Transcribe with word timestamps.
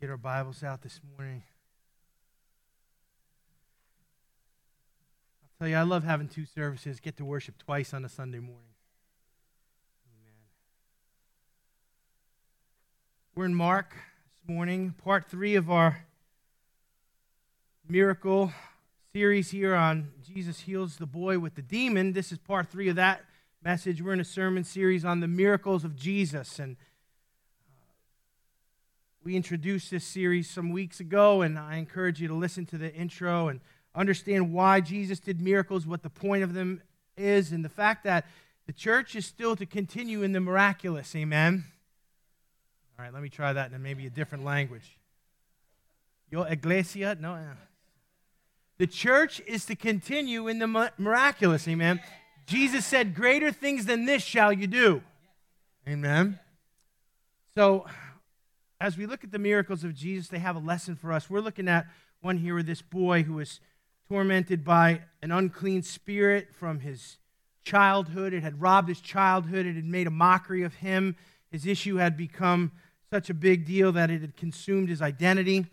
get 0.00 0.10
our 0.10 0.16
Bibles 0.16 0.62
out 0.62 0.82
this 0.82 1.00
morning. 1.16 1.42
I'll 5.42 5.50
tell 5.58 5.68
you, 5.68 5.74
I 5.74 5.82
love 5.82 6.04
having 6.04 6.28
two 6.28 6.44
services, 6.44 7.00
get 7.00 7.16
to 7.16 7.24
worship 7.24 7.58
twice 7.58 7.92
on 7.92 8.04
a 8.04 8.08
Sunday 8.08 8.38
morning. 8.38 8.62
Amen. 10.06 10.36
We're 13.34 13.46
in 13.46 13.56
Mark 13.56 13.90
this 13.90 14.48
morning, 14.48 14.94
part 15.02 15.26
three 15.26 15.56
of 15.56 15.68
our 15.68 16.04
miracle 17.88 18.52
series 19.12 19.50
here 19.50 19.74
on 19.74 20.12
Jesus 20.24 20.60
heals 20.60 20.98
the 20.98 21.06
boy 21.06 21.40
with 21.40 21.56
the 21.56 21.62
demon. 21.62 22.12
This 22.12 22.30
is 22.30 22.38
part 22.38 22.68
three 22.68 22.88
of 22.88 22.94
that 22.94 23.22
message. 23.64 24.00
We're 24.00 24.12
in 24.12 24.20
a 24.20 24.24
sermon 24.24 24.62
series 24.62 25.04
on 25.04 25.18
the 25.18 25.26
miracles 25.26 25.82
of 25.82 25.96
Jesus. 25.96 26.60
And 26.60 26.76
we 29.28 29.36
introduced 29.36 29.90
this 29.90 30.04
series 30.04 30.48
some 30.48 30.70
weeks 30.70 31.00
ago, 31.00 31.42
and 31.42 31.58
I 31.58 31.76
encourage 31.76 32.18
you 32.18 32.28
to 32.28 32.34
listen 32.34 32.64
to 32.64 32.78
the 32.78 32.90
intro 32.94 33.48
and 33.48 33.60
understand 33.94 34.54
why 34.54 34.80
Jesus 34.80 35.20
did 35.20 35.38
miracles, 35.38 35.86
what 35.86 36.02
the 36.02 36.08
point 36.08 36.42
of 36.42 36.54
them 36.54 36.80
is, 37.14 37.52
and 37.52 37.62
the 37.62 37.68
fact 37.68 38.04
that 38.04 38.24
the 38.66 38.72
church 38.72 39.14
is 39.14 39.26
still 39.26 39.54
to 39.56 39.66
continue 39.66 40.22
in 40.22 40.32
the 40.32 40.40
miraculous. 40.40 41.14
Amen. 41.14 41.66
All 42.98 43.04
right, 43.04 43.12
let 43.12 43.22
me 43.22 43.28
try 43.28 43.52
that 43.52 43.70
in 43.70 43.82
maybe 43.82 44.06
a 44.06 44.10
different 44.10 44.44
language. 44.46 44.96
Yo 46.30 46.44
iglesia? 46.44 47.14
No. 47.20 47.34
Eh. 47.34 47.40
The 48.78 48.86
church 48.86 49.42
is 49.46 49.66
to 49.66 49.76
continue 49.76 50.48
in 50.48 50.58
the 50.58 50.90
miraculous. 50.96 51.68
Amen. 51.68 52.00
Jesus 52.46 52.86
said, 52.86 53.14
Greater 53.14 53.52
things 53.52 53.84
than 53.84 54.06
this 54.06 54.22
shall 54.22 54.54
you 54.54 54.66
do. 54.66 55.02
Amen. 55.86 56.38
So, 57.54 57.84
as 58.80 58.96
we 58.96 59.06
look 59.06 59.24
at 59.24 59.32
the 59.32 59.38
miracles 59.38 59.84
of 59.84 59.94
Jesus, 59.94 60.28
they 60.28 60.38
have 60.38 60.56
a 60.56 60.60
lesson 60.60 60.96
for 60.96 61.12
us. 61.12 61.28
We're 61.28 61.40
looking 61.40 61.68
at 61.68 61.86
one 62.20 62.38
here 62.38 62.54
with 62.54 62.66
this 62.66 62.82
boy 62.82 63.24
who 63.24 63.34
was 63.34 63.60
tormented 64.08 64.64
by 64.64 65.02
an 65.22 65.30
unclean 65.30 65.82
spirit 65.82 66.48
from 66.54 66.80
his 66.80 67.18
childhood. 67.64 68.32
It 68.32 68.42
had 68.42 68.60
robbed 68.60 68.88
his 68.88 69.00
childhood, 69.00 69.66
it 69.66 69.74
had 69.74 69.84
made 69.84 70.06
a 70.06 70.10
mockery 70.10 70.62
of 70.62 70.74
him. 70.74 71.16
His 71.50 71.66
issue 71.66 71.96
had 71.96 72.16
become 72.16 72.72
such 73.10 73.30
a 73.30 73.34
big 73.34 73.66
deal 73.66 73.92
that 73.92 74.10
it 74.10 74.20
had 74.20 74.36
consumed 74.36 74.88
his 74.88 75.02
identity. 75.02 75.66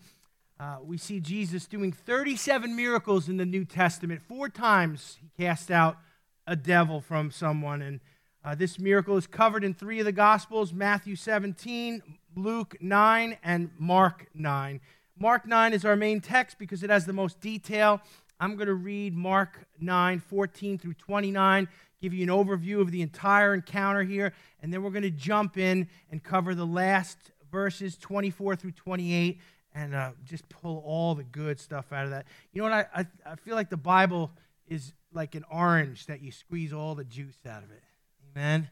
Uh, 0.58 0.78
we 0.82 0.96
see 0.96 1.20
Jesus 1.20 1.66
doing 1.66 1.92
37 1.92 2.74
miracles 2.74 3.28
in 3.28 3.36
the 3.36 3.44
New 3.44 3.64
Testament. 3.64 4.22
Four 4.22 4.48
times 4.48 5.18
he 5.20 5.44
cast 5.44 5.70
out 5.70 5.98
a 6.46 6.56
devil 6.56 7.00
from 7.00 7.30
someone. 7.30 7.82
And 7.82 8.00
uh, 8.42 8.54
this 8.54 8.78
miracle 8.78 9.16
is 9.16 9.26
covered 9.26 9.64
in 9.64 9.74
three 9.74 9.98
of 9.98 10.06
the 10.06 10.12
Gospels 10.12 10.72
Matthew 10.72 11.14
17, 11.14 12.02
Luke 12.36 12.76
9, 12.80 13.38
and 13.42 13.70
Mark 13.78 14.26
9. 14.34 14.80
Mark 15.18 15.46
9 15.46 15.72
is 15.72 15.84
our 15.86 15.96
main 15.96 16.20
text 16.20 16.58
because 16.58 16.82
it 16.82 16.90
has 16.90 17.06
the 17.06 17.12
most 17.14 17.40
detail. 17.40 18.00
I'm 18.38 18.56
going 18.56 18.66
to 18.66 18.74
read 18.74 19.14
Mark 19.14 19.66
9, 19.80 20.20
14 20.20 20.78
through 20.78 20.94
29, 20.94 21.66
give 22.02 22.12
you 22.12 22.22
an 22.22 22.28
overview 22.28 22.82
of 22.82 22.90
the 22.90 23.00
entire 23.00 23.54
encounter 23.54 24.02
here, 24.02 24.34
and 24.60 24.70
then 24.70 24.82
we're 24.82 24.90
going 24.90 25.02
to 25.02 25.10
jump 25.10 25.56
in 25.56 25.88
and 26.10 26.22
cover 26.22 26.54
the 26.54 26.66
last 26.66 27.16
verses, 27.50 27.96
24 27.96 28.56
through 28.56 28.72
28, 28.72 29.40
and 29.74 29.94
uh, 29.94 30.10
just 30.22 30.46
pull 30.50 30.82
all 30.86 31.14
the 31.14 31.24
good 31.24 31.58
stuff 31.58 31.90
out 31.90 32.04
of 32.04 32.10
that. 32.10 32.26
You 32.52 32.60
know 32.60 32.68
what? 32.68 32.90
I, 32.94 33.00
I, 33.00 33.32
I 33.32 33.36
feel 33.36 33.54
like 33.54 33.70
the 33.70 33.78
Bible 33.78 34.30
is 34.68 34.92
like 35.14 35.34
an 35.34 35.44
orange 35.50 36.04
that 36.06 36.20
you 36.20 36.32
squeeze 36.32 36.74
all 36.74 36.94
the 36.94 37.04
juice 37.04 37.38
out 37.48 37.62
of 37.62 37.70
it. 37.70 37.82
Amen. 38.30 38.68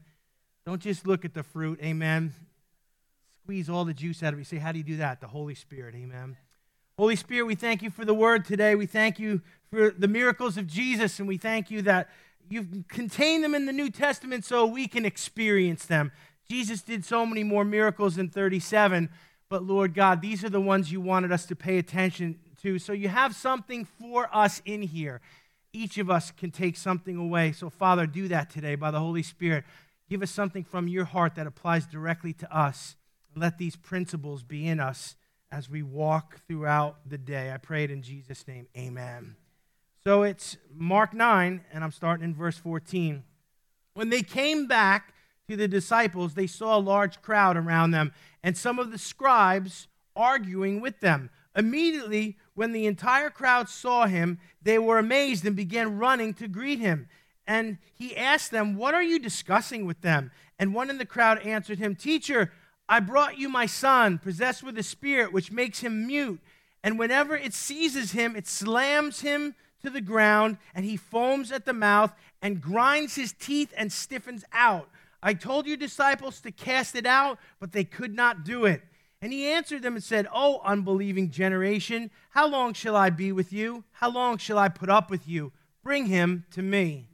Don't 0.66 0.82
just 0.82 1.06
look 1.06 1.24
at 1.24 1.32
the 1.32 1.42
fruit. 1.42 1.80
Amen 1.82 2.34
squeeze 3.44 3.68
all 3.68 3.84
the 3.84 3.92
juice 3.92 4.22
out 4.22 4.32
of 4.32 4.38
it. 4.38 4.40
You 4.40 4.44
say, 4.46 4.56
how 4.56 4.72
do 4.72 4.78
you 4.78 4.84
do 4.84 4.96
that? 4.96 5.20
The 5.20 5.26
Holy 5.26 5.54
Spirit. 5.54 5.94
Amen. 5.94 6.38
Holy 6.98 7.14
Spirit, 7.14 7.44
we 7.44 7.54
thank 7.54 7.82
you 7.82 7.90
for 7.90 8.06
the 8.06 8.14
word 8.14 8.42
today. 8.42 8.74
We 8.74 8.86
thank 8.86 9.18
you 9.18 9.42
for 9.70 9.90
the 9.90 10.08
miracles 10.08 10.56
of 10.56 10.66
Jesus, 10.66 11.18
and 11.18 11.28
we 11.28 11.36
thank 11.36 11.70
you 11.70 11.82
that 11.82 12.08
you've 12.48 12.88
contained 12.88 13.44
them 13.44 13.54
in 13.54 13.66
the 13.66 13.72
New 13.72 13.90
Testament 13.90 14.46
so 14.46 14.64
we 14.64 14.88
can 14.88 15.04
experience 15.04 15.84
them. 15.84 16.10
Jesus 16.48 16.80
did 16.80 17.04
so 17.04 17.26
many 17.26 17.44
more 17.44 17.66
miracles 17.66 18.16
in 18.16 18.30
37, 18.30 19.10
but 19.50 19.62
Lord 19.62 19.92
God, 19.92 20.22
these 20.22 20.42
are 20.42 20.48
the 20.48 20.58
ones 20.58 20.90
you 20.90 21.02
wanted 21.02 21.30
us 21.30 21.44
to 21.44 21.54
pay 21.54 21.76
attention 21.76 22.38
to. 22.62 22.78
So 22.78 22.94
you 22.94 23.08
have 23.08 23.34
something 23.34 23.84
for 23.84 24.34
us 24.34 24.62
in 24.64 24.80
here. 24.80 25.20
Each 25.74 25.98
of 25.98 26.08
us 26.08 26.30
can 26.30 26.50
take 26.50 26.78
something 26.78 27.18
away. 27.18 27.52
So, 27.52 27.68
Father, 27.68 28.06
do 28.06 28.26
that 28.28 28.48
today 28.48 28.74
by 28.74 28.90
the 28.90 29.00
Holy 29.00 29.22
Spirit. 29.22 29.64
Give 30.08 30.22
us 30.22 30.30
something 30.30 30.64
from 30.64 30.88
your 30.88 31.04
heart 31.04 31.34
that 31.34 31.46
applies 31.46 31.84
directly 31.84 32.32
to 32.32 32.56
us. 32.56 32.96
Let 33.36 33.58
these 33.58 33.76
principles 33.76 34.42
be 34.42 34.66
in 34.66 34.80
us 34.80 35.16
as 35.50 35.70
we 35.70 35.82
walk 35.82 36.40
throughout 36.46 36.96
the 37.08 37.18
day. 37.18 37.52
I 37.52 37.58
pray 37.58 37.84
it 37.84 37.90
in 37.90 38.02
Jesus' 38.02 38.46
name. 38.46 38.66
Amen. 38.76 39.36
So 40.04 40.22
it's 40.22 40.56
Mark 40.74 41.14
9, 41.14 41.64
and 41.72 41.84
I'm 41.84 41.92
starting 41.92 42.24
in 42.24 42.34
verse 42.34 42.58
14. 42.58 43.22
When 43.94 44.10
they 44.10 44.22
came 44.22 44.66
back 44.66 45.14
to 45.48 45.56
the 45.56 45.68
disciples, 45.68 46.34
they 46.34 46.46
saw 46.46 46.76
a 46.76 46.78
large 46.78 47.22
crowd 47.22 47.56
around 47.56 47.92
them 47.92 48.12
and 48.42 48.56
some 48.56 48.78
of 48.78 48.90
the 48.90 48.98
scribes 48.98 49.88
arguing 50.16 50.80
with 50.80 51.00
them. 51.00 51.30
Immediately, 51.56 52.36
when 52.54 52.72
the 52.72 52.86
entire 52.86 53.30
crowd 53.30 53.68
saw 53.68 54.06
him, 54.06 54.38
they 54.62 54.78
were 54.78 54.98
amazed 54.98 55.46
and 55.46 55.54
began 55.54 55.98
running 55.98 56.34
to 56.34 56.48
greet 56.48 56.80
him. 56.80 57.08
And 57.46 57.78
he 57.92 58.16
asked 58.16 58.50
them, 58.50 58.76
What 58.76 58.94
are 58.94 59.02
you 59.02 59.18
discussing 59.18 59.86
with 59.86 60.00
them? 60.00 60.30
And 60.58 60.74
one 60.74 60.90
in 60.90 60.98
the 60.98 61.06
crowd 61.06 61.38
answered 61.40 61.78
him, 61.78 61.94
Teacher, 61.94 62.52
I 62.88 63.00
brought 63.00 63.38
you 63.38 63.48
my 63.48 63.66
son, 63.66 64.18
possessed 64.18 64.62
with 64.62 64.78
a 64.78 64.82
spirit 64.82 65.32
which 65.32 65.52
makes 65.52 65.80
him 65.80 66.06
mute. 66.06 66.40
And 66.82 66.98
whenever 66.98 67.36
it 67.36 67.54
seizes 67.54 68.12
him, 68.12 68.36
it 68.36 68.46
slams 68.46 69.20
him 69.22 69.54
to 69.82 69.90
the 69.90 70.00
ground, 70.00 70.58
and 70.74 70.84
he 70.84 70.96
foams 70.96 71.50
at 71.52 71.64
the 71.64 71.72
mouth 71.72 72.12
and 72.42 72.60
grinds 72.60 73.14
his 73.14 73.32
teeth 73.32 73.72
and 73.76 73.92
stiffens 73.92 74.44
out. 74.52 74.88
I 75.22 75.32
told 75.32 75.66
your 75.66 75.78
disciples 75.78 76.40
to 76.42 76.50
cast 76.50 76.94
it 76.94 77.06
out, 77.06 77.38
but 77.58 77.72
they 77.72 77.84
could 77.84 78.14
not 78.14 78.44
do 78.44 78.66
it. 78.66 78.82
And 79.22 79.32
he 79.32 79.46
answered 79.46 79.80
them 79.80 79.94
and 79.94 80.04
said, 80.04 80.28
O 80.34 80.60
unbelieving 80.62 81.30
generation, 81.30 82.10
how 82.28 82.46
long 82.46 82.74
shall 82.74 82.94
I 82.94 83.08
be 83.08 83.32
with 83.32 83.50
you? 83.50 83.84
How 83.92 84.10
long 84.10 84.36
shall 84.36 84.58
I 84.58 84.68
put 84.68 84.90
up 84.90 85.10
with 85.10 85.26
you? 85.26 85.52
Bring 85.82 86.06
him 86.06 86.44
to 86.50 86.60
me. 86.60 87.08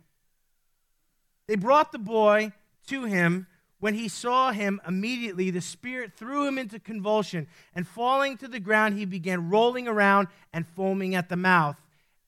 They 1.46 1.54
brought 1.54 1.92
the 1.92 1.98
boy 1.98 2.50
to 2.88 3.04
him. 3.04 3.46
When 3.80 3.94
he 3.94 4.08
saw 4.08 4.52
him, 4.52 4.80
immediately 4.86 5.50
the 5.50 5.62
Spirit 5.62 6.12
threw 6.14 6.46
him 6.46 6.58
into 6.58 6.78
convulsion, 6.78 7.48
and 7.74 7.86
falling 7.86 8.36
to 8.36 8.48
the 8.48 8.60
ground, 8.60 8.98
he 8.98 9.06
began 9.06 9.48
rolling 9.48 9.88
around 9.88 10.28
and 10.52 10.66
foaming 10.66 11.14
at 11.14 11.30
the 11.30 11.36
mouth. 11.36 11.80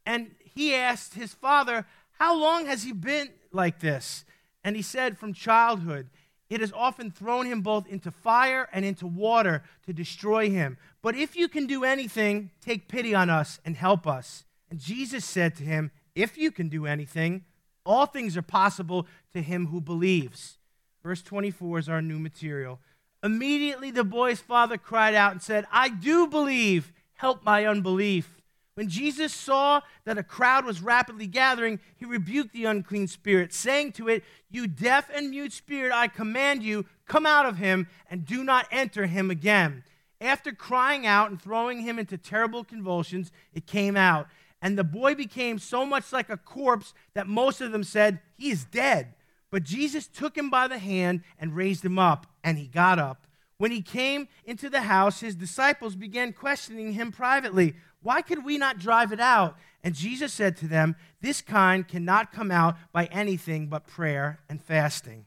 And 0.06 0.34
he 0.42 0.74
asked 0.74 1.14
his 1.14 1.34
father, 1.34 1.86
How 2.18 2.38
long 2.38 2.66
has 2.66 2.82
he 2.82 2.92
been 2.92 3.28
like 3.52 3.80
this? 3.80 4.24
And 4.64 4.76
he 4.76 4.82
said, 4.82 5.18
From 5.18 5.34
childhood. 5.34 6.08
It 6.48 6.60
has 6.60 6.72
often 6.74 7.10
thrown 7.10 7.46
him 7.46 7.62
both 7.62 7.86
into 7.86 8.10
fire 8.10 8.68
and 8.74 8.84
into 8.84 9.06
water 9.06 9.62
to 9.86 9.92
destroy 9.94 10.50
him. 10.50 10.76
But 11.00 11.16
if 11.16 11.34
you 11.34 11.48
can 11.48 11.66
do 11.66 11.82
anything, 11.82 12.50
take 12.60 12.88
pity 12.88 13.14
on 13.14 13.30
us 13.30 13.58
and 13.64 13.74
help 13.74 14.06
us. 14.06 14.44
And 14.70 14.78
Jesus 14.78 15.24
said 15.24 15.54
to 15.56 15.64
him, 15.64 15.92
If 16.14 16.36
you 16.36 16.50
can 16.50 16.68
do 16.68 16.84
anything, 16.84 17.44
all 17.86 18.04
things 18.04 18.36
are 18.36 18.42
possible 18.42 19.06
to 19.32 19.40
him 19.40 19.68
who 19.68 19.80
believes. 19.80 20.58
Verse 21.02 21.22
24 21.22 21.80
is 21.80 21.88
our 21.88 22.02
new 22.02 22.18
material. 22.18 22.78
Immediately 23.22 23.90
the 23.90 24.04
boy's 24.04 24.40
father 24.40 24.76
cried 24.76 25.14
out 25.14 25.32
and 25.32 25.42
said, 25.42 25.66
I 25.72 25.88
do 25.88 26.26
believe, 26.26 26.92
help 27.14 27.44
my 27.44 27.66
unbelief. 27.66 28.42
When 28.74 28.88
Jesus 28.88 29.34
saw 29.34 29.82
that 30.04 30.16
a 30.16 30.22
crowd 30.22 30.64
was 30.64 30.80
rapidly 30.80 31.26
gathering, 31.26 31.78
he 31.96 32.06
rebuked 32.06 32.54
the 32.54 32.64
unclean 32.64 33.06
spirit, 33.06 33.52
saying 33.52 33.92
to 33.92 34.08
it, 34.08 34.24
You 34.50 34.66
deaf 34.66 35.10
and 35.14 35.30
mute 35.30 35.52
spirit, 35.52 35.92
I 35.92 36.08
command 36.08 36.62
you, 36.62 36.86
come 37.06 37.26
out 37.26 37.46
of 37.46 37.58
him 37.58 37.86
and 38.10 38.24
do 38.24 38.42
not 38.42 38.66
enter 38.70 39.06
him 39.06 39.30
again. 39.30 39.84
After 40.20 40.52
crying 40.52 41.06
out 41.06 41.30
and 41.30 41.40
throwing 41.40 41.82
him 41.82 41.98
into 41.98 42.16
terrible 42.16 42.64
convulsions, 42.64 43.30
it 43.52 43.66
came 43.66 43.96
out. 43.96 44.28
And 44.62 44.78
the 44.78 44.84
boy 44.84 45.16
became 45.16 45.58
so 45.58 45.84
much 45.84 46.12
like 46.12 46.30
a 46.30 46.36
corpse 46.36 46.94
that 47.14 47.26
most 47.26 47.60
of 47.60 47.72
them 47.72 47.84
said, 47.84 48.20
He 48.38 48.50
is 48.50 48.64
dead. 48.64 49.14
But 49.52 49.64
Jesus 49.64 50.06
took 50.08 50.36
him 50.36 50.48
by 50.48 50.66
the 50.66 50.78
hand 50.78 51.20
and 51.38 51.54
raised 51.54 51.84
him 51.84 51.98
up, 51.98 52.26
and 52.42 52.56
he 52.56 52.66
got 52.66 52.98
up. 52.98 53.26
When 53.58 53.70
he 53.70 53.82
came 53.82 54.26
into 54.46 54.70
the 54.70 54.80
house, 54.80 55.20
his 55.20 55.34
disciples 55.34 55.94
began 55.94 56.32
questioning 56.32 56.94
him 56.94 57.12
privately. 57.12 57.74
Why 58.00 58.22
could 58.22 58.46
we 58.46 58.56
not 58.56 58.78
drive 58.78 59.12
it 59.12 59.20
out? 59.20 59.58
And 59.84 59.94
Jesus 59.94 60.32
said 60.32 60.56
to 60.56 60.66
them, 60.66 60.96
This 61.20 61.42
kind 61.42 61.86
cannot 61.86 62.32
come 62.32 62.50
out 62.50 62.76
by 62.92 63.04
anything 63.06 63.66
but 63.66 63.86
prayer 63.86 64.40
and 64.48 64.60
fasting. 64.60 65.26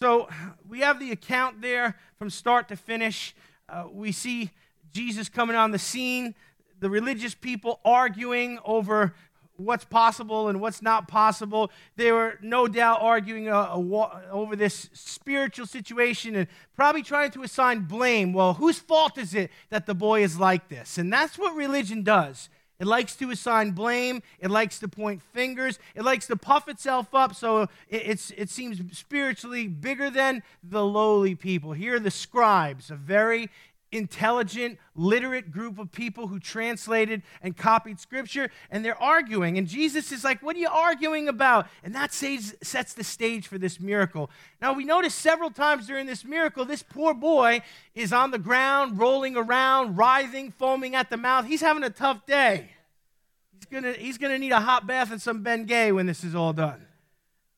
So 0.00 0.30
we 0.66 0.80
have 0.80 0.98
the 0.98 1.12
account 1.12 1.60
there 1.60 1.96
from 2.18 2.30
start 2.30 2.68
to 2.68 2.76
finish. 2.76 3.34
Uh, 3.68 3.84
we 3.92 4.12
see 4.12 4.50
Jesus 4.92 5.28
coming 5.28 5.56
on 5.56 5.72
the 5.72 5.78
scene, 5.78 6.34
the 6.80 6.88
religious 6.88 7.34
people 7.34 7.80
arguing 7.84 8.58
over 8.64 9.14
what's 9.64 9.84
possible 9.84 10.48
and 10.48 10.60
what's 10.60 10.82
not 10.82 11.08
possible. 11.08 11.70
They 11.96 12.12
were 12.12 12.38
no 12.42 12.68
doubt 12.68 13.00
arguing 13.00 13.48
uh, 13.48 13.74
over 14.30 14.56
this 14.56 14.90
spiritual 14.92 15.66
situation 15.66 16.36
and 16.36 16.48
probably 16.76 17.02
trying 17.02 17.30
to 17.32 17.42
assign 17.42 17.80
blame. 17.80 18.32
Well, 18.32 18.54
whose 18.54 18.78
fault 18.78 19.18
is 19.18 19.34
it 19.34 19.50
that 19.70 19.86
the 19.86 19.94
boy 19.94 20.22
is 20.22 20.38
like 20.38 20.68
this? 20.68 20.98
And 20.98 21.12
that's 21.12 21.38
what 21.38 21.54
religion 21.54 22.02
does. 22.02 22.48
It 22.82 22.86
likes 22.88 23.14
to 23.16 23.30
assign 23.30 23.70
blame. 23.70 24.22
It 24.40 24.50
likes 24.50 24.80
to 24.80 24.88
point 24.88 25.22
fingers. 25.22 25.78
It 25.94 26.02
likes 26.02 26.26
to 26.26 26.34
puff 26.34 26.66
itself 26.66 27.14
up 27.14 27.32
so 27.32 27.68
it, 27.88 28.32
it 28.36 28.50
seems 28.50 28.80
spiritually 28.98 29.68
bigger 29.68 30.10
than 30.10 30.42
the 30.64 30.84
lowly 30.84 31.36
people. 31.36 31.74
Here 31.74 31.94
are 31.94 32.00
the 32.00 32.10
scribes, 32.10 32.90
a 32.90 32.96
very 32.96 33.50
intelligent, 33.92 34.78
literate 34.96 35.52
group 35.52 35.78
of 35.78 35.92
people 35.92 36.26
who 36.26 36.40
translated 36.40 37.22
and 37.42 37.56
copied 37.56 38.00
scripture, 38.00 38.50
and 38.70 38.84
they're 38.84 39.00
arguing. 39.00 39.58
And 39.58 39.68
Jesus 39.68 40.10
is 40.10 40.24
like, 40.24 40.42
What 40.42 40.56
are 40.56 40.58
you 40.58 40.68
arguing 40.68 41.28
about? 41.28 41.68
And 41.84 41.94
that 41.94 42.12
sets 42.12 42.94
the 42.94 43.04
stage 43.04 43.46
for 43.46 43.58
this 43.58 43.78
miracle. 43.78 44.30
Now, 44.60 44.72
we 44.72 44.84
notice 44.84 45.14
several 45.14 45.50
times 45.50 45.86
during 45.86 46.06
this 46.06 46.24
miracle, 46.24 46.64
this 46.64 46.82
poor 46.82 47.14
boy 47.14 47.60
is 47.94 48.12
on 48.12 48.30
the 48.30 48.38
ground, 48.38 48.98
rolling 48.98 49.36
around, 49.36 49.96
writhing, 49.96 50.52
foaming 50.52 50.94
at 50.94 51.10
the 51.10 51.16
mouth. 51.16 51.46
He's 51.46 51.60
having 51.60 51.84
a 51.84 51.90
tough 51.90 52.26
day. 52.26 52.70
He's 53.54 53.66
going 53.66 53.84
to 53.84 53.92
he's 53.92 54.18
gonna 54.18 54.38
need 54.38 54.52
a 54.52 54.60
hot 54.60 54.86
bath 54.86 55.12
and 55.12 55.20
some 55.20 55.44
Bengay 55.44 55.94
when 55.94 56.06
this 56.06 56.24
is 56.24 56.34
all 56.34 56.52
done. 56.52 56.86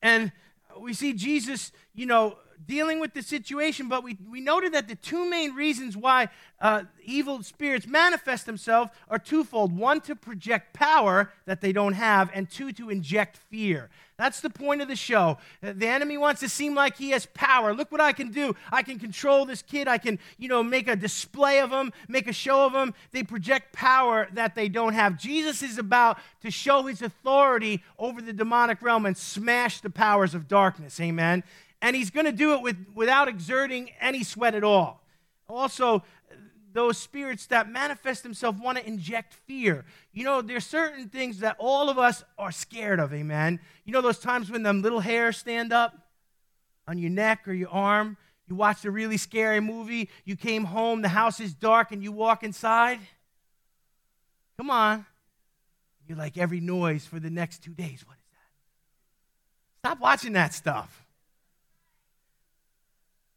And 0.01 0.31
we 0.79 0.93
see 0.93 1.13
Jesus, 1.13 1.71
you 1.93 2.05
know, 2.05 2.37
dealing 2.65 2.99
with 2.99 3.13
the 3.13 3.21
situation, 3.21 3.89
but 3.89 4.03
we, 4.03 4.17
we 4.29 4.41
noted 4.41 4.73
that 4.73 4.87
the 4.87 4.95
two 4.95 5.29
main 5.29 5.53
reasons 5.53 5.95
why 5.95 6.29
uh, 6.59 6.83
evil 7.03 7.43
spirits 7.43 7.87
manifest 7.87 8.45
themselves 8.45 8.91
are 9.09 9.19
twofold 9.19 9.77
one, 9.77 10.01
to 10.01 10.15
project 10.15 10.73
power 10.73 11.31
that 11.45 11.61
they 11.61 11.71
don't 11.71 11.93
have, 11.93 12.29
and 12.33 12.49
two, 12.49 12.71
to 12.73 12.89
inject 12.89 13.37
fear. 13.37 13.89
That's 14.17 14.39
the 14.39 14.49
point 14.49 14.81
of 14.81 14.87
the 14.87 14.95
show. 14.95 15.37
Uh, 15.61 15.73
the 15.75 15.87
enemy 15.87 16.17
wants 16.17 16.39
to 16.39 16.47
seem 16.47 16.73
like 16.73 16.95
he 16.97 17.09
has 17.09 17.25
power. 17.33 17.73
Look 17.73 17.91
what 17.91 17.99
I 17.99 18.13
can 18.13 18.31
do. 18.31 18.55
I 18.71 18.81
can 18.81 18.97
control 18.97 19.45
this 19.45 19.61
kid. 19.61 19.87
I 19.87 19.97
can, 19.97 20.19
you 20.37 20.47
know, 20.47 20.63
make 20.63 20.87
a 20.87 20.95
display 20.95 21.59
of 21.59 21.71
him, 21.71 21.91
make 22.07 22.27
a 22.27 22.33
show 22.33 22.65
of 22.65 22.73
him. 22.73 22.93
They 23.11 23.23
project 23.23 23.73
power 23.73 24.29
that 24.33 24.55
they 24.55 24.69
don't 24.69 24.93
have. 24.93 25.17
Jesus 25.17 25.61
is 25.61 25.77
about 25.77 26.17
to 26.41 26.51
show 26.51 26.83
his 26.83 27.01
authority 27.01 27.83
over 27.99 28.21
the 28.21 28.33
demonic 28.33 28.81
realm 28.81 29.05
and 29.05 29.17
smash 29.17 29.81
the 29.81 29.89
powers 29.89 30.33
of 30.33 30.47
darkness. 30.47 30.99
Amen 30.99 31.43
and 31.85 31.95
he's 31.95 32.09
going 32.09 32.25
to 32.25 32.31
do 32.31 32.53
it 32.53 32.63
with, 32.63 32.83
without 32.95 33.27
exerting 33.27 33.91
any 34.01 34.23
sweat 34.23 34.55
at 34.55 34.63
all. 34.63 35.03
Also, 35.47 36.03
those 36.73 36.97
spirits 36.97 37.45
that 37.45 37.69
manifest 37.69 38.23
themselves 38.23 38.59
want 38.59 38.79
to 38.79 38.87
inject 38.87 39.35
fear. 39.45 39.85
You 40.11 40.23
know, 40.23 40.41
there's 40.41 40.65
certain 40.65 41.09
things 41.09 41.41
that 41.41 41.55
all 41.59 41.87
of 41.87 41.99
us 41.99 42.23
are 42.39 42.51
scared 42.51 42.99
of, 42.99 43.13
amen. 43.13 43.59
You 43.85 43.93
know 43.93 44.01
those 44.01 44.17
times 44.17 44.49
when 44.49 44.63
them 44.63 44.81
little 44.81 44.99
hairs 44.99 45.37
stand 45.37 45.71
up 45.71 45.95
on 46.87 46.97
your 46.97 47.11
neck 47.11 47.47
or 47.47 47.53
your 47.53 47.69
arm? 47.69 48.17
You 48.47 48.55
watched 48.55 48.83
a 48.85 48.89
really 48.89 49.17
scary 49.17 49.59
movie, 49.59 50.09
you 50.23 50.35
came 50.35 50.63
home, 50.63 51.03
the 51.03 51.09
house 51.09 51.39
is 51.39 51.53
dark, 51.53 51.91
and 51.91 52.01
you 52.01 52.11
walk 52.11 52.43
inside? 52.43 52.97
Come 54.57 54.71
on. 54.71 55.05
You're 56.07 56.17
like 56.17 56.35
every 56.35 56.61
noise 56.61 57.05
for 57.05 57.19
the 57.19 57.29
next 57.29 57.63
two 57.63 57.75
days. 57.75 58.03
What 58.07 58.17
is 58.17 58.25
that? 58.31 59.87
Stop 59.87 59.99
watching 59.99 60.33
that 60.33 60.51
stuff. 60.51 61.04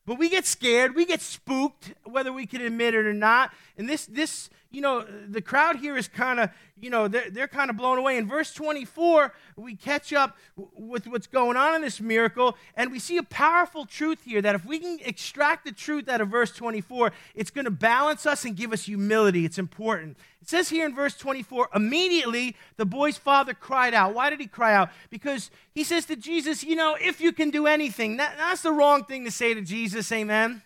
But 0.08 0.18
we 0.18 0.30
get 0.30 0.46
scared, 0.46 0.94
we 0.94 1.04
get 1.04 1.20
spooked, 1.20 1.92
whether 2.04 2.32
we 2.32 2.46
can 2.46 2.62
admit 2.62 2.94
it 2.94 3.04
or 3.04 3.12
not. 3.12 3.52
And 3.76 3.86
this, 3.86 4.06
this 4.06 4.48
you 4.70 4.82
know, 4.82 5.02
the 5.28 5.40
crowd 5.40 5.76
here 5.76 5.96
is 5.96 6.08
kind 6.08 6.38
of, 6.38 6.50
you 6.78 6.90
know, 6.90 7.08
they're, 7.08 7.30
they're 7.30 7.48
kind 7.48 7.70
of 7.70 7.78
blown 7.78 7.96
away. 7.96 8.18
In 8.18 8.28
verse 8.28 8.52
24, 8.52 9.32
we 9.56 9.74
catch 9.74 10.12
up 10.12 10.36
with 10.56 11.06
what's 11.06 11.26
going 11.26 11.56
on 11.56 11.74
in 11.74 11.80
this 11.80 12.02
miracle, 12.02 12.54
and 12.74 12.92
we 12.92 12.98
see 12.98 13.16
a 13.16 13.22
powerful 13.22 13.86
truth 13.86 14.24
here 14.24 14.42
that 14.42 14.54
if 14.54 14.66
we 14.66 14.78
can 14.78 14.98
extract 15.02 15.64
the 15.64 15.72
truth 15.72 16.06
out 16.06 16.20
of 16.20 16.28
verse 16.28 16.52
24, 16.52 17.12
it's 17.34 17.50
going 17.50 17.64
to 17.64 17.70
balance 17.70 18.26
us 18.26 18.44
and 18.44 18.56
give 18.56 18.74
us 18.74 18.84
humility. 18.84 19.46
It's 19.46 19.58
important. 19.58 20.18
It 20.42 20.50
says 20.50 20.68
here 20.68 20.84
in 20.84 20.94
verse 20.94 21.16
24, 21.16 21.70
immediately 21.74 22.54
the 22.76 22.84
boy's 22.84 23.16
father 23.16 23.54
cried 23.54 23.94
out. 23.94 24.12
Why 24.12 24.28
did 24.28 24.38
he 24.38 24.46
cry 24.46 24.74
out? 24.74 24.90
Because 25.08 25.50
he 25.74 25.82
says 25.82 26.04
to 26.06 26.16
Jesus, 26.16 26.62
You 26.62 26.76
know, 26.76 26.94
if 27.00 27.22
you 27.22 27.32
can 27.32 27.48
do 27.48 27.66
anything. 27.66 28.18
That, 28.18 28.34
that's 28.36 28.62
the 28.62 28.72
wrong 28.72 29.04
thing 29.04 29.24
to 29.24 29.30
say 29.30 29.54
to 29.54 29.62
Jesus, 29.62 30.12
amen? 30.12 30.62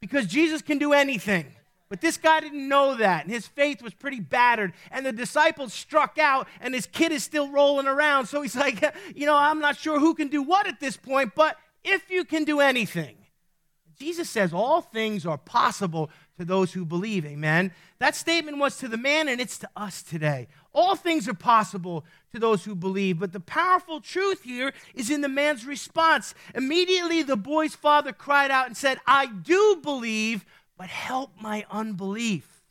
Because 0.00 0.26
Jesus 0.26 0.62
can 0.62 0.78
do 0.78 0.94
anything. 0.94 1.55
But 1.88 2.00
this 2.00 2.16
guy 2.16 2.40
didn't 2.40 2.68
know 2.68 2.96
that, 2.96 3.24
and 3.24 3.32
his 3.32 3.46
faith 3.46 3.80
was 3.80 3.94
pretty 3.94 4.18
battered. 4.18 4.72
And 4.90 5.06
the 5.06 5.12
disciples 5.12 5.72
struck 5.72 6.18
out, 6.18 6.48
and 6.60 6.74
his 6.74 6.86
kid 6.86 7.12
is 7.12 7.22
still 7.22 7.48
rolling 7.48 7.86
around. 7.86 8.26
So 8.26 8.42
he's 8.42 8.56
like, 8.66 8.82
You 9.14 9.26
know, 9.26 9.36
I'm 9.36 9.60
not 9.60 9.76
sure 9.76 10.00
who 10.00 10.14
can 10.14 10.28
do 10.28 10.42
what 10.42 10.66
at 10.66 10.80
this 10.80 10.96
point, 10.96 11.34
but 11.34 11.56
if 11.84 12.10
you 12.10 12.24
can 12.24 12.44
do 12.44 12.60
anything. 12.60 13.16
Jesus 13.98 14.28
says 14.28 14.52
all 14.52 14.82
things 14.82 15.24
are 15.24 15.38
possible 15.38 16.10
to 16.38 16.44
those 16.44 16.74
who 16.74 16.84
believe. 16.84 17.24
Amen. 17.24 17.72
That 17.98 18.14
statement 18.14 18.58
was 18.58 18.76
to 18.78 18.88
the 18.88 18.98
man, 18.98 19.26
and 19.28 19.40
it's 19.40 19.56
to 19.58 19.70
us 19.74 20.02
today. 20.02 20.48
All 20.74 20.96
things 20.96 21.26
are 21.28 21.34
possible 21.34 22.04
to 22.32 22.38
those 22.38 22.64
who 22.64 22.74
believe. 22.74 23.18
But 23.18 23.32
the 23.32 23.40
powerful 23.40 24.02
truth 24.02 24.42
here 24.42 24.74
is 24.94 25.08
in 25.08 25.22
the 25.22 25.30
man's 25.30 25.64
response. 25.64 26.34
Immediately, 26.54 27.22
the 27.22 27.36
boy's 27.36 27.74
father 27.74 28.12
cried 28.12 28.50
out 28.50 28.66
and 28.66 28.76
said, 28.76 28.98
I 29.06 29.26
do 29.26 29.80
believe, 29.82 30.44
but 30.76 30.88
help 30.88 31.30
my 31.40 31.64
unbelief. 31.70 32.62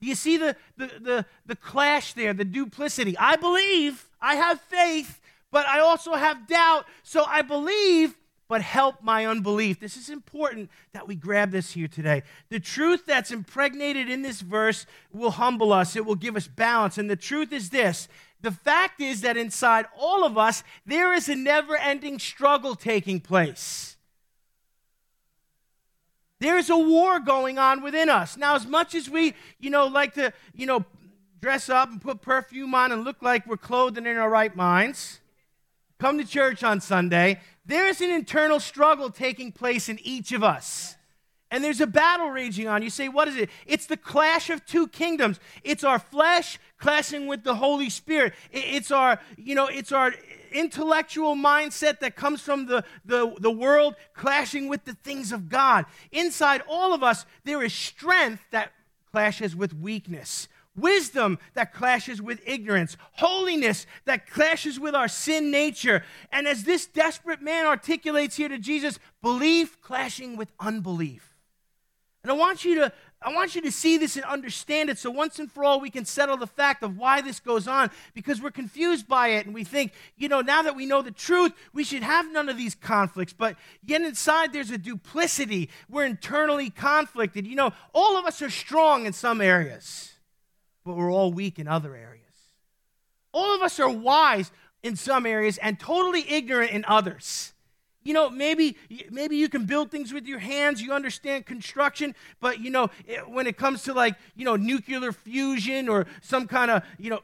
Do 0.00 0.08
you 0.08 0.14
see 0.14 0.36
the, 0.36 0.56
the, 0.76 0.86
the, 1.00 1.26
the 1.46 1.56
clash 1.56 2.12
there, 2.12 2.34
the 2.34 2.44
duplicity? 2.44 3.16
I 3.16 3.36
believe, 3.36 4.10
I 4.20 4.36
have 4.36 4.60
faith, 4.60 5.20
but 5.50 5.66
I 5.66 5.80
also 5.80 6.14
have 6.14 6.46
doubt. 6.46 6.84
So 7.02 7.24
I 7.24 7.42
believe, 7.42 8.14
but 8.48 8.60
help 8.60 9.02
my 9.02 9.24
unbelief. 9.24 9.80
This 9.80 9.96
is 9.96 10.10
important 10.10 10.70
that 10.92 11.08
we 11.08 11.14
grab 11.14 11.52
this 11.52 11.72
here 11.72 11.88
today. 11.88 12.22
The 12.50 12.60
truth 12.60 13.06
that's 13.06 13.30
impregnated 13.30 14.10
in 14.10 14.22
this 14.22 14.42
verse 14.42 14.84
will 15.12 15.30
humble 15.30 15.72
us, 15.72 15.96
it 15.96 16.04
will 16.04 16.16
give 16.16 16.36
us 16.36 16.46
balance. 16.46 16.98
And 16.98 17.08
the 17.08 17.16
truth 17.16 17.52
is 17.52 17.70
this 17.70 18.08
the 18.42 18.52
fact 18.52 19.00
is 19.00 19.22
that 19.22 19.38
inside 19.38 19.86
all 19.98 20.22
of 20.22 20.36
us, 20.36 20.62
there 20.84 21.14
is 21.14 21.30
a 21.30 21.34
never 21.34 21.76
ending 21.78 22.18
struggle 22.18 22.74
taking 22.74 23.18
place. 23.18 23.93
There's 26.40 26.70
a 26.70 26.76
war 26.76 27.20
going 27.20 27.58
on 27.58 27.82
within 27.82 28.08
us. 28.08 28.36
Now, 28.36 28.54
as 28.54 28.66
much 28.66 28.94
as 28.94 29.08
we, 29.08 29.34
you 29.58 29.70
know, 29.70 29.86
like 29.86 30.14
to, 30.14 30.32
you 30.54 30.66
know, 30.66 30.84
dress 31.40 31.68
up 31.68 31.90
and 31.90 32.00
put 32.00 32.22
perfume 32.22 32.74
on 32.74 32.90
and 32.92 33.04
look 33.04 33.22
like 33.22 33.46
we're 33.46 33.56
clothed 33.56 33.98
and 33.98 34.06
in 34.06 34.16
our 34.16 34.30
right 34.30 34.54
minds, 34.56 35.20
come 35.98 36.18
to 36.18 36.24
church 36.24 36.64
on 36.64 36.80
Sunday, 36.80 37.40
there's 37.64 38.00
an 38.00 38.10
internal 38.10 38.60
struggle 38.60 39.10
taking 39.10 39.52
place 39.52 39.88
in 39.88 39.98
each 40.02 40.32
of 40.32 40.42
us. 40.42 40.96
And 41.50 41.62
there's 41.62 41.80
a 41.80 41.86
battle 41.86 42.30
raging 42.30 42.66
on. 42.66 42.82
You 42.82 42.90
say, 42.90 43.08
what 43.08 43.28
is 43.28 43.36
it? 43.36 43.48
It's 43.64 43.86
the 43.86 43.96
clash 43.96 44.50
of 44.50 44.66
two 44.66 44.88
kingdoms. 44.88 45.38
It's 45.62 45.84
our 45.84 46.00
flesh 46.00 46.58
clashing 46.78 47.28
with 47.28 47.44
the 47.44 47.54
Holy 47.54 47.90
Spirit. 47.90 48.34
It's 48.50 48.90
our, 48.90 49.20
you 49.36 49.54
know, 49.54 49.66
it's 49.66 49.92
our 49.92 50.12
intellectual 50.54 51.34
mindset 51.34 52.00
that 52.00 52.16
comes 52.16 52.40
from 52.40 52.66
the, 52.66 52.84
the, 53.04 53.34
the 53.40 53.50
world 53.50 53.94
clashing 54.14 54.68
with 54.68 54.84
the 54.84 54.94
things 54.94 55.32
of 55.32 55.48
God. 55.48 55.84
Inside 56.12 56.62
all 56.68 56.94
of 56.94 57.02
us, 57.02 57.26
there 57.44 57.62
is 57.62 57.74
strength 57.74 58.42
that 58.50 58.72
clashes 59.12 59.54
with 59.54 59.74
weakness 59.74 60.48
wisdom 60.76 61.38
that 61.54 61.72
clashes 61.72 62.20
with 62.20 62.40
ignorance, 62.46 62.96
holiness 63.12 63.86
that 64.04 64.28
clashes 64.28 64.80
with 64.80 64.94
our 64.94 65.08
sin 65.08 65.50
nature. 65.50 66.04
And 66.32 66.46
as 66.46 66.64
this 66.64 66.86
desperate 66.86 67.40
man 67.40 67.66
articulates 67.66 68.36
here 68.36 68.48
to 68.48 68.58
Jesus, 68.58 68.98
belief 69.22 69.80
clashing 69.80 70.36
with 70.36 70.50
unbelief. 70.58 71.34
And 72.22 72.30
I 72.30 72.34
want 72.34 72.64
you 72.64 72.76
to 72.76 72.92
I 73.24 73.32
want 73.32 73.54
you 73.54 73.62
to 73.62 73.72
see 73.72 73.96
this 73.96 74.16
and 74.16 74.24
understand 74.24 74.90
it 74.90 74.98
so 74.98 75.10
once 75.10 75.38
and 75.38 75.50
for 75.50 75.64
all 75.64 75.80
we 75.80 75.90
can 75.90 76.04
settle 76.04 76.36
the 76.36 76.46
fact 76.46 76.82
of 76.82 76.98
why 76.98 77.20
this 77.22 77.40
goes 77.40 77.66
on 77.66 77.90
because 78.12 78.40
we're 78.42 78.50
confused 78.50 79.08
by 79.08 79.28
it 79.28 79.46
and 79.46 79.54
we 79.54 79.64
think, 79.64 79.92
you 80.16 80.28
know, 80.28 80.42
now 80.42 80.62
that 80.62 80.76
we 80.76 80.86
know 80.86 81.00
the 81.00 81.10
truth, 81.10 81.52
we 81.72 81.84
should 81.84 82.02
have 82.02 82.30
none 82.30 82.48
of 82.48 82.56
these 82.56 82.74
conflicts. 82.74 83.32
But 83.32 83.56
yet 83.84 84.02
inside 84.02 84.52
there's 84.52 84.70
a 84.70 84.78
duplicity. 84.78 85.70
We're 85.88 86.04
internally 86.04 86.70
conflicted. 86.70 87.46
You 87.46 87.56
know, 87.56 87.72
all 87.94 88.18
of 88.18 88.26
us 88.26 88.42
are 88.42 88.50
strong 88.50 89.06
in 89.06 89.12
some 89.12 89.40
areas 89.40 90.14
but 90.84 90.96
we're 90.96 91.10
all 91.10 91.32
weak 91.32 91.58
in 91.58 91.66
other 91.66 91.96
areas. 91.96 92.20
All 93.32 93.54
of 93.54 93.62
us 93.62 93.80
are 93.80 93.88
wise 93.88 94.52
in 94.82 94.96
some 94.96 95.26
areas 95.26 95.58
and 95.58 95.80
totally 95.80 96.30
ignorant 96.30 96.70
in 96.70 96.84
others. 96.86 97.53
You 98.04 98.12
know, 98.12 98.28
maybe 98.28 98.76
maybe 99.10 99.36
you 99.36 99.48
can 99.48 99.64
build 99.64 99.90
things 99.90 100.12
with 100.12 100.26
your 100.26 100.38
hands, 100.38 100.82
you 100.82 100.92
understand 100.92 101.46
construction, 101.46 102.14
but 102.38 102.60
you 102.60 102.70
know, 102.70 102.90
when 103.26 103.46
it 103.46 103.56
comes 103.56 103.82
to 103.84 103.94
like, 103.94 104.16
you 104.36 104.44
know, 104.44 104.56
nuclear 104.56 105.10
fusion 105.10 105.88
or 105.88 106.06
some 106.20 106.46
kind 106.46 106.70
of, 106.70 106.82
you 106.98 107.08
know, 107.08 107.20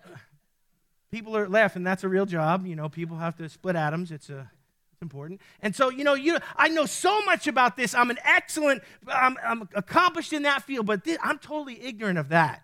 people 1.10 1.36
are 1.36 1.46
laughing, 1.48 1.82
that's 1.82 2.02
a 2.02 2.08
real 2.08 2.24
job, 2.24 2.66
you 2.66 2.76
know, 2.76 2.88
people 2.88 3.18
have 3.18 3.36
to 3.36 3.48
split 3.50 3.76
atoms, 3.76 4.10
it's 4.10 4.30
a 4.30 4.50
it's 4.92 5.02
important. 5.02 5.42
And 5.60 5.76
so, 5.76 5.90
you 5.90 6.02
know, 6.02 6.14
you 6.14 6.38
I 6.56 6.68
know 6.68 6.86
so 6.86 7.22
much 7.26 7.46
about 7.46 7.76
this. 7.76 7.94
I'm 7.94 8.08
an 8.08 8.18
excellent 8.24 8.82
I'm, 9.06 9.36
I'm 9.44 9.68
accomplished 9.74 10.32
in 10.32 10.44
that 10.44 10.62
field, 10.62 10.86
but 10.86 11.04
this, 11.04 11.18
I'm 11.22 11.38
totally 11.38 11.82
ignorant 11.84 12.18
of 12.18 12.30
that. 12.30 12.62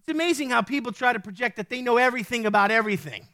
It's 0.00 0.08
amazing 0.08 0.50
how 0.50 0.60
people 0.60 0.92
try 0.92 1.14
to 1.14 1.20
project 1.20 1.56
that 1.56 1.70
they 1.70 1.80
know 1.80 1.96
everything 1.96 2.44
about 2.44 2.70
everything. 2.70 3.28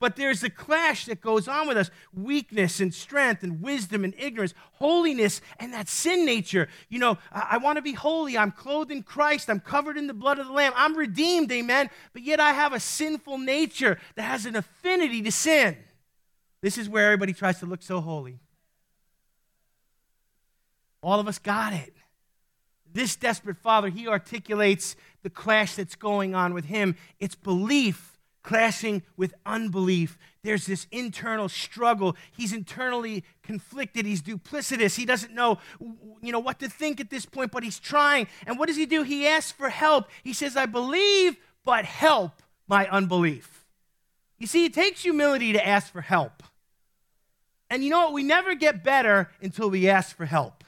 But 0.00 0.16
there's 0.16 0.42
a 0.42 0.48
clash 0.48 1.04
that 1.04 1.20
goes 1.20 1.46
on 1.46 1.68
with 1.68 1.76
us 1.76 1.90
weakness 2.14 2.80
and 2.80 2.92
strength 2.92 3.42
and 3.42 3.60
wisdom 3.60 4.02
and 4.02 4.14
ignorance, 4.18 4.54
holiness 4.72 5.42
and 5.58 5.74
that 5.74 5.88
sin 5.88 6.24
nature. 6.24 6.68
You 6.88 6.98
know, 6.98 7.18
I, 7.30 7.48
I 7.52 7.58
want 7.58 7.76
to 7.76 7.82
be 7.82 7.92
holy. 7.92 8.36
I'm 8.38 8.50
clothed 8.50 8.90
in 8.90 9.02
Christ. 9.02 9.50
I'm 9.50 9.60
covered 9.60 9.98
in 9.98 10.06
the 10.06 10.14
blood 10.14 10.38
of 10.38 10.46
the 10.46 10.54
Lamb. 10.54 10.72
I'm 10.74 10.96
redeemed, 10.96 11.52
amen. 11.52 11.90
But 12.14 12.22
yet 12.22 12.40
I 12.40 12.52
have 12.52 12.72
a 12.72 12.80
sinful 12.80 13.38
nature 13.38 14.00
that 14.14 14.22
has 14.22 14.46
an 14.46 14.56
affinity 14.56 15.20
to 15.20 15.30
sin. 15.30 15.76
This 16.62 16.78
is 16.78 16.88
where 16.88 17.04
everybody 17.04 17.34
tries 17.34 17.60
to 17.60 17.66
look 17.66 17.82
so 17.82 18.00
holy. 18.00 18.40
All 21.02 21.20
of 21.20 21.28
us 21.28 21.38
got 21.38 21.74
it. 21.74 21.94
This 22.92 23.16
desperate 23.16 23.58
father, 23.58 23.88
he 23.88 24.08
articulates 24.08 24.96
the 25.22 25.30
clash 25.30 25.76
that's 25.76 25.94
going 25.94 26.34
on 26.34 26.54
with 26.54 26.64
him. 26.64 26.96
It's 27.18 27.34
belief 27.34 28.09
clashing 28.42 29.02
with 29.16 29.34
unbelief. 29.44 30.18
There's 30.42 30.66
this 30.66 30.86
internal 30.90 31.48
struggle. 31.48 32.16
He's 32.32 32.52
internally 32.52 33.24
conflicted. 33.42 34.06
He's 34.06 34.22
duplicitous. 34.22 34.96
He 34.96 35.04
doesn't 35.04 35.34
know, 35.34 35.58
you 36.22 36.32
know, 36.32 36.38
what 36.38 36.58
to 36.60 36.68
think 36.68 37.00
at 37.00 37.10
this 37.10 37.26
point, 37.26 37.52
but 37.52 37.62
he's 37.62 37.78
trying. 37.78 38.26
And 38.46 38.58
what 38.58 38.68
does 38.68 38.76
he 38.76 38.86
do? 38.86 39.02
He 39.02 39.26
asks 39.26 39.52
for 39.52 39.68
help. 39.68 40.08
He 40.24 40.32
says, 40.32 40.56
"I 40.56 40.66
believe, 40.66 41.36
but 41.64 41.84
help 41.84 42.42
my 42.66 42.88
unbelief." 42.88 43.66
You 44.38 44.46
see, 44.46 44.64
it 44.64 44.72
takes 44.72 45.02
humility 45.02 45.52
to 45.52 45.66
ask 45.66 45.92
for 45.92 46.00
help. 46.00 46.42
And 47.68 47.84
you 47.84 47.90
know 47.90 48.06
what? 48.06 48.14
We 48.14 48.22
never 48.22 48.54
get 48.54 48.82
better 48.82 49.30
until 49.42 49.68
we 49.68 49.88
ask 49.88 50.16
for 50.16 50.24
help. 50.24 50.64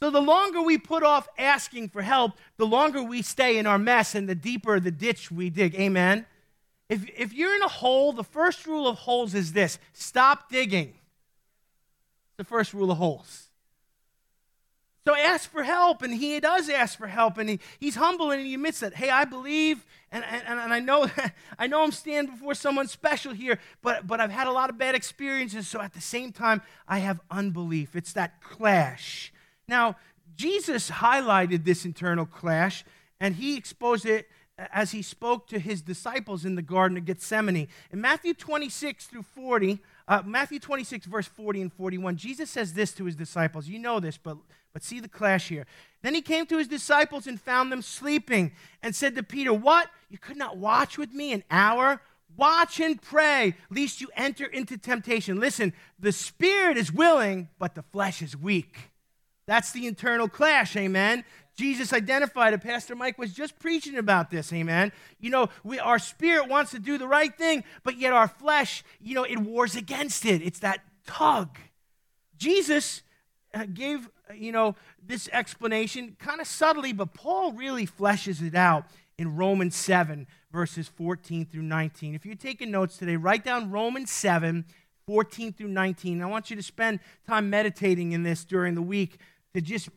So 0.00 0.10
the 0.10 0.20
longer 0.20 0.60
we 0.60 0.78
put 0.78 1.02
off 1.02 1.28
asking 1.38 1.90
for 1.90 2.02
help, 2.02 2.32
the 2.56 2.66
longer 2.66 3.02
we 3.02 3.22
stay 3.22 3.58
in 3.58 3.66
our 3.66 3.78
mess 3.78 4.14
and 4.14 4.28
the 4.28 4.34
deeper 4.34 4.80
the 4.80 4.90
ditch 4.90 5.30
we 5.30 5.50
dig. 5.50 5.74
Amen. 5.76 6.26
If, 6.90 7.08
if 7.16 7.32
you're 7.32 7.54
in 7.54 7.62
a 7.62 7.68
hole, 7.68 8.12
the 8.12 8.24
first 8.24 8.66
rule 8.66 8.88
of 8.88 8.98
holes 8.98 9.32
is 9.32 9.52
this 9.52 9.78
stop 9.92 10.50
digging. 10.50 10.94
The 12.36 12.44
first 12.44 12.74
rule 12.74 12.90
of 12.90 12.98
holes. 12.98 13.48
So 15.06 15.16
ask 15.16 15.50
for 15.50 15.62
help, 15.62 16.02
and 16.02 16.12
he 16.12 16.38
does 16.40 16.68
ask 16.68 16.98
for 16.98 17.06
help, 17.06 17.38
and 17.38 17.48
he, 17.48 17.60
he's 17.78 17.94
humble 17.94 18.32
and 18.32 18.44
he 18.44 18.54
admits 18.54 18.80
that, 18.80 18.94
hey, 18.94 19.08
I 19.08 19.24
believe, 19.24 19.86
and, 20.10 20.24
and, 20.24 20.60
and 20.60 20.72
I 20.72 20.80
know 20.80 21.08
I 21.58 21.68
know 21.68 21.82
I'm 21.84 21.92
standing 21.92 22.34
before 22.34 22.54
someone 22.54 22.88
special 22.88 23.32
here, 23.32 23.60
but, 23.82 24.06
but 24.06 24.20
I've 24.20 24.30
had 24.32 24.48
a 24.48 24.52
lot 24.52 24.68
of 24.68 24.76
bad 24.76 24.94
experiences, 24.96 25.68
so 25.68 25.80
at 25.80 25.94
the 25.94 26.00
same 26.00 26.32
time, 26.32 26.60
I 26.88 26.98
have 26.98 27.20
unbelief. 27.30 27.94
It's 27.94 28.12
that 28.14 28.42
clash. 28.42 29.32
Now, 29.68 29.96
Jesus 30.34 30.90
highlighted 30.90 31.64
this 31.64 31.84
internal 31.84 32.26
clash, 32.26 32.84
and 33.20 33.36
he 33.36 33.56
exposed 33.56 34.06
it 34.06 34.26
as 34.72 34.92
he 34.92 35.02
spoke 35.02 35.46
to 35.48 35.58
his 35.58 35.82
disciples 35.82 36.44
in 36.44 36.54
the 36.54 36.62
Garden 36.62 36.96
of 36.96 37.04
Gethsemane. 37.04 37.68
In 37.90 38.00
Matthew 38.00 38.34
26 38.34 39.06
through 39.06 39.22
40, 39.22 39.80
uh, 40.06 40.22
Matthew 40.24 40.58
26, 40.58 41.06
verse 41.06 41.26
40 41.26 41.62
and 41.62 41.72
41, 41.72 42.16
Jesus 42.16 42.50
says 42.50 42.74
this 42.74 42.92
to 42.92 43.04
his 43.04 43.16
disciples. 43.16 43.68
You 43.68 43.78
know 43.78 44.00
this, 44.00 44.18
but, 44.18 44.36
but 44.72 44.82
see 44.82 45.00
the 45.00 45.08
clash 45.08 45.48
here. 45.48 45.66
Then 46.02 46.14
he 46.14 46.22
came 46.22 46.46
to 46.46 46.58
his 46.58 46.68
disciples 46.68 47.26
and 47.26 47.40
found 47.40 47.70
them 47.72 47.82
sleeping 47.82 48.52
and 48.82 48.94
said 48.94 49.14
to 49.16 49.22
Peter, 49.22 49.52
What? 49.52 49.88
You 50.08 50.18
could 50.18 50.36
not 50.36 50.56
watch 50.56 50.98
with 50.98 51.12
me 51.12 51.32
an 51.32 51.44
hour? 51.50 52.00
Watch 52.36 52.80
and 52.80 53.00
pray, 53.00 53.54
lest 53.70 54.00
you 54.00 54.08
enter 54.16 54.46
into 54.46 54.78
temptation. 54.78 55.40
Listen, 55.40 55.72
the 55.98 56.12
spirit 56.12 56.76
is 56.76 56.92
willing, 56.92 57.48
but 57.58 57.74
the 57.74 57.82
flesh 57.82 58.22
is 58.22 58.36
weak. 58.36 58.90
That's 59.46 59.72
the 59.72 59.88
internal 59.88 60.28
clash, 60.28 60.76
amen. 60.76 61.24
Jesus 61.56 61.92
identified 61.92 62.54
it. 62.54 62.62
Pastor 62.62 62.94
Mike 62.94 63.18
was 63.18 63.32
just 63.32 63.58
preaching 63.58 63.96
about 63.96 64.30
this, 64.30 64.52
amen. 64.52 64.92
You 65.18 65.30
know, 65.30 65.48
we, 65.62 65.78
our 65.78 65.98
spirit 65.98 66.48
wants 66.48 66.70
to 66.70 66.78
do 66.78 66.96
the 66.96 67.06
right 67.06 67.36
thing, 67.36 67.64
but 67.82 67.98
yet 67.98 68.12
our 68.12 68.28
flesh, 68.28 68.82
you 69.00 69.14
know, 69.14 69.24
it 69.24 69.38
wars 69.38 69.76
against 69.76 70.24
it. 70.24 70.42
It's 70.42 70.60
that 70.60 70.80
tug. 71.06 71.58
Jesus 72.38 73.02
uh, 73.52 73.66
gave, 73.72 74.08
uh, 74.28 74.34
you 74.34 74.52
know, 74.52 74.74
this 75.04 75.28
explanation 75.32 76.16
kind 76.18 76.40
of 76.40 76.46
subtly, 76.46 76.92
but 76.92 77.12
Paul 77.14 77.52
really 77.52 77.86
fleshes 77.86 78.42
it 78.42 78.54
out 78.54 78.84
in 79.18 79.36
Romans 79.36 79.76
7, 79.76 80.26
verses 80.50 80.88
14 80.88 81.44
through 81.44 81.62
19. 81.62 82.14
If 82.14 82.24
you're 82.24 82.34
taking 82.34 82.70
notes 82.70 82.96
today, 82.96 83.16
write 83.16 83.44
down 83.44 83.70
Romans 83.70 84.10
7, 84.10 84.64
14 85.06 85.52
through 85.52 85.68
19. 85.68 86.22
I 86.22 86.26
want 86.26 86.48
you 86.48 86.56
to 86.56 86.62
spend 86.62 87.00
time 87.26 87.50
meditating 87.50 88.12
in 88.12 88.22
this 88.22 88.44
during 88.44 88.74
the 88.74 88.82
week 88.82 89.18
to 89.52 89.60
just 89.60 89.90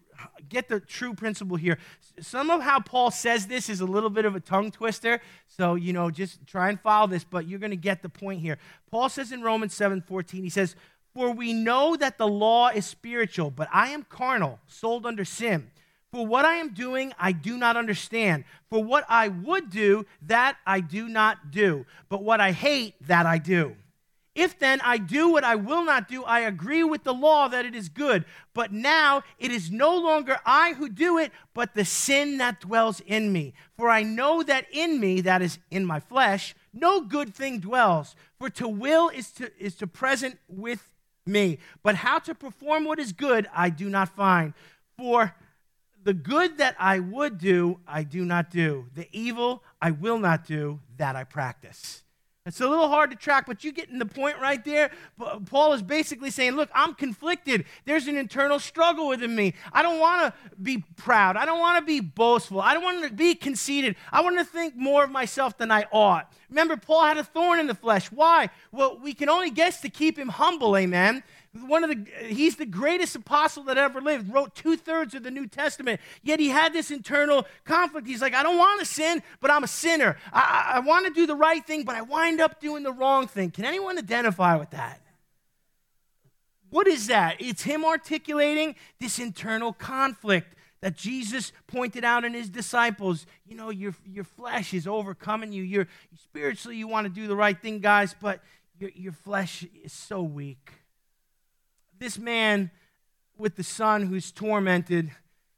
get 0.49 0.69
the 0.69 0.79
true 0.79 1.13
principle 1.13 1.57
here. 1.57 1.77
Some 2.19 2.49
of 2.49 2.61
how 2.61 2.79
Paul 2.79 3.11
says 3.11 3.47
this 3.47 3.69
is 3.69 3.81
a 3.81 3.85
little 3.85 4.09
bit 4.09 4.25
of 4.25 4.35
a 4.35 4.39
tongue 4.39 4.71
twister. 4.71 5.21
So, 5.47 5.75
you 5.75 5.93
know, 5.93 6.09
just 6.09 6.45
try 6.45 6.69
and 6.69 6.79
follow 6.79 7.07
this, 7.07 7.23
but 7.23 7.47
you're 7.47 7.59
going 7.59 7.71
to 7.71 7.77
get 7.77 8.01
the 8.01 8.09
point 8.09 8.41
here. 8.41 8.57
Paul 8.91 9.09
says 9.09 9.31
in 9.31 9.41
Romans 9.41 9.73
7 9.73 10.01
14, 10.01 10.43
he 10.43 10.49
says, 10.49 10.75
For 11.15 11.31
we 11.31 11.53
know 11.53 11.95
that 11.95 12.17
the 12.17 12.27
law 12.27 12.69
is 12.69 12.85
spiritual, 12.85 13.51
but 13.51 13.67
I 13.71 13.89
am 13.89 14.03
carnal, 14.03 14.59
sold 14.67 15.05
under 15.05 15.25
sin. 15.25 15.71
For 16.11 16.27
what 16.27 16.45
I 16.45 16.55
am 16.55 16.75
doing, 16.75 17.11
I 17.17 17.31
do 17.31 17.57
not 17.57 17.75
understand. 17.75 18.43
For 18.69 18.83
what 18.83 19.03
I 19.09 19.29
would 19.29 19.71
do, 19.71 20.05
that 20.21 20.57
I 20.65 20.79
do 20.79 21.09
not 21.09 21.49
do. 21.49 21.87
But 22.07 22.23
what 22.23 22.39
I 22.39 22.51
hate, 22.51 22.95
that 23.07 23.25
I 23.25 23.39
do. 23.39 23.75
If 24.35 24.57
then 24.57 24.81
I 24.81 24.97
do 24.97 25.29
what 25.29 25.43
I 25.43 25.55
will 25.55 25.85
not 25.85 26.07
do, 26.07 26.23
I 26.23 26.39
agree 26.39 26.83
with 26.83 27.03
the 27.03 27.13
law 27.13 27.47
that 27.49 27.65
it 27.65 27.75
is 27.75 27.87
good. 27.87 28.25
But 28.55 28.71
now 28.71 29.23
it 29.37 29.51
is 29.51 29.69
no 29.69 29.95
longer 29.95 30.39
I 30.43 30.73
who 30.73 30.89
do 30.89 31.19
it, 31.19 31.31
but 31.53 31.75
the 31.75 31.85
sin 31.85 32.39
that 32.39 32.59
dwells 32.59 32.99
in 33.01 33.31
me. 33.31 33.53
For 33.77 33.89
I 33.89 34.01
know 34.01 34.41
that 34.41 34.65
in 34.71 34.99
me, 34.99 35.21
that 35.21 35.43
is 35.43 35.59
in 35.69 35.85
my 35.85 35.99
flesh, 35.99 36.55
no 36.73 37.01
good 37.01 37.35
thing 37.35 37.59
dwells. 37.59 38.15
For 38.39 38.49
to 38.51 38.67
will 38.67 39.09
is 39.09 39.29
to, 39.33 39.51
is 39.63 39.75
to 39.75 39.87
present 39.87 40.39
with 40.47 40.91
me. 41.27 41.59
But 41.83 41.95
how 41.95 42.17
to 42.19 42.33
perform 42.33 42.85
what 42.85 42.97
is 42.97 43.13
good, 43.13 43.47
I 43.53 43.69
do 43.69 43.87
not 43.87 44.09
find. 44.15 44.53
For 44.97 45.35
the 46.03 46.13
good 46.15 46.57
that 46.57 46.75
I 46.79 46.99
would 46.99 47.37
do, 47.37 47.79
I 47.87 48.03
do 48.03 48.25
not 48.25 48.49
do. 48.49 48.87
The 48.95 49.07
evil 49.11 49.63
I 49.79 49.91
will 49.91 50.17
not 50.17 50.45
do, 50.45 50.79
that 50.97 51.15
I 51.15 51.23
practice. 51.23 52.03
It's 52.45 52.59
a 52.59 52.67
little 52.67 52.89
hard 52.89 53.09
to 53.11 53.15
track, 53.15 53.45
but 53.47 53.63
you 53.63 53.71
getting 53.71 53.99
the 53.99 54.05
point 54.05 54.37
right 54.37 54.61
there. 54.65 54.91
Paul 55.45 55.71
is 55.71 55.81
basically 55.81 56.29
saying, 56.29 56.57
Look, 56.57 56.69
I'm 56.75 56.93
conflicted. 56.93 57.63
There's 57.85 58.07
an 58.07 58.17
internal 58.17 58.59
struggle 58.59 59.07
within 59.07 59.33
me. 59.33 59.53
I 59.71 59.81
don't 59.81 59.97
want 59.97 60.25
to 60.25 60.55
be 60.61 60.83
proud. 60.97 61.37
I 61.37 61.45
don't 61.45 61.59
want 61.59 61.79
to 61.79 61.85
be 61.85 62.01
boastful. 62.01 62.59
I 62.59 62.73
don't 62.73 62.83
want 62.83 63.01
to 63.07 63.13
be 63.13 63.33
conceited. 63.33 63.95
I 64.11 64.19
want 64.19 64.37
to 64.39 64.43
think 64.43 64.75
more 64.75 65.05
of 65.05 65.09
myself 65.09 65.57
than 65.57 65.71
I 65.71 65.85
ought. 65.93 66.33
Remember, 66.49 66.75
Paul 66.75 67.05
had 67.05 67.17
a 67.17 67.23
thorn 67.23 67.61
in 67.61 67.67
the 67.67 67.75
flesh. 67.75 68.11
Why? 68.11 68.49
Well, 68.73 68.99
we 69.01 69.13
can 69.13 69.29
only 69.29 69.49
guess 69.49 69.79
to 69.79 69.89
keep 69.89 70.19
him 70.19 70.27
humble, 70.27 70.75
amen 70.75 71.23
one 71.61 71.83
of 71.83 71.89
the 71.89 72.25
he's 72.25 72.55
the 72.55 72.65
greatest 72.65 73.15
apostle 73.15 73.63
that 73.63 73.77
ever 73.77 74.01
lived 74.01 74.33
wrote 74.33 74.55
two-thirds 74.55 75.13
of 75.13 75.23
the 75.23 75.29
new 75.29 75.45
testament 75.45 76.01
yet 76.23 76.39
he 76.39 76.49
had 76.49 76.73
this 76.73 76.89
internal 76.89 77.45
conflict. 77.63 78.07
He's 78.07 78.21
like 78.21 78.33
i 78.33 78.41
don't 78.41 78.57
want 78.57 78.79
to 78.79 78.85
sin 78.85 79.21
but 79.39 79.51
i'm 79.51 79.63
a 79.63 79.67
sinner. 79.67 80.17
I, 80.31 80.71
I, 80.73 80.77
I 80.77 80.79
want 80.79 81.05
to 81.05 81.13
do 81.13 81.27
the 81.27 81.35
right 81.35 81.65
thing 81.65 81.83
but 81.83 81.95
i 81.95 82.01
wind 82.01 82.41
up 82.41 82.59
doing 82.59 82.83
the 82.83 82.91
wrong 82.91 83.27
thing. 83.27 83.51
Can 83.51 83.65
anyone 83.65 83.97
identify 83.97 84.55
with 84.55 84.71
that? 84.71 85.01
What 86.71 86.87
is 86.87 87.05
that? 87.07 87.35
It's 87.39 87.61
him 87.61 87.85
articulating 87.85 88.75
this 88.99 89.19
internal 89.19 89.73
conflict 89.73 90.55
that 90.81 90.95
Jesus 90.95 91.51
pointed 91.67 92.03
out 92.03 92.25
in 92.25 92.33
his 92.33 92.49
disciples. 92.49 93.27
You 93.45 93.55
know, 93.55 93.69
your, 93.69 93.93
your 94.11 94.23
flesh 94.23 94.73
is 94.73 94.87
overcoming 94.87 95.53
you. 95.53 95.61
You're, 95.61 95.87
spiritually, 96.19 96.75
you 96.75 96.87
want 96.87 97.05
to 97.05 97.13
do 97.13 97.27
the 97.27 97.35
right 97.35 97.57
thing, 97.57 97.79
guys, 97.79 98.15
but 98.19 98.41
your, 98.79 98.89
your 98.95 99.11
flesh 99.11 99.63
is 99.83 99.93
so 99.93 100.23
weak 100.23 100.71
this 102.03 102.19
man 102.19 102.69
with 103.37 103.55
the 103.55 103.63
son 103.63 104.07
who's 104.07 104.31
tormented, 104.31 105.09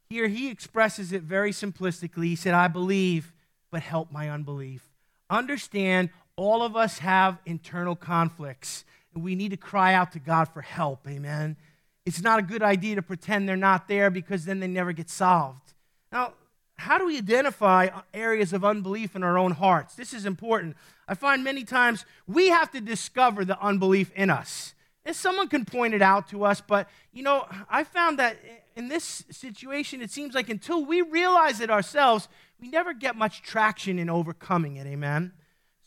here 0.10 0.28
he 0.28 0.50
expresses 0.50 1.12
it 1.12 1.24
very 1.24 1.52
simplistically. 1.52 2.26
He 2.26 2.36
said, 2.36 2.54
I 2.54 2.68
believe, 2.68 3.34
but 3.72 3.82
help 3.82 4.12
my 4.12 4.30
unbelief. 4.30 4.84
Understand, 5.30 6.12
all 6.36 6.62
of 6.62 6.76
us 6.76 7.00
have 7.00 7.40
internal 7.46 7.96
conflicts, 7.96 8.86
and 9.14 9.24
we 9.24 9.34
need 9.34 9.50
to 9.50 9.58
cry 9.58 9.96
out 9.96 10.12
to 10.12 10.20
God 10.20 10.46
for 10.50 10.62
help. 10.62 11.08
Amen. 11.08 11.58
It's 12.06 12.22
not 12.22 12.38
a 12.38 12.44
good 12.44 12.62
idea 12.62 12.96
to 12.96 13.02
pretend 13.02 13.50
they're 13.50 13.58
not 13.58 13.88
there 13.88 14.12
because 14.12 14.46
then 14.46 14.60
they 14.60 14.68
never 14.68 14.94
get 14.94 15.10
solved. 15.10 15.74
Now, 16.12 16.34
how 16.78 17.00
do 17.00 17.08
we 17.08 17.18
identify 17.18 17.90
areas 18.14 18.54
of 18.54 18.64
unbelief 18.64 19.16
in 19.16 19.24
our 19.24 19.40
own 19.40 19.54
hearts? 19.54 19.96
This 19.96 20.14
is 20.14 20.28
important. 20.28 20.76
I 21.08 21.16
find 21.16 21.44
many 21.44 21.64
times 21.64 22.06
we 22.28 22.50
have 22.50 22.70
to 22.72 22.82
discover 22.82 23.46
the 23.46 23.60
unbelief 23.60 24.12
in 24.16 24.30
us. 24.30 24.75
And 25.06 25.16
someone 25.16 25.48
can 25.48 25.66
point 25.66 25.94
it 25.94 26.02
out 26.02 26.30
to 26.30 26.44
us, 26.44 26.62
but 26.62 26.90
you 27.14 27.22
know, 27.22 27.46
I 27.70 27.84
found 27.84 28.18
that 28.20 28.38
in 28.76 28.88
this 28.88 29.24
situation, 29.30 30.02
it 30.02 30.10
seems 30.12 30.34
like 30.34 30.50
until 30.50 30.84
we 30.84 31.02
realize 31.02 31.60
it 31.60 31.70
ourselves, 31.70 32.28
we 32.60 32.70
never 32.70 32.94
get 32.94 33.16
much 33.16 33.42
traction 33.44 34.00
in 34.00 34.10
overcoming 34.10 34.78
it. 34.78 34.88
Amen. 34.88 35.32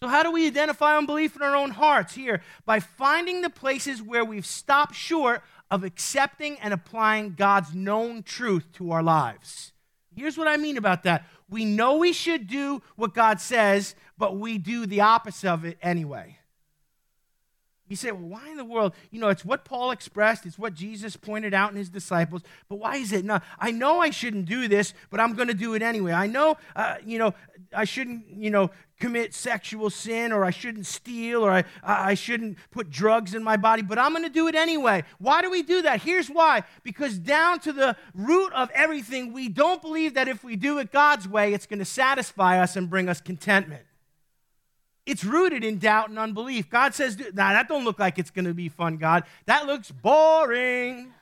So, 0.01 0.07
how 0.07 0.23
do 0.23 0.31
we 0.31 0.47
identify 0.47 0.97
unbelief 0.97 1.35
in 1.35 1.43
our 1.43 1.57
own 1.57 1.73
hearts? 1.73 2.15
Here, 2.15 2.41
by 2.65 2.79
finding 2.79 3.43
the 3.43 3.51
places 3.51 4.01
where 4.01 4.25
we've 4.25 4.47
stopped 4.47 4.95
short 4.95 5.43
of 5.71 5.83
accepting 5.83 6.57
and 6.61 6.73
applying 6.73 7.35
God's 7.35 7.75
known 7.75 8.23
truth 8.23 8.73
to 8.75 8.93
our 8.93 9.03
lives. 9.03 9.73
Here's 10.15 10.39
what 10.39 10.49
I 10.49 10.57
mean 10.57 10.77
about 10.77 11.03
that. 11.03 11.27
We 11.49 11.65
know 11.65 11.97
we 11.97 12.13
should 12.13 12.47
do 12.47 12.83
what 12.97 13.15
God 13.15 13.41
says, 13.41 13.95
but 14.17 14.37
we 14.37 14.59
do 14.59 14.87
the 14.87 15.01
opposite 15.01 15.51
of 15.51 15.65
it 15.65 15.79
anyway. 15.83 16.38
You 17.89 17.97
say, 17.97 18.13
well, 18.13 18.29
why 18.29 18.49
in 18.51 18.57
the 18.57 18.65
world? 18.65 18.95
You 19.11 19.21
know, 19.21 19.29
it's 19.29 19.45
what 19.45 19.65
Paul 19.65 19.91
expressed, 19.91 20.47
it's 20.47 20.59
what 20.59 20.75
Jesus 20.75 21.17
pointed 21.17 21.55
out 21.55 21.71
in 21.71 21.77
his 21.77 21.89
disciples, 21.89 22.43
but 22.69 22.77
why 22.77 22.97
is 22.97 23.13
it 23.13 23.25
not? 23.25 23.43
I 23.59 23.71
know 23.71 24.01
I 24.01 24.11
shouldn't 24.11 24.47
do 24.47 24.69
this, 24.69 24.95
but 25.11 25.21
I'm 25.21 25.35
going 25.35 25.49
to 25.49 25.55
do 25.55 25.75
it 25.75 25.83
anyway. 25.83 26.13
I 26.13 26.27
know, 26.27 26.57
uh, 26.77 26.97
you 27.05 27.19
know, 27.19 27.35
I 27.75 27.85
shouldn't, 27.85 28.27
you 28.31 28.51
know, 28.51 28.71
commit 29.01 29.33
sexual 29.33 29.91
sin 29.91 30.33
or 30.33 30.45
I 30.45 30.51
shouldn't 30.51 30.87
steal 30.87 31.45
or 31.45 31.51
I, 31.51 31.65
I 31.83 32.15
shouldn't 32.15 32.59
put 32.71 32.91
drugs 32.91 33.35
in 33.35 33.43
my 33.43 33.57
body, 33.57 33.83
but 33.83 33.99
I'm 33.99 34.13
going 34.13 34.25
to 34.25 34.31
do 34.31 34.49
it 34.49 34.55
anyway. 34.55 35.05
Why 35.19 35.43
do 35.43 35.51
we 35.51 35.63
do 35.63 35.83
that? 35.83 36.03
Here's 36.03 36.29
why 36.29 36.65
because 36.83 37.19
down 37.19 37.61
to 37.61 37.73
the 37.73 37.97
root 38.15 38.53
of 38.53 38.71
everything, 38.71 39.33
we 39.33 39.49
don't 39.49 39.81
believe 39.81 40.15
that 40.15 40.29
if 40.29 40.43
we 40.43 40.57
do 40.57 40.79
it 40.79 40.93
God's 40.93 41.29
way, 41.29 41.55
it's 41.55 41.67
going 41.67 41.79
to 41.79 41.85
satisfy 41.85 42.61
us 42.61 42.77
and 42.77 42.91
bring 42.91 43.09
us 43.09 43.21
contentment. 43.21 43.83
It's 45.09 45.25
rooted 45.25 45.65
in 45.65 45.79
doubt 45.79 46.11
and 46.11 46.19
unbelief. 46.19 46.69
God 46.69 46.95
says, 46.95 47.19
nah, 47.19 47.55
that 47.55 47.67
don't 47.67 47.83
look 47.83 47.99
like 47.99 48.19
it's 48.19 48.31
going 48.31 48.45
to 48.45 48.53
be 48.53 48.69
fun, 48.69 48.99
God. 48.99 49.25
That 49.47 49.67
looks 49.67 49.91
boring. 49.91 51.15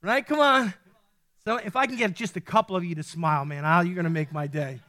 Right? 0.00 0.26
Come 0.26 0.40
on. 0.40 0.72
So 1.44 1.56
if 1.56 1.76
I 1.76 1.86
can 1.86 1.96
get 1.96 2.14
just 2.14 2.36
a 2.36 2.40
couple 2.40 2.76
of 2.76 2.84
you 2.84 2.94
to 2.94 3.02
smile, 3.02 3.44
man, 3.44 3.62
you're 3.84 3.94
going 3.94 4.04
to 4.04 4.10
make 4.10 4.32
my 4.32 4.46
day. 4.46 4.80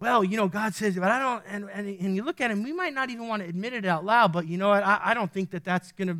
Well, 0.00 0.24
you 0.24 0.38
know, 0.38 0.48
God 0.48 0.74
says, 0.74 0.94
but 0.94 1.10
I 1.10 1.18
don't, 1.18 1.42
and, 1.46 1.68
and, 1.70 2.00
and 2.00 2.16
you 2.16 2.22
look 2.22 2.40
at 2.40 2.50
him, 2.50 2.62
we 2.62 2.72
might 2.72 2.94
not 2.94 3.10
even 3.10 3.28
want 3.28 3.42
to 3.42 3.48
admit 3.48 3.74
it 3.74 3.84
out 3.84 4.02
loud, 4.02 4.32
but 4.32 4.46
you 4.46 4.56
know 4.56 4.70
what? 4.70 4.82
I, 4.82 4.98
I 5.04 5.14
don't 5.14 5.30
think 5.30 5.50
that 5.50 5.62
that's 5.62 5.92
going 5.92 6.08
to, 6.08 6.16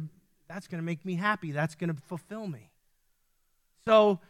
that's 0.49 0.66
going 0.68 0.83
to 0.83 0.85
make 0.85 1.02
me 1.02 1.14
happy. 1.14 1.50
That's 1.50 1.75
going 1.75 1.95
to 1.95 2.00
fulfill 2.09 2.47
me. 2.47 2.68
So 3.87 4.21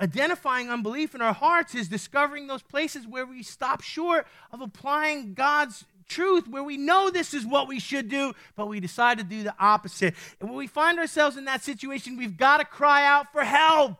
identifying 0.00 0.70
unbelief 0.70 1.14
in 1.14 1.22
our 1.22 1.32
hearts 1.32 1.74
is 1.74 1.88
discovering 1.88 2.46
those 2.46 2.62
places 2.62 3.06
where 3.06 3.26
we 3.26 3.42
stop 3.42 3.82
short 3.82 4.26
of 4.52 4.60
applying 4.60 5.34
God's 5.34 5.84
truth, 6.08 6.48
where 6.48 6.62
we 6.62 6.76
know 6.76 7.10
this 7.10 7.34
is 7.34 7.46
what 7.46 7.68
we 7.68 7.80
should 7.80 8.08
do, 8.08 8.34
but 8.56 8.66
we 8.66 8.80
decide 8.80 9.18
to 9.18 9.24
do 9.24 9.42
the 9.42 9.54
opposite. 9.58 10.14
And 10.40 10.48
when 10.48 10.58
we 10.58 10.66
find 10.66 10.98
ourselves 10.98 11.36
in 11.36 11.46
that 11.46 11.62
situation, 11.62 12.16
we've 12.16 12.36
got 12.36 12.58
to 12.58 12.64
cry 12.64 13.04
out 13.04 13.32
for 13.32 13.42
help. 13.42 13.96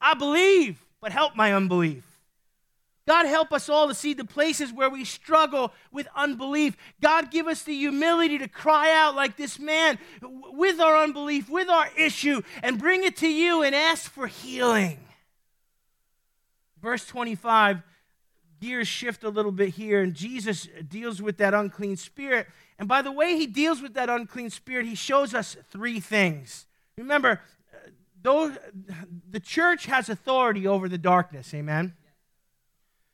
I 0.00 0.14
believe, 0.14 0.82
but 1.00 1.12
help 1.12 1.36
my 1.36 1.52
unbelief. 1.52 2.09
God, 3.06 3.26
help 3.26 3.52
us 3.52 3.68
all 3.68 3.88
to 3.88 3.94
see 3.94 4.14
the 4.14 4.24
places 4.24 4.72
where 4.72 4.90
we 4.90 5.04
struggle 5.04 5.72
with 5.90 6.06
unbelief. 6.14 6.76
God, 7.00 7.30
give 7.30 7.46
us 7.46 7.62
the 7.62 7.74
humility 7.74 8.38
to 8.38 8.48
cry 8.48 8.92
out 8.92 9.16
like 9.16 9.36
this 9.36 9.58
man 9.58 9.98
with 10.22 10.78
our 10.80 10.96
unbelief, 10.96 11.48
with 11.48 11.68
our 11.68 11.88
issue, 11.96 12.42
and 12.62 12.78
bring 12.78 13.02
it 13.02 13.16
to 13.18 13.28
you 13.28 13.62
and 13.62 13.74
ask 13.74 14.10
for 14.10 14.26
healing. 14.26 14.98
Verse 16.80 17.04
25, 17.06 17.82
gears 18.60 18.88
shift 18.88 19.24
a 19.24 19.28
little 19.28 19.52
bit 19.52 19.70
here, 19.70 20.02
and 20.02 20.14
Jesus 20.14 20.68
deals 20.88 21.20
with 21.20 21.38
that 21.38 21.54
unclean 21.54 21.96
spirit. 21.96 22.46
And 22.78 22.86
by 22.88 23.02
the 23.02 23.12
way 23.12 23.36
he 23.36 23.46
deals 23.46 23.82
with 23.82 23.94
that 23.94 24.08
unclean 24.08 24.50
spirit, 24.50 24.86
he 24.86 24.94
shows 24.94 25.34
us 25.34 25.56
three 25.70 26.00
things. 26.00 26.66
Remember, 26.96 27.40
uh, 27.72 27.90
though 28.22 28.52
the 29.30 29.40
church 29.40 29.86
has 29.86 30.08
authority 30.08 30.66
over 30.66 30.88
the 30.88 30.98
darkness, 30.98 31.52
amen? 31.54 31.94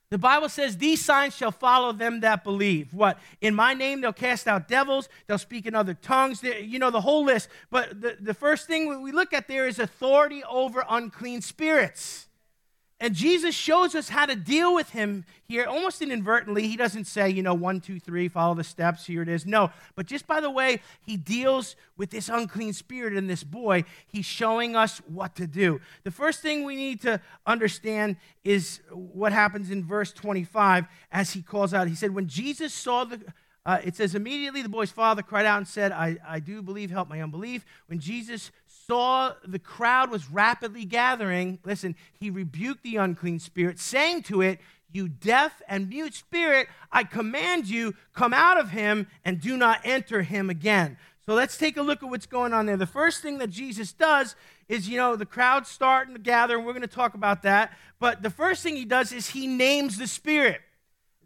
The 0.09 0.17
Bible 0.17 0.47
says, 0.47 0.77
These 0.77 1.03
signs 1.03 1.35
shall 1.35 1.51
follow 1.51 1.91
them 1.91 2.21
that 2.21 2.43
believe. 2.43 2.93
What? 2.93 3.19
In 3.41 3.53
my 3.53 3.73
name, 3.73 3.99
they'll 4.01 4.13
cast 4.13 4.47
out 4.47 4.67
devils, 4.67 5.09
they'll 5.27 5.37
speak 5.37 5.65
in 5.65 5.75
other 5.75 5.93
tongues, 5.93 6.43
you 6.43 6.79
know, 6.79 6.91
the 6.91 7.01
whole 7.01 7.25
list. 7.25 7.49
But 7.69 7.99
the, 7.99 8.17
the 8.19 8.33
first 8.33 8.67
thing 8.67 9.01
we 9.01 9.11
look 9.11 9.33
at 9.33 9.47
there 9.47 9.67
is 9.67 9.79
authority 9.79 10.43
over 10.45 10.85
unclean 10.87 11.41
spirits. 11.41 12.26
And 12.99 13.13
Jesus 13.13 13.53
shows 13.53 13.93
us 13.93 14.09
how 14.09 14.25
to 14.25 14.35
deal 14.35 14.73
with 14.73 14.89
him 14.89 15.23
here, 15.43 15.65
almost 15.65 16.01
inadvertently. 16.01 16.67
He 16.67 16.75
doesn't 16.75 17.05
say, 17.05 17.29
you 17.29 17.43
know, 17.43 17.53
one, 17.53 17.79
two, 17.79 17.99
three, 17.99 18.27
follow 18.27 18.55
the 18.55 18.63
steps, 18.63 19.05
here 19.05 19.21
it 19.21 19.29
is. 19.29 19.45
No, 19.45 19.69
but 19.95 20.07
just 20.07 20.25
by 20.25 20.41
the 20.41 20.49
way 20.49 20.81
he 21.05 21.15
deals 21.15 21.75
with 21.95 22.09
this 22.09 22.27
unclean 22.27 22.73
spirit 22.73 23.15
in 23.15 23.27
this 23.27 23.43
boy, 23.43 23.83
he's 24.07 24.25
showing 24.25 24.75
us 24.75 24.97
what 25.07 25.35
to 25.35 25.45
do. 25.45 25.79
The 26.05 26.11
first 26.11 26.41
thing 26.41 26.63
we 26.63 26.75
need 26.75 27.01
to 27.03 27.21
understand 27.45 28.17
is 28.43 28.81
what 28.91 29.31
happens 29.31 29.69
in 29.69 29.83
verse 29.83 30.11
25 30.11 30.87
as 31.11 31.33
he 31.33 31.43
calls 31.43 31.75
out. 31.75 31.87
He 31.87 31.95
said, 31.95 32.15
When 32.15 32.27
Jesus 32.27 32.73
saw 32.73 33.03
the 33.03 33.21
uh, 33.67 33.81
it 33.83 33.97
says, 33.97 34.15
immediately 34.15 34.61
the 34.61 34.69
boy's 34.69 34.91
father 34.91 35.21
cried 35.21 35.45
out 35.45 35.57
and 35.57 35.67
said, 35.67 35.91
I, 35.91 36.15
I 36.25 36.39
do 36.39 36.61
believe, 36.61 36.89
help 36.89 37.09
my 37.09 37.21
unbelief. 37.21 37.65
When 37.87 37.99
Jesus 37.99 38.49
saw 38.87 39.33
the 39.45 39.59
crowd 39.59 40.09
was 40.09 40.31
rapidly 40.31 40.85
gathering, 40.85 41.59
listen, 41.65 41.95
he 42.13 42.29
rebuked 42.29 42.83
the 42.83 42.95
unclean 42.95 43.39
spirit, 43.39 43.79
saying 43.79 44.23
to 44.23 44.41
it, 44.41 44.59
You 44.89 45.09
deaf 45.09 45.61
and 45.67 45.89
mute 45.89 46.13
spirit, 46.13 46.67
I 46.89 47.03
command 47.03 47.67
you, 47.67 47.95
come 48.13 48.33
out 48.33 48.57
of 48.57 48.69
him 48.69 49.07
and 49.25 49.41
do 49.41 49.57
not 49.57 49.81
enter 49.83 50.21
him 50.21 50.49
again. 50.49 50.97
So 51.25 51.33
let's 51.33 51.57
take 51.57 51.75
a 51.75 51.81
look 51.81 52.01
at 52.01 52.09
what's 52.09 52.25
going 52.25 52.53
on 52.53 52.65
there. 52.65 52.77
The 52.77 52.85
first 52.85 53.21
thing 53.21 53.39
that 53.39 53.49
Jesus 53.49 53.91
does 53.91 54.37
is, 54.69 54.87
you 54.87 54.95
know, 54.95 55.17
the 55.17 55.25
crowd's 55.25 55.69
starting 55.69 56.13
to 56.13 56.21
gather, 56.21 56.55
and 56.55 56.65
we're 56.65 56.71
going 56.71 56.81
to 56.81 56.87
talk 56.87 57.13
about 57.13 57.41
that. 57.43 57.73
But 57.99 58.23
the 58.23 58.29
first 58.29 58.63
thing 58.63 58.77
he 58.77 58.85
does 58.85 59.11
is 59.11 59.31
he 59.31 59.47
names 59.47 59.97
the 59.97 60.07
spirit. 60.07 60.61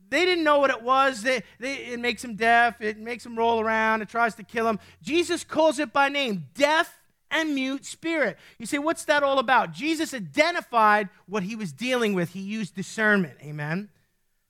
They 0.10 0.26
didn't 0.26 0.44
know 0.44 0.58
what 0.58 0.72
it 0.72 0.82
was. 0.82 1.22
They, 1.22 1.44
they, 1.60 1.76
it 1.76 2.00
makes 2.00 2.24
them 2.24 2.36
deaf. 2.36 2.82
It 2.82 2.98
makes 2.98 3.24
them 3.24 3.38
roll 3.38 3.62
around. 3.62 4.02
It 4.02 4.10
tries 4.10 4.34
to 4.36 4.44
kill 4.44 4.66
them. 4.66 4.80
Jesus 5.04 5.44
calls 5.44 5.78
it 5.78 5.94
by 5.94 6.10
name 6.10 6.48
deaf 6.56 7.01
and 7.32 7.56
mute 7.56 7.86
spirit. 7.86 8.38
You 8.60 8.66
say, 8.66 8.78
what's 8.78 9.06
that 9.06 9.24
all 9.24 9.40
about? 9.40 9.72
Jesus 9.72 10.14
identified 10.14 11.10
what 11.26 11.44
he 11.44 11.56
was 11.56 11.72
dealing 11.72 12.14
with. 12.14 12.32
He 12.32 12.42
used 12.42 12.76
discernment. 12.76 13.38
Amen. 13.42 13.90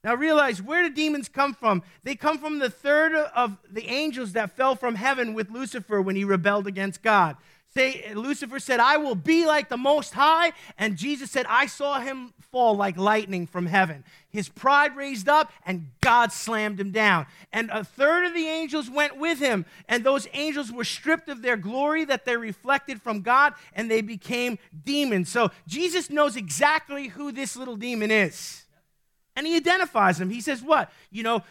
Now 0.04 0.15
realize 0.15 0.62
where 0.62 0.82
do 0.82 0.94
demons 0.94 1.30
come 1.30 1.54
from? 1.54 1.84
They 2.04 2.15
come 2.15 2.39
from 2.39 2.60
the 2.60 2.72
third 2.72 3.13
of 3.13 3.58
the 3.70 3.88
angels 3.88 4.34
that 4.34 4.56
fell 4.56 4.76
from 4.76 4.96
heaven 4.96 5.34
with 5.34 5.52
Lucifer 5.52 6.02
when 6.02 6.15
he 6.15 6.24
rebelled 6.24 6.65
against 6.65 7.04
God. 7.04 7.38
Say, 7.73 8.13
Lucifer 8.13 8.60
said, 8.60 8.81
I 8.81 8.97
will 8.97 9.15
be 9.15 9.45
like 9.45 9.69
the 9.69 9.77
Most 9.77 10.13
High. 10.13 10.51
And 10.77 10.97
Jesus 10.97 11.31
said, 11.31 11.45
I 11.47 11.67
saw 11.67 12.01
him 12.01 12.34
fall 12.51 12.75
like 12.75 12.97
lightning 12.97 13.47
from 13.47 13.65
heaven. 13.65 14.03
His 14.29 14.49
pride 14.49 14.97
raised 14.97 15.29
up, 15.29 15.53
and 15.65 15.91
God 16.01 16.34
slammed 16.34 16.81
him 16.81 16.91
down. 16.91 17.27
And 17.53 17.69
a 17.69 17.86
third 17.86 18.25
of 18.25 18.34
the 18.34 18.45
angels 18.45 18.89
went 18.89 19.17
with 19.17 19.39
him. 19.39 19.65
And 19.88 20.03
those 20.03 20.27
angels 20.34 20.69
were 20.69 20.84
stripped 20.84 21.29
of 21.29 21.41
their 21.41 21.55
glory 21.55 22.03
that 22.05 22.25
they 22.25 22.36
reflected 22.36 23.01
from 23.01 23.21
God, 23.21 23.53
and 23.73 23.89
they 23.89 24.01
became 24.01 24.60
demons. 24.84 25.29
So 25.29 25.51
Jesus 25.65 26.10
knows 26.10 26.36
exactly 26.36 27.07
who 27.07 27.31
this 27.31 27.55
little 27.55 27.77
demon 27.77 28.12
is. 28.12 28.65
And 29.38 29.47
he 29.47 29.55
identifies 29.55 30.19
him. 30.19 30.29
He 30.29 30.41
says, 30.41 30.62
What? 30.62 30.91
You 31.10 31.23
know, 31.23 31.43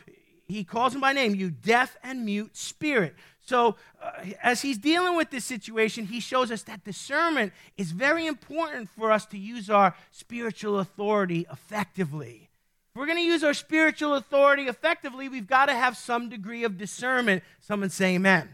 he 0.46 0.64
calls 0.64 0.94
him 0.94 1.00
by 1.00 1.14
name, 1.14 1.34
you 1.34 1.50
deaf 1.50 1.96
and 2.02 2.26
mute 2.26 2.56
spirit. 2.56 3.14
So, 3.50 3.74
uh, 4.00 4.12
as 4.44 4.62
he's 4.62 4.78
dealing 4.78 5.16
with 5.16 5.30
this 5.30 5.44
situation, 5.44 6.06
he 6.06 6.20
shows 6.20 6.52
us 6.52 6.62
that 6.62 6.84
discernment 6.84 7.52
is 7.76 7.90
very 7.90 8.28
important 8.28 8.88
for 8.90 9.10
us 9.10 9.26
to 9.26 9.38
use 9.38 9.68
our 9.68 9.96
spiritual 10.12 10.78
authority 10.78 11.48
effectively. 11.50 12.48
If 12.92 12.96
we're 13.00 13.06
going 13.06 13.18
to 13.18 13.24
use 13.24 13.42
our 13.42 13.52
spiritual 13.52 14.14
authority 14.14 14.68
effectively, 14.68 15.28
we've 15.28 15.48
got 15.48 15.66
to 15.66 15.74
have 15.74 15.96
some 15.96 16.28
degree 16.28 16.62
of 16.62 16.78
discernment. 16.78 17.42
Someone 17.58 17.90
say 17.90 18.14
amen. 18.14 18.50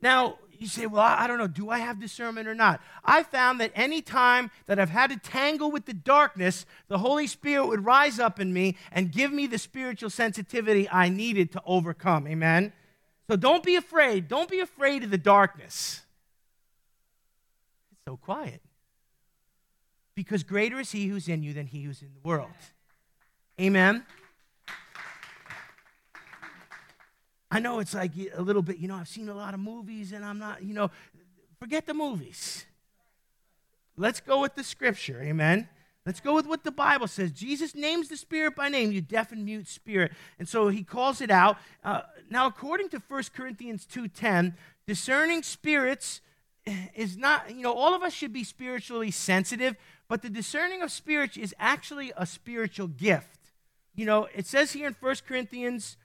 Now, 0.00 0.38
you 0.56 0.68
say, 0.68 0.86
well, 0.86 1.02
I 1.02 1.26
don't 1.26 1.38
know, 1.38 1.48
do 1.48 1.70
I 1.70 1.80
have 1.80 1.98
discernment 1.98 2.46
or 2.46 2.54
not? 2.54 2.80
I 3.04 3.24
found 3.24 3.60
that 3.60 3.72
any 3.74 4.02
time 4.02 4.52
that 4.66 4.78
I've 4.78 4.90
had 4.90 5.10
to 5.10 5.16
tangle 5.16 5.72
with 5.72 5.86
the 5.86 5.94
darkness, 5.94 6.64
the 6.86 6.98
Holy 6.98 7.26
Spirit 7.26 7.66
would 7.66 7.84
rise 7.84 8.20
up 8.20 8.38
in 8.38 8.52
me 8.52 8.76
and 8.92 9.10
give 9.10 9.32
me 9.32 9.48
the 9.48 9.58
spiritual 9.58 10.10
sensitivity 10.10 10.88
I 10.88 11.08
needed 11.08 11.50
to 11.54 11.62
overcome. 11.66 12.28
Amen? 12.28 12.72
So 13.28 13.36
don't 13.36 13.62
be 13.62 13.76
afraid. 13.76 14.28
Don't 14.28 14.48
be 14.48 14.60
afraid 14.60 15.02
of 15.02 15.10
the 15.10 15.18
darkness. 15.18 16.02
It's 17.92 18.04
so 18.04 18.16
quiet. 18.16 18.60
Because 20.14 20.42
greater 20.42 20.78
is 20.80 20.92
he 20.92 21.08
who's 21.08 21.28
in 21.28 21.42
you 21.42 21.52
than 21.52 21.66
he 21.66 21.82
who's 21.82 22.02
in 22.02 22.10
the 22.14 22.26
world. 22.26 22.50
Amen. 23.60 24.04
I 27.50 27.60
know 27.60 27.78
it's 27.80 27.94
like 27.94 28.12
a 28.34 28.42
little 28.42 28.62
bit, 28.62 28.78
you 28.78 28.88
know, 28.88 28.96
I've 28.96 29.08
seen 29.08 29.28
a 29.28 29.34
lot 29.34 29.54
of 29.54 29.60
movies 29.60 30.12
and 30.12 30.24
I'm 30.24 30.38
not, 30.38 30.62
you 30.62 30.74
know, 30.74 30.90
forget 31.58 31.86
the 31.86 31.94
movies. 31.94 32.66
Let's 33.96 34.20
go 34.20 34.40
with 34.40 34.54
the 34.54 34.64
scripture. 34.64 35.22
Amen. 35.22 35.68
Let's 36.06 36.20
go 36.20 36.36
with 36.36 36.46
what 36.46 36.62
the 36.62 36.70
Bible 36.70 37.08
says. 37.08 37.32
Jesus 37.32 37.74
names 37.74 38.08
the 38.08 38.16
spirit 38.16 38.54
by 38.54 38.68
name, 38.68 38.92
you 38.92 39.00
deaf 39.00 39.32
and 39.32 39.44
mute 39.44 39.66
spirit. 39.66 40.12
And 40.38 40.48
so 40.48 40.68
he 40.68 40.84
calls 40.84 41.20
it 41.20 41.32
out. 41.32 41.58
Uh, 41.82 42.02
now, 42.30 42.46
according 42.46 42.90
to 42.90 43.02
1 43.08 43.24
Corinthians 43.34 43.84
2.10, 43.92 44.54
discerning 44.86 45.42
spirits 45.42 46.20
is 46.94 47.16
not, 47.16 47.52
you 47.52 47.62
know, 47.62 47.72
all 47.72 47.92
of 47.92 48.02
us 48.02 48.12
should 48.12 48.32
be 48.32 48.44
spiritually 48.44 49.10
sensitive, 49.10 49.74
but 50.08 50.22
the 50.22 50.30
discerning 50.30 50.80
of 50.80 50.92
spirits 50.92 51.36
is 51.36 51.52
actually 51.58 52.12
a 52.16 52.24
spiritual 52.24 52.86
gift. 52.86 53.52
You 53.96 54.06
know, 54.06 54.28
it 54.32 54.46
says 54.46 54.72
here 54.72 54.86
in 54.86 54.96
1 55.00 55.16
Corinthians 55.26 55.96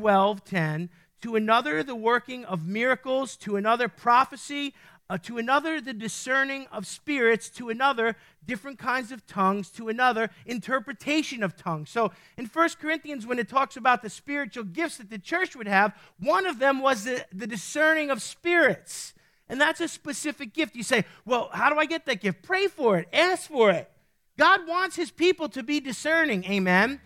12.10, 0.00 0.88
to 1.22 1.36
another 1.36 1.82
the 1.82 1.94
working 1.94 2.44
of 2.44 2.66
miracles, 2.66 3.36
to 3.36 3.56
another 3.56 3.88
prophecy, 3.88 4.74
uh, 5.12 5.18
to 5.18 5.36
another, 5.36 5.78
the 5.78 5.92
discerning 5.92 6.66
of 6.72 6.86
spirits, 6.86 7.50
to 7.50 7.68
another, 7.68 8.16
different 8.46 8.78
kinds 8.78 9.12
of 9.12 9.26
tongues, 9.26 9.68
to 9.68 9.90
another, 9.90 10.30
interpretation 10.46 11.42
of 11.42 11.54
tongues. 11.54 11.90
So 11.90 12.12
in 12.38 12.46
1 12.46 12.68
Corinthians, 12.80 13.26
when 13.26 13.38
it 13.38 13.46
talks 13.46 13.76
about 13.76 14.00
the 14.00 14.08
spiritual 14.08 14.64
gifts 14.64 14.96
that 14.96 15.10
the 15.10 15.18
church 15.18 15.54
would 15.54 15.68
have, 15.68 15.94
one 16.18 16.46
of 16.46 16.58
them 16.58 16.80
was 16.80 17.04
the, 17.04 17.26
the 17.30 17.46
discerning 17.46 18.08
of 18.08 18.22
spirits. 18.22 19.12
And 19.50 19.60
that's 19.60 19.82
a 19.82 19.88
specific 19.88 20.54
gift. 20.54 20.74
You 20.74 20.82
say, 20.82 21.04
well, 21.26 21.50
how 21.52 21.68
do 21.68 21.78
I 21.78 21.84
get 21.84 22.06
that 22.06 22.22
gift? 22.22 22.42
Pray 22.42 22.66
for 22.66 22.96
it, 22.96 23.06
ask 23.12 23.50
for 23.50 23.70
it. 23.70 23.90
God 24.38 24.66
wants 24.66 24.96
his 24.96 25.10
people 25.10 25.50
to 25.50 25.62
be 25.62 25.78
discerning. 25.78 26.42
Amen. 26.46 27.02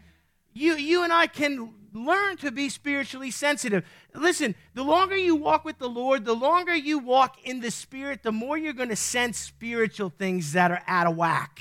You, 0.56 0.76
you 0.76 1.02
and 1.02 1.12
I 1.12 1.26
can 1.26 1.74
learn 1.92 2.38
to 2.38 2.50
be 2.50 2.70
spiritually 2.70 3.30
sensitive. 3.30 3.84
Listen, 4.14 4.54
the 4.72 4.82
longer 4.82 5.14
you 5.14 5.36
walk 5.36 5.66
with 5.66 5.78
the 5.78 5.88
Lord, 5.88 6.24
the 6.24 6.34
longer 6.34 6.74
you 6.74 6.98
walk 6.98 7.36
in 7.44 7.60
the 7.60 7.70
Spirit, 7.70 8.22
the 8.22 8.32
more 8.32 8.56
you're 8.56 8.72
going 8.72 8.88
to 8.88 8.96
sense 8.96 9.36
spiritual 9.36 10.08
things 10.08 10.52
that 10.52 10.70
are 10.70 10.82
out 10.86 11.06
of 11.06 11.14
whack. 11.14 11.60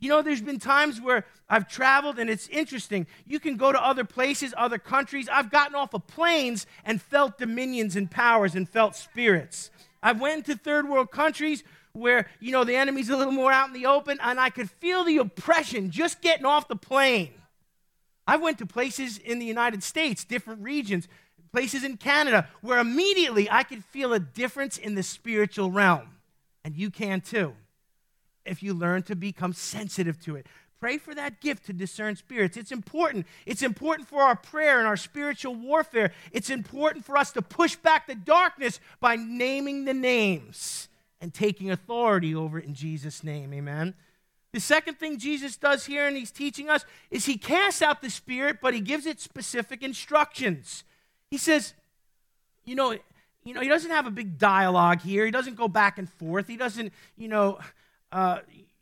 You 0.00 0.10
know, 0.10 0.20
there's 0.20 0.42
been 0.42 0.58
times 0.58 1.00
where 1.00 1.24
I've 1.48 1.66
traveled 1.66 2.18
and 2.18 2.28
it's 2.28 2.46
interesting. 2.48 3.06
You 3.24 3.40
can 3.40 3.56
go 3.56 3.72
to 3.72 3.82
other 3.82 4.04
places, 4.04 4.52
other 4.54 4.78
countries. 4.78 5.26
I've 5.32 5.50
gotten 5.50 5.74
off 5.74 5.94
of 5.94 6.06
planes 6.06 6.66
and 6.84 7.00
felt 7.00 7.38
dominions 7.38 7.96
and 7.96 8.10
powers 8.10 8.54
and 8.54 8.68
felt 8.68 8.96
spirits. 8.96 9.70
I've 10.02 10.20
went 10.20 10.44
to 10.46 10.56
third 10.56 10.90
world 10.90 11.10
countries 11.10 11.64
where, 11.94 12.26
you 12.38 12.52
know, 12.52 12.64
the 12.64 12.76
enemy's 12.76 13.08
a 13.08 13.16
little 13.16 13.32
more 13.32 13.50
out 13.50 13.68
in 13.68 13.72
the 13.72 13.86
open 13.86 14.18
and 14.20 14.38
I 14.38 14.50
could 14.50 14.70
feel 14.70 15.04
the 15.04 15.16
oppression 15.16 15.90
just 15.90 16.20
getting 16.20 16.44
off 16.44 16.68
the 16.68 16.76
plane. 16.76 17.32
I 18.26 18.36
went 18.36 18.58
to 18.58 18.66
places 18.66 19.18
in 19.18 19.38
the 19.38 19.46
United 19.46 19.82
States, 19.82 20.24
different 20.24 20.62
regions, 20.62 21.08
places 21.52 21.84
in 21.84 21.96
Canada, 21.96 22.48
where 22.62 22.78
immediately 22.78 23.50
I 23.50 23.62
could 23.62 23.84
feel 23.84 24.12
a 24.12 24.18
difference 24.18 24.78
in 24.78 24.94
the 24.94 25.02
spiritual 25.02 25.70
realm. 25.70 26.08
And 26.64 26.74
you 26.74 26.90
can 26.90 27.20
too, 27.20 27.54
if 28.44 28.62
you 28.62 28.74
learn 28.74 29.02
to 29.04 29.14
become 29.14 29.52
sensitive 29.52 30.18
to 30.24 30.36
it. 30.36 30.46
Pray 30.80 30.98
for 30.98 31.14
that 31.14 31.40
gift 31.40 31.66
to 31.66 31.72
discern 31.72 32.16
spirits. 32.16 32.56
It's 32.56 32.72
important. 32.72 33.26
It's 33.46 33.62
important 33.62 34.08
for 34.08 34.22
our 34.22 34.36
prayer 34.36 34.78
and 34.78 34.86
our 34.86 34.96
spiritual 34.96 35.54
warfare. 35.54 36.12
It's 36.32 36.50
important 36.50 37.04
for 37.04 37.16
us 37.16 37.32
to 37.32 37.42
push 37.42 37.76
back 37.76 38.06
the 38.06 38.14
darkness 38.14 38.80
by 39.00 39.16
naming 39.16 39.84
the 39.84 39.94
names 39.94 40.88
and 41.20 41.32
taking 41.32 41.70
authority 41.70 42.34
over 42.34 42.58
it 42.58 42.66
in 42.66 42.74
Jesus' 42.74 43.24
name. 43.24 43.54
Amen. 43.54 43.94
The 44.54 44.60
second 44.60 45.00
thing 45.00 45.18
Jesus 45.18 45.56
does 45.56 45.84
here, 45.84 46.06
and 46.06 46.16
he's 46.16 46.30
teaching 46.30 46.70
us, 46.70 46.84
is 47.10 47.26
he 47.26 47.36
casts 47.36 47.82
out 47.82 48.00
the 48.00 48.08
spirit, 48.08 48.58
but 48.62 48.72
he 48.72 48.78
gives 48.78 49.04
it 49.04 49.18
specific 49.18 49.82
instructions. 49.82 50.84
He 51.28 51.38
says, 51.38 51.74
you 52.64 52.76
know, 52.76 52.96
you 53.42 53.52
know, 53.52 53.60
he 53.60 53.66
doesn't 53.66 53.90
have 53.90 54.06
a 54.06 54.12
big 54.12 54.38
dialogue 54.38 55.00
here. 55.00 55.24
He 55.24 55.32
doesn't 55.32 55.56
go 55.56 55.66
back 55.66 55.98
and 55.98 56.08
forth. 56.08 56.46
He 56.46 56.56
doesn't, 56.56 56.92
you 57.16 57.26
know, 57.26 57.58
uh, 58.12 58.38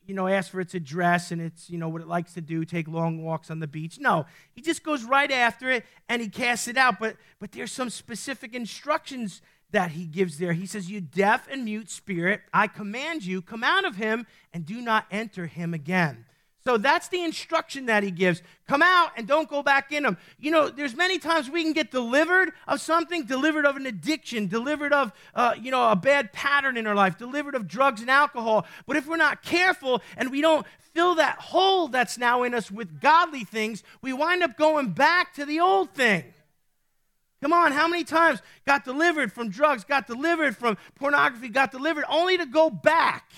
you 0.06 0.14
know, 0.14 0.28
ask 0.28 0.50
for 0.50 0.61
its 0.61 0.74
address 0.74 1.32
and 1.32 1.40
it's, 1.40 1.70
you 1.70 1.78
know, 1.78 1.88
what 1.88 2.02
it 2.02 2.06
likes 2.06 2.35
to 2.35 2.42
do, 2.42 2.66
take 2.66 2.87
long 2.87 3.24
walks 3.24 3.50
on 3.50 3.58
the 3.58 3.66
beach. 3.66 3.98
No, 3.98 4.26
he 4.54 4.61
just 4.61 4.82
goes 4.82 5.04
right 5.04 5.30
after 5.30 5.70
it 5.70 5.87
and 6.06 6.20
he 6.20 6.28
casts 6.28 6.68
it 6.68 6.76
out. 6.76 7.00
But 7.00 7.16
but 7.38 7.52
there's 7.52 7.72
some 7.72 7.88
specific 7.88 8.54
instructions 8.54 9.40
that 9.72 9.90
he 9.90 10.04
gives 10.04 10.38
there. 10.38 10.52
He 10.52 10.66
says, 10.66 10.90
You 10.90 11.00
deaf 11.00 11.48
and 11.50 11.64
mute 11.64 11.90
spirit, 11.90 12.42
I 12.52 12.68
command 12.68 13.24
you, 13.24 13.42
come 13.42 13.64
out 13.64 13.85
of 13.85 13.96
him 13.96 14.26
and 14.52 14.64
do 14.64 14.80
not 14.80 15.06
enter 15.11 15.46
him 15.46 15.74
again. 15.74 16.24
So 16.64 16.78
that's 16.78 17.08
the 17.08 17.24
instruction 17.24 17.87
that 17.87 18.04
he 18.04 18.12
gives. 18.12 18.40
Come 18.68 18.82
out 18.82 19.11
and 19.16 19.26
don't 19.26 19.48
go 19.48 19.64
back 19.64 19.90
in 19.90 20.04
him. 20.04 20.16
You 20.38 20.52
know, 20.52 20.68
there's 20.68 20.94
many 20.94 21.18
times 21.18 21.50
we 21.50 21.64
can 21.64 21.72
get 21.72 21.90
delivered 21.90 22.52
of 22.68 22.80
something, 22.80 23.24
delivered 23.24 23.66
of 23.66 23.74
an 23.74 23.85
addiction, 23.85 24.46
delivered 24.46 24.92
of, 24.92 25.12
uh, 25.35 25.54
you 25.61 25.72
know, 25.72 25.90
a 25.90 25.96
bad 25.96 26.32
pattern 26.32 26.76
in 26.76 26.87
our 26.87 26.94
life, 26.94 27.18
delivered 27.18 27.56
of 27.56 27.66
drugs 27.66 28.00
and 28.00 28.08
alcohol. 28.08 28.64
But 28.87 28.96
if 28.96 29.08
we're 29.08 29.16
not 29.16 29.42
careful 29.42 30.02
and 30.16 30.30
we 30.30 30.40
don't 30.40 30.64
fill 30.94 31.16
that 31.16 31.38
hole 31.38 31.88
that's 31.88 32.16
now 32.16 32.44
in 32.44 32.54
us 32.54 32.70
with 32.70 33.00
godly 33.00 33.42
things, 33.42 33.82
we 34.00 34.12
wind 34.12 34.44
up 34.44 34.56
going 34.56 34.90
back 34.90 35.35
to 35.35 35.44
the 35.44 35.58
old 35.58 35.94
thing. 35.94 36.32
Come 37.42 37.52
on, 37.52 37.72
how 37.72 37.88
many 37.88 38.05
times 38.05 38.40
got 38.64 38.85
delivered 38.85 39.33
from 39.33 39.50
drugs, 39.50 39.83
got 39.83 40.07
delivered 40.07 40.57
from 40.57 40.78
pornography, 40.94 41.48
got 41.48 41.72
delivered 41.72 42.05
only 42.09 42.38
to 42.38 42.46
go 42.46 42.70
back 42.70 43.28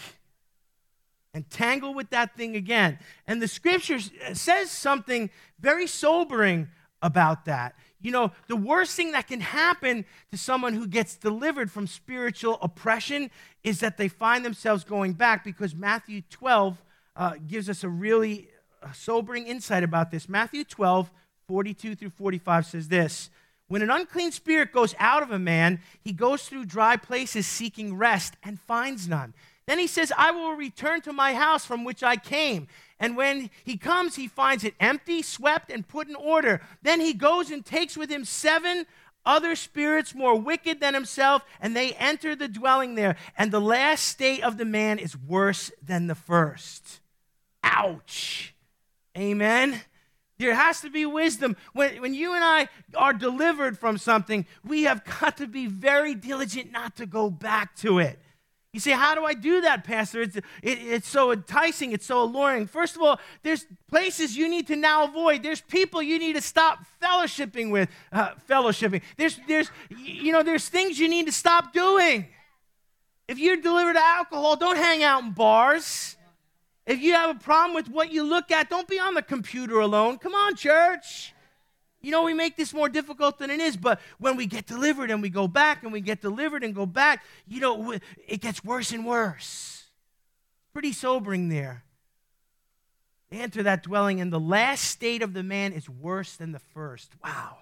and 1.33 1.49
tangle 1.49 1.95
with 1.95 2.11
that 2.11 2.37
thing 2.37 2.55
again? 2.55 2.99
And 3.27 3.41
the 3.41 3.49
scripture 3.49 3.99
says 4.35 4.71
something 4.71 5.31
very 5.59 5.87
sobering 5.87 6.69
about 7.01 7.47
that. 7.47 7.77
You 8.03 8.11
know, 8.11 8.33
the 8.47 8.57
worst 8.57 8.95
thing 8.95 9.13
that 9.13 9.27
can 9.27 9.41
happen 9.41 10.05
to 10.31 10.37
someone 10.37 10.75
who 10.75 10.87
gets 10.87 11.17
delivered 11.17 11.71
from 11.71 11.87
spiritual 11.87 12.59
oppression 12.61 13.31
is 13.63 13.81
that 13.81 13.97
they 13.97 14.09
find 14.09 14.45
themselves 14.45 14.85
going 14.85 15.15
back 15.15 15.43
because 15.43 15.75
Matthew 15.75 16.21
12 16.29 16.77
uh, 17.17 17.35
gives 17.47 17.71
us 17.71 17.83
a 17.83 17.89
really 17.89 18.49
uh, 18.83 18.93
sobering 18.93 19.47
insight 19.47 19.83
about 19.83 20.11
this. 20.11 20.29
Matthew 20.29 20.65
12, 20.65 21.11
42 21.49 21.95
through 21.95 22.11
45 22.11 22.67
says 22.67 22.89
this. 22.89 23.31
When 23.69 23.83
an 23.83 23.91
unclean 23.91 24.33
spirit 24.33 24.73
goes 24.73 24.95
out 24.99 25.23
of 25.23 25.31
a 25.31 25.39
man, 25.39 25.81
he 26.01 26.13
goes 26.13 26.49
through 26.49 26.67
dry 26.67 26.97
places 26.97 27.47
seeking 27.47 27.97
rest 27.97 28.35
and 28.43 28.61
finds 28.61 29.09
none. 29.09 29.35
Then 29.67 29.79
he 29.79 29.87
says, 29.87 30.13
I 30.17 30.31
will 30.31 30.53
return 30.53 31.01
to 31.03 31.13
my 31.13 31.35
house 31.35 31.65
from 31.65 31.85
which 31.85 32.03
I 32.03 32.17
came. 32.17 32.69
And 33.01 33.17
when 33.17 33.51
he 33.65 33.77
comes, 33.77 34.17
he 34.17 34.29
finds 34.29 34.63
it 34.63 34.75
empty, 34.79 35.23
swept, 35.23 35.71
and 35.71 35.89
put 35.89 36.09
in 36.09 36.15
order. 36.15 36.61
Then 36.83 37.01
he 37.01 37.15
goes 37.15 37.51
and 37.51 37.65
takes 37.65 37.97
with 37.97 38.11
him 38.11 38.25
seven 38.25 38.87
other 39.27 39.57
spirits 39.57 40.15
more 40.15 40.39
wicked 40.39 40.81
than 40.81 40.93
himself, 40.93 41.43
and 41.61 41.75
they 41.75 41.93
enter 41.95 42.37
the 42.37 42.49
dwelling 42.49 42.95
there. 42.95 43.17
And 43.39 43.51
the 43.51 43.61
last 43.61 44.05
state 44.05 44.43
of 44.43 44.59
the 44.59 44.67
man 44.67 44.99
is 44.99 45.17
worse 45.17 45.73
than 45.83 46.07
the 46.07 46.15
first. 46.15 47.01
Ouch. 47.63 48.55
Amen. 49.17 49.81
There 50.45 50.55
has 50.55 50.83
to 50.83 50.91
be 50.91 51.07
wisdom. 51.07 51.57
When, 51.73 52.03
when 52.03 52.13
you 52.13 52.35
and 52.35 52.45
I 52.45 52.69
are 52.95 53.15
delivered 53.15 53.79
from 53.79 53.97
something, 53.97 54.45
we 54.63 54.83
have 54.83 55.03
got 55.05 55.39
to 55.39 55.47
be 55.47 55.67
very 55.67 56.15
diligent 56.15 56.71
not 56.71 56.97
to 56.97 57.07
go 57.07 57.31
back 57.31 57.75
to 57.77 57.99
it. 57.99 58.19
You 58.75 58.81
say, 58.81 58.91
How 58.91 59.15
do 59.15 59.25
I 59.25 59.33
do 59.33 59.63
that, 59.63 59.85
Pastor? 59.85 60.21
It's, 60.21 60.37
it, 60.37 60.43
it's 60.63 61.09
so 61.09 61.33
enticing, 61.33 61.93
it's 61.93 62.05
so 62.05 62.23
alluring. 62.23 62.67
First 62.67 62.95
of 62.95 63.01
all, 63.01 63.19
there's 63.43 63.65
places 63.89 64.37
you 64.37 64.51
need 64.51 64.67
to 64.67 64.77
now 64.77 65.05
avoid. 65.05 65.43
There's 65.43 65.63
people 65.63 66.03
you 66.03 66.19
need 66.19 66.35
to 66.35 66.43
stop 66.43 66.81
fellowshipping 67.03 67.71
with. 67.71 67.89
Uh, 68.13 68.35
fellowshipping. 68.47 69.01
There's, 69.17 69.41
there's, 69.49 69.71
you 69.97 70.31
know, 70.31 70.43
there's 70.43 70.69
things 70.69 70.99
you 70.99 71.09
need 71.09 71.25
to 71.25 71.33
stop 71.33 71.73
doing. 71.73 72.27
If 73.29 73.39
you're 73.39 73.57
delivered 73.57 73.95
to 73.95 74.05
alcohol, 74.05 74.57
don't 74.57 74.77
hang 74.77 75.03
out 75.03 75.23
in 75.23 75.31
bars. 75.31 76.17
If 76.87 77.01
you 77.01 77.15
have 77.15 77.35
a 77.35 77.39
problem 77.39 77.75
with 77.75 77.89
what 77.89 78.13
you 78.13 78.23
look 78.25 78.51
at, 78.51 78.69
don't 78.69 78.89
be 78.89 78.99
on 78.99 79.15
the 79.15 79.23
computer 79.23 79.81
alone. 79.81 80.19
Come 80.19 80.35
on, 80.35 80.55
church. 80.55 81.35
You 82.03 82.11
know, 82.11 82.23
we 82.23 82.35
make 82.35 82.57
this 82.57 82.75
more 82.75 82.91
difficult 82.91 83.39
than 83.39 83.49
it 83.49 83.61
is, 83.61 83.79
but 83.79 83.99
when 84.19 84.37
we 84.37 84.45
get 84.45 84.67
delivered 84.67 85.11
and 85.11 85.23
we 85.23 85.31
go 85.31 85.49
back 85.49 85.83
and 85.83 85.93
we 85.93 86.03
get 86.03 86.21
delivered 86.21 86.63
and 86.63 86.75
go 86.75 86.85
back, 86.85 87.25
you 87.47 87.61
know, 87.61 87.99
it 88.29 88.43
gets 88.43 88.63
worse 88.63 88.93
and 88.93 89.07
worse. 89.07 89.85
Pretty 90.75 90.93
sobering 90.93 91.49
there. 91.49 91.85
They 93.31 93.39
enter 93.39 93.63
that 93.63 93.83
dwelling, 93.83 94.21
and 94.21 94.31
the 94.31 94.39
last 94.39 94.85
state 94.85 95.23
of 95.23 95.33
the 95.33 95.43
man 95.43 95.73
is 95.73 95.89
worse 95.89 96.37
than 96.37 96.53
the 96.53 96.59
first. 96.59 97.13
Wow. 97.25 97.57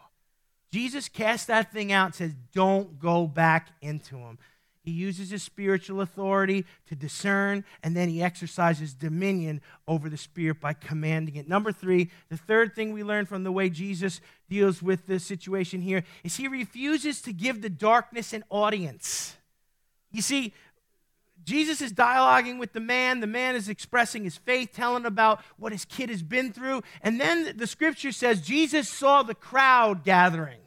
Jesus 0.73 1.09
cast 1.09 1.47
that 1.47 1.73
thing 1.73 1.93
out 1.93 2.07
and 2.07 2.15
says, 2.15 2.35
Don't 2.53 2.99
go 2.99 3.29
back 3.29 3.69
into 3.81 4.17
him. 4.17 4.39
He 4.83 4.91
uses 4.91 5.31
his 5.31 5.45
spiritual 5.45 6.01
authority 6.01 6.65
to 6.89 6.97
discern, 6.97 7.65
and 7.85 7.97
then 7.97 8.09
he 8.09 8.21
exercises 8.21 8.95
dominion 8.95 9.61
over 9.87 10.09
the 10.09 10.17
spirit 10.17 10.61
by 10.61 10.73
commanding 10.73 11.37
it. 11.37 11.49
Number 11.49 11.71
three, 11.71 12.11
the 12.31 12.37
third 12.37 12.75
thing 12.75 12.93
we 12.93 13.05
learn 13.05 13.27
from 13.27 13.45
the 13.45 13.53
way 13.53 13.71
Jesus 13.71 14.21
deals 14.51 14.83
with 14.83 15.07
this 15.07 15.25
situation 15.25 15.83
here 15.83 16.03
is 16.25 16.37
he 16.37 16.49
refuses 16.49 17.23
to 17.23 17.33
give 17.33 17.63
the 17.63 17.71
darkness 17.71 18.33
an 18.33 18.43
audience. 18.51 19.37
You 20.11 20.21
see, 20.21 20.53
Jesus 21.45 21.81
is 21.81 21.93
dialoguing 21.93 22.59
with 22.59 22.73
the 22.73 22.81
man. 22.81 23.21
The 23.21 23.27
man 23.29 23.55
is 23.55 23.69
expressing 23.69 24.25
his 24.25 24.37
faith, 24.37 24.71
telling 24.73 25.07
about 25.07 25.41
what 25.59 25.73
his 25.73 25.85
kid 25.85 26.11
has 26.11 26.23
been 26.25 26.53
through. 26.53 26.83
And 27.03 27.21
then 27.21 27.57
the 27.57 27.67
scripture 27.69 28.13
says 28.13 28.41
Jesus 28.41 28.89
saw 28.89 29.23
the 29.23 29.35
crowd 29.35 30.05
gathering. 30.05 30.59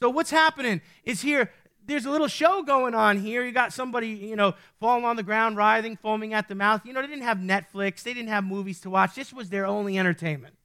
So, 0.00 0.10
what's 0.10 0.30
happening 0.30 0.82
is 1.04 1.22
here 1.22 1.50
there's 1.86 2.06
a 2.06 2.10
little 2.10 2.28
show 2.28 2.62
going 2.62 2.94
on 2.94 3.18
here. 3.18 3.44
You 3.44 3.52
got 3.52 3.72
somebody, 3.72 4.08
you 4.08 4.36
know, 4.36 4.54
falling 4.80 5.04
on 5.04 5.16
the 5.16 5.22
ground, 5.22 5.56
writhing, 5.56 5.96
foaming 5.96 6.34
at 6.34 6.48
the 6.48 6.54
mouth. 6.54 6.82
You 6.84 6.92
know, 6.92 7.00
they 7.00 7.08
didn't 7.08 7.24
have 7.24 7.38
Netflix, 7.38 8.02
they 8.02 8.14
didn't 8.14 8.28
have 8.28 8.44
movies 8.44 8.80
to 8.80 8.90
watch. 8.90 9.14
This 9.14 9.32
was 9.32 9.50
their 9.50 9.66
only 9.66 9.98
entertainment. 9.98 10.56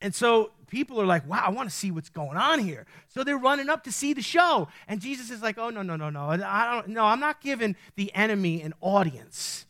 And 0.00 0.14
so 0.14 0.50
people 0.66 1.00
are 1.00 1.06
like, 1.06 1.28
wow, 1.28 1.42
I 1.46 1.50
want 1.50 1.70
to 1.70 1.74
see 1.74 1.90
what's 1.90 2.08
going 2.08 2.36
on 2.36 2.58
here. 2.58 2.86
So 3.08 3.22
they're 3.22 3.38
running 3.38 3.68
up 3.68 3.84
to 3.84 3.92
see 3.92 4.12
the 4.12 4.22
show. 4.22 4.68
And 4.88 5.00
Jesus 5.00 5.30
is 5.30 5.42
like, 5.42 5.58
oh, 5.58 5.70
no, 5.70 5.82
no, 5.82 5.96
no, 5.96 6.10
no. 6.10 6.30
I 6.30 6.74
don't, 6.74 6.88
no, 6.88 7.04
I'm 7.04 7.20
not 7.20 7.40
giving 7.40 7.76
the 7.94 8.12
enemy 8.14 8.62
an 8.62 8.74
audience. 8.80 9.64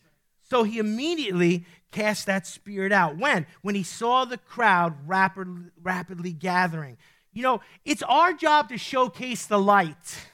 So 0.49 0.63
he 0.63 0.79
immediately 0.79 1.65
cast 1.91 2.25
that 2.25 2.47
spirit 2.47 2.91
out. 2.91 3.17
When? 3.17 3.45
When 3.61 3.75
he 3.75 3.83
saw 3.83 4.25
the 4.25 4.37
crowd 4.37 4.95
rapid, 5.07 5.71
rapidly 5.81 6.33
gathering. 6.33 6.97
You 7.33 7.43
know, 7.43 7.61
it's 7.83 8.03
our 8.03 8.33
job 8.33 8.69
to 8.69 8.77
showcase 8.77 9.45
the 9.45 9.59
light 9.59 10.27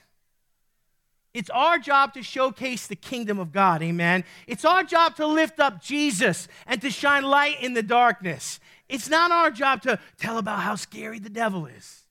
It's 1.33 1.49
our 1.51 1.77
job 1.77 2.13
to 2.15 2.23
showcase 2.23 2.87
the 2.87 2.95
kingdom 2.95 3.39
of 3.39 3.51
God. 3.51 3.83
Amen. 3.83 4.23
It's 4.47 4.65
our 4.65 4.83
job 4.83 5.15
to 5.17 5.27
lift 5.27 5.59
up 5.59 5.81
Jesus 5.81 6.47
and 6.65 6.81
to 6.81 6.89
shine 6.89 7.23
light 7.23 7.61
in 7.61 7.73
the 7.73 7.83
darkness. 7.83 8.59
It's 8.87 9.07
not 9.07 9.31
our 9.31 9.51
job 9.51 9.83
to 9.83 9.99
tell 10.17 10.39
about 10.39 10.59
how 10.61 10.75
scary 10.75 11.19
the 11.19 11.29
devil 11.29 11.67
is. 11.67 12.03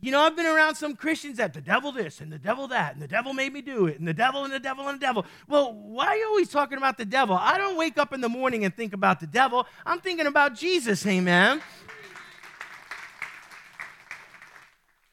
You 0.00 0.10
know, 0.10 0.20
I've 0.22 0.34
been 0.34 0.46
around 0.46 0.74
some 0.74 0.96
Christians 0.96 1.36
that 1.36 1.52
the 1.52 1.60
devil 1.60 1.92
this 1.92 2.20
and 2.20 2.32
the 2.32 2.38
devil 2.38 2.66
that, 2.68 2.94
and 2.94 3.02
the 3.02 3.06
devil 3.06 3.34
made 3.34 3.52
me 3.52 3.62
do 3.62 3.86
it, 3.86 4.00
and 4.00 4.08
the 4.08 4.14
devil 4.14 4.42
and 4.44 4.52
the 4.52 4.58
devil 4.58 4.88
and 4.88 5.00
the 5.00 5.06
devil. 5.06 5.24
Well, 5.46 5.72
why 5.74 6.06
are 6.06 6.16
you 6.16 6.26
always 6.26 6.48
talking 6.48 6.78
about 6.78 6.98
the 6.98 7.04
devil? 7.04 7.36
I 7.36 7.56
don't 7.56 7.76
wake 7.76 7.98
up 7.98 8.12
in 8.12 8.20
the 8.20 8.28
morning 8.28 8.64
and 8.64 8.74
think 8.74 8.94
about 8.94 9.20
the 9.20 9.28
devil. 9.28 9.64
I'm 9.86 10.00
thinking 10.00 10.26
about 10.26 10.56
Jesus, 10.56 11.06
amen. 11.06 11.60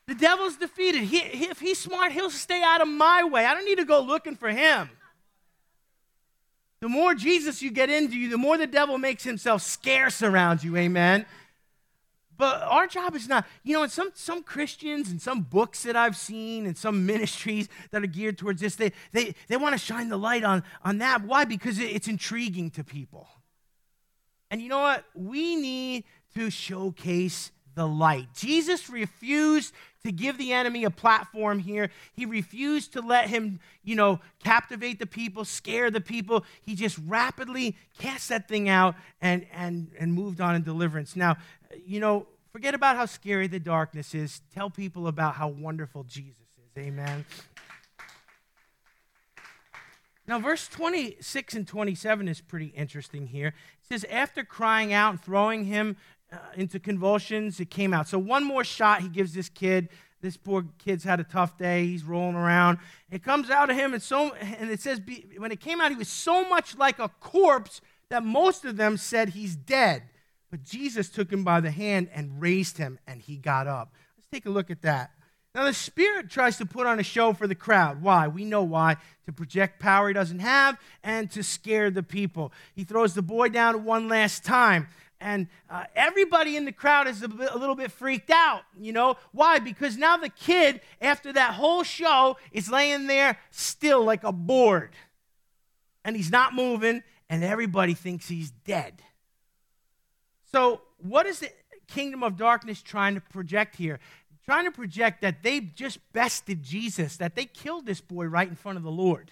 The 0.09 0.15
devil's 0.15 0.55
defeated. 0.55 1.03
He, 1.03 1.19
if 1.19 1.59
he's 1.59 1.77
smart, 1.77 2.11
he'll 2.11 2.31
stay 2.31 2.63
out 2.63 2.81
of 2.81 2.87
my 2.87 3.23
way. 3.23 3.45
I 3.45 3.53
don't 3.53 3.63
need 3.63 3.77
to 3.77 3.85
go 3.85 4.01
looking 4.01 4.35
for 4.35 4.49
him. 4.49 4.89
The 6.79 6.89
more 6.89 7.13
Jesus 7.13 7.61
you 7.61 7.69
get 7.69 7.91
into 7.91 8.17
you, 8.17 8.27
the 8.27 8.37
more 8.37 8.57
the 8.57 8.65
devil 8.65 8.97
makes 8.97 9.23
himself 9.23 9.61
scarce 9.61 10.23
around 10.23 10.63
you, 10.63 10.75
amen. 10.77 11.27
But 12.37 12.63
our 12.63 12.87
job 12.87 13.15
is 13.15 13.29
not, 13.29 13.45
you 13.63 13.73
know, 13.73 13.83
and 13.83 13.91
some, 13.91 14.09
some 14.15 14.41
Christians 14.41 15.11
and 15.11 15.21
some 15.21 15.41
books 15.41 15.83
that 15.83 15.95
I've 15.95 16.17
seen 16.17 16.65
and 16.65 16.75
some 16.75 17.05
ministries 17.05 17.69
that 17.91 18.01
are 18.01 18.07
geared 18.07 18.39
towards 18.39 18.61
this, 18.61 18.77
they, 18.77 18.93
they, 19.11 19.35
they 19.47 19.57
want 19.57 19.73
to 19.73 19.77
shine 19.77 20.09
the 20.09 20.17
light 20.17 20.43
on, 20.43 20.63
on 20.83 20.97
that. 20.97 21.23
Why? 21.23 21.45
Because 21.45 21.77
it's 21.77 22.07
intriguing 22.07 22.71
to 22.71 22.83
people. 22.83 23.27
And 24.49 24.59
you 24.59 24.69
know 24.69 24.79
what? 24.79 25.05
We 25.13 25.55
need 25.55 26.05
to 26.33 26.49
showcase 26.49 27.51
the 27.75 27.87
light. 27.87 28.27
Jesus 28.35 28.89
refused 28.89 29.73
to 30.03 30.11
give 30.11 30.37
the 30.37 30.53
enemy 30.53 30.83
a 30.85 30.89
platform 30.89 31.59
here. 31.59 31.89
He 32.13 32.25
refused 32.25 32.93
to 32.93 33.01
let 33.01 33.29
him, 33.29 33.59
you 33.83 33.95
know, 33.95 34.19
captivate 34.43 34.99
the 34.99 35.05
people, 35.05 35.45
scare 35.45 35.91
the 35.91 36.01
people. 36.01 36.45
He 36.61 36.75
just 36.75 36.97
rapidly 37.05 37.75
cast 37.97 38.29
that 38.29 38.47
thing 38.47 38.69
out 38.69 38.95
and 39.21 39.45
and 39.53 39.91
and 39.99 40.13
moved 40.13 40.41
on 40.41 40.55
in 40.55 40.63
deliverance. 40.63 41.15
Now, 41.15 41.37
you 41.85 41.99
know, 41.99 42.27
forget 42.51 42.73
about 42.73 42.95
how 42.95 43.05
scary 43.05 43.47
the 43.47 43.59
darkness 43.59 44.15
is. 44.15 44.41
Tell 44.53 44.69
people 44.69 45.07
about 45.07 45.35
how 45.35 45.49
wonderful 45.49 46.03
Jesus 46.03 46.47
is. 46.57 46.83
Amen. 46.83 47.25
Now, 50.29 50.37
verse 50.37 50.67
26 50.67 51.55
and 51.55 51.67
27 51.67 52.27
is 52.27 52.39
pretty 52.39 52.67
interesting 52.67 53.25
here. 53.25 53.47
It 53.47 53.53
says, 53.89 54.05
After 54.11 54.43
crying 54.43 54.93
out 54.93 55.09
and 55.09 55.19
throwing 55.19 55.65
him 55.65 55.97
uh, 56.31 56.37
into 56.55 56.79
convulsions, 56.79 57.59
it 57.59 57.69
came 57.69 57.93
out. 57.93 58.07
So, 58.07 58.19
one 58.19 58.43
more 58.43 58.63
shot 58.63 59.01
he 59.01 59.09
gives 59.09 59.33
this 59.33 59.49
kid. 59.49 59.89
This 60.21 60.35
poor 60.35 60.65
kid's 60.77 61.03
had 61.03 61.19
a 61.19 61.23
tough 61.23 61.57
day. 61.57 61.85
He's 61.85 62.03
rolling 62.03 62.35
around. 62.35 62.79
It 63.09 63.23
comes 63.23 63.49
out 63.49 63.69
of 63.69 63.77
him, 63.77 63.93
and, 63.93 64.03
so, 64.03 64.33
and 64.33 64.69
it 64.69 64.81
says, 64.81 64.99
when 65.37 65.51
it 65.51 65.61
came 65.61 65.79
out, 65.79 65.91
he 65.91 65.97
was 65.97 66.09
so 66.09 66.47
much 66.47 66.77
like 66.77 66.99
a 66.99 67.07
corpse 67.07 67.81
that 68.09 68.23
most 68.23 68.65
of 68.65 68.75
them 68.75 68.97
said 68.97 69.29
he's 69.29 69.55
dead. 69.55 70.03
But 70.51 70.63
Jesus 70.63 71.09
took 71.09 71.31
him 71.31 71.43
by 71.43 71.61
the 71.61 71.71
hand 71.71 72.09
and 72.13 72.41
raised 72.41 72.77
him, 72.77 72.99
and 73.07 73.21
he 73.21 73.37
got 73.37 73.67
up. 73.67 73.93
Let's 74.17 74.27
take 74.31 74.45
a 74.45 74.49
look 74.49 74.69
at 74.69 74.81
that. 74.81 75.11
Now, 75.55 75.65
the 75.65 75.73
Spirit 75.73 76.29
tries 76.29 76.57
to 76.57 76.65
put 76.65 76.85
on 76.85 76.99
a 76.99 77.03
show 77.03 77.33
for 77.33 77.47
the 77.47 77.55
crowd. 77.55 78.01
Why? 78.01 78.27
We 78.27 78.45
know 78.45 78.63
why. 78.63 78.97
To 79.25 79.33
project 79.33 79.79
power 79.79 80.07
he 80.07 80.13
doesn't 80.13 80.39
have 80.39 80.77
and 81.03 81.29
to 81.31 81.43
scare 81.43 81.89
the 81.89 82.03
people. 82.03 82.51
He 82.75 82.83
throws 82.83 83.13
the 83.13 83.21
boy 83.21 83.49
down 83.49 83.83
one 83.83 84.07
last 84.07 84.43
time. 84.43 84.87
And 85.21 85.47
uh, 85.69 85.83
everybody 85.95 86.55
in 86.55 86.65
the 86.65 86.71
crowd 86.71 87.07
is 87.07 87.21
a, 87.23 87.27
little 87.27 87.75
bit 87.75 87.91
freaked 87.91 88.29
out. 88.29 88.61
You 88.79 88.93
know? 88.93 89.17
Why? 89.31 89.59
Because 89.59 89.97
now 89.97 90.17
the 90.17 90.29
kid, 90.29 90.81
after 91.01 91.33
that 91.33 91.55
whole 91.55 91.83
show, 91.83 92.37
is 92.51 92.69
laying 92.69 93.07
there 93.07 93.37
still 93.51 94.03
like 94.03 94.23
a 94.23 94.31
board. 94.31 94.91
And 96.05 96.15
he's 96.15 96.31
not 96.31 96.53
moving, 96.53 97.03
and 97.29 97.43
everybody 97.43 97.93
thinks 97.93 98.29
he's 98.29 98.51
dead. 98.51 99.01
So, 100.51 100.81
what 100.97 101.25
is 101.25 101.39
the 101.39 101.51
kingdom 101.87 102.23
of 102.23 102.37
darkness 102.37 102.81
trying 102.81 103.15
to 103.15 103.21
project 103.21 103.75
here? 103.75 103.99
Trying 104.45 104.65
to 104.65 104.71
project 104.71 105.21
that 105.21 105.43
they 105.43 105.59
just 105.59 105.99
bested 106.13 106.63
Jesus, 106.63 107.17
that 107.17 107.35
they 107.35 107.45
killed 107.45 107.85
this 107.85 108.01
boy 108.01 108.25
right 108.25 108.47
in 108.47 108.55
front 108.55 108.77
of 108.77 108.83
the 108.83 108.91
Lord. 108.91 109.31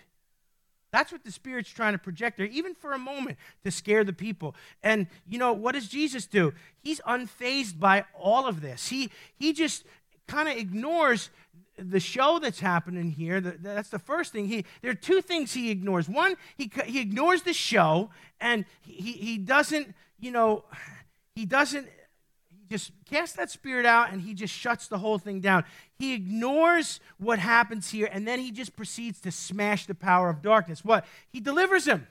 That's 0.91 1.11
what 1.11 1.23
the 1.23 1.31
Spirit's 1.31 1.69
trying 1.69 1.93
to 1.93 1.99
project 1.99 2.37
there, 2.37 2.45
even 2.45 2.73
for 2.73 2.93
a 2.93 2.97
moment, 2.97 3.37
to 3.63 3.71
scare 3.71 4.03
the 4.03 4.13
people. 4.13 4.55
And, 4.81 5.07
you 5.27 5.37
know, 5.37 5.53
what 5.53 5.73
does 5.73 5.87
Jesus 5.87 6.25
do? 6.25 6.53
He's 6.81 7.01
unfazed 7.01 7.79
by 7.79 8.05
all 8.17 8.47
of 8.47 8.61
this. 8.61 8.87
He, 8.87 9.11
he 9.35 9.53
just 9.53 9.83
kind 10.27 10.47
of 10.47 10.55
ignores 10.55 11.29
the 11.77 11.99
show 11.99 12.39
that's 12.39 12.59
happening 12.59 13.11
here. 13.11 13.39
That's 13.39 13.89
the 13.89 13.99
first 13.99 14.31
thing. 14.31 14.47
He, 14.47 14.65
there 14.81 14.91
are 14.91 14.95
two 14.95 15.21
things 15.21 15.53
he 15.53 15.69
ignores. 15.69 16.09
One, 16.09 16.35
he, 16.55 16.71
he 16.85 16.99
ignores 16.99 17.43
the 17.43 17.53
show, 17.53 18.09
and 18.39 18.65
he, 18.81 19.11
he 19.11 19.37
doesn't, 19.37 19.93
you 20.19 20.31
know, 20.31 20.65
he 21.35 21.45
doesn't 21.45 21.87
just 22.69 22.91
casts 23.09 23.35
that 23.35 23.49
spirit 23.49 23.85
out 23.85 24.11
and 24.11 24.21
he 24.21 24.33
just 24.33 24.53
shuts 24.53 24.87
the 24.87 24.97
whole 24.97 25.17
thing 25.17 25.39
down. 25.39 25.63
He 25.97 26.13
ignores 26.13 26.99
what 27.17 27.39
happens 27.39 27.89
here 27.91 28.09
and 28.11 28.27
then 28.27 28.39
he 28.39 28.51
just 28.51 28.75
proceeds 28.75 29.19
to 29.21 29.31
smash 29.31 29.85
the 29.85 29.95
power 29.95 30.29
of 30.29 30.41
darkness. 30.41 30.83
What? 30.83 31.05
He 31.31 31.39
delivers 31.39 31.85
him. 31.85 32.07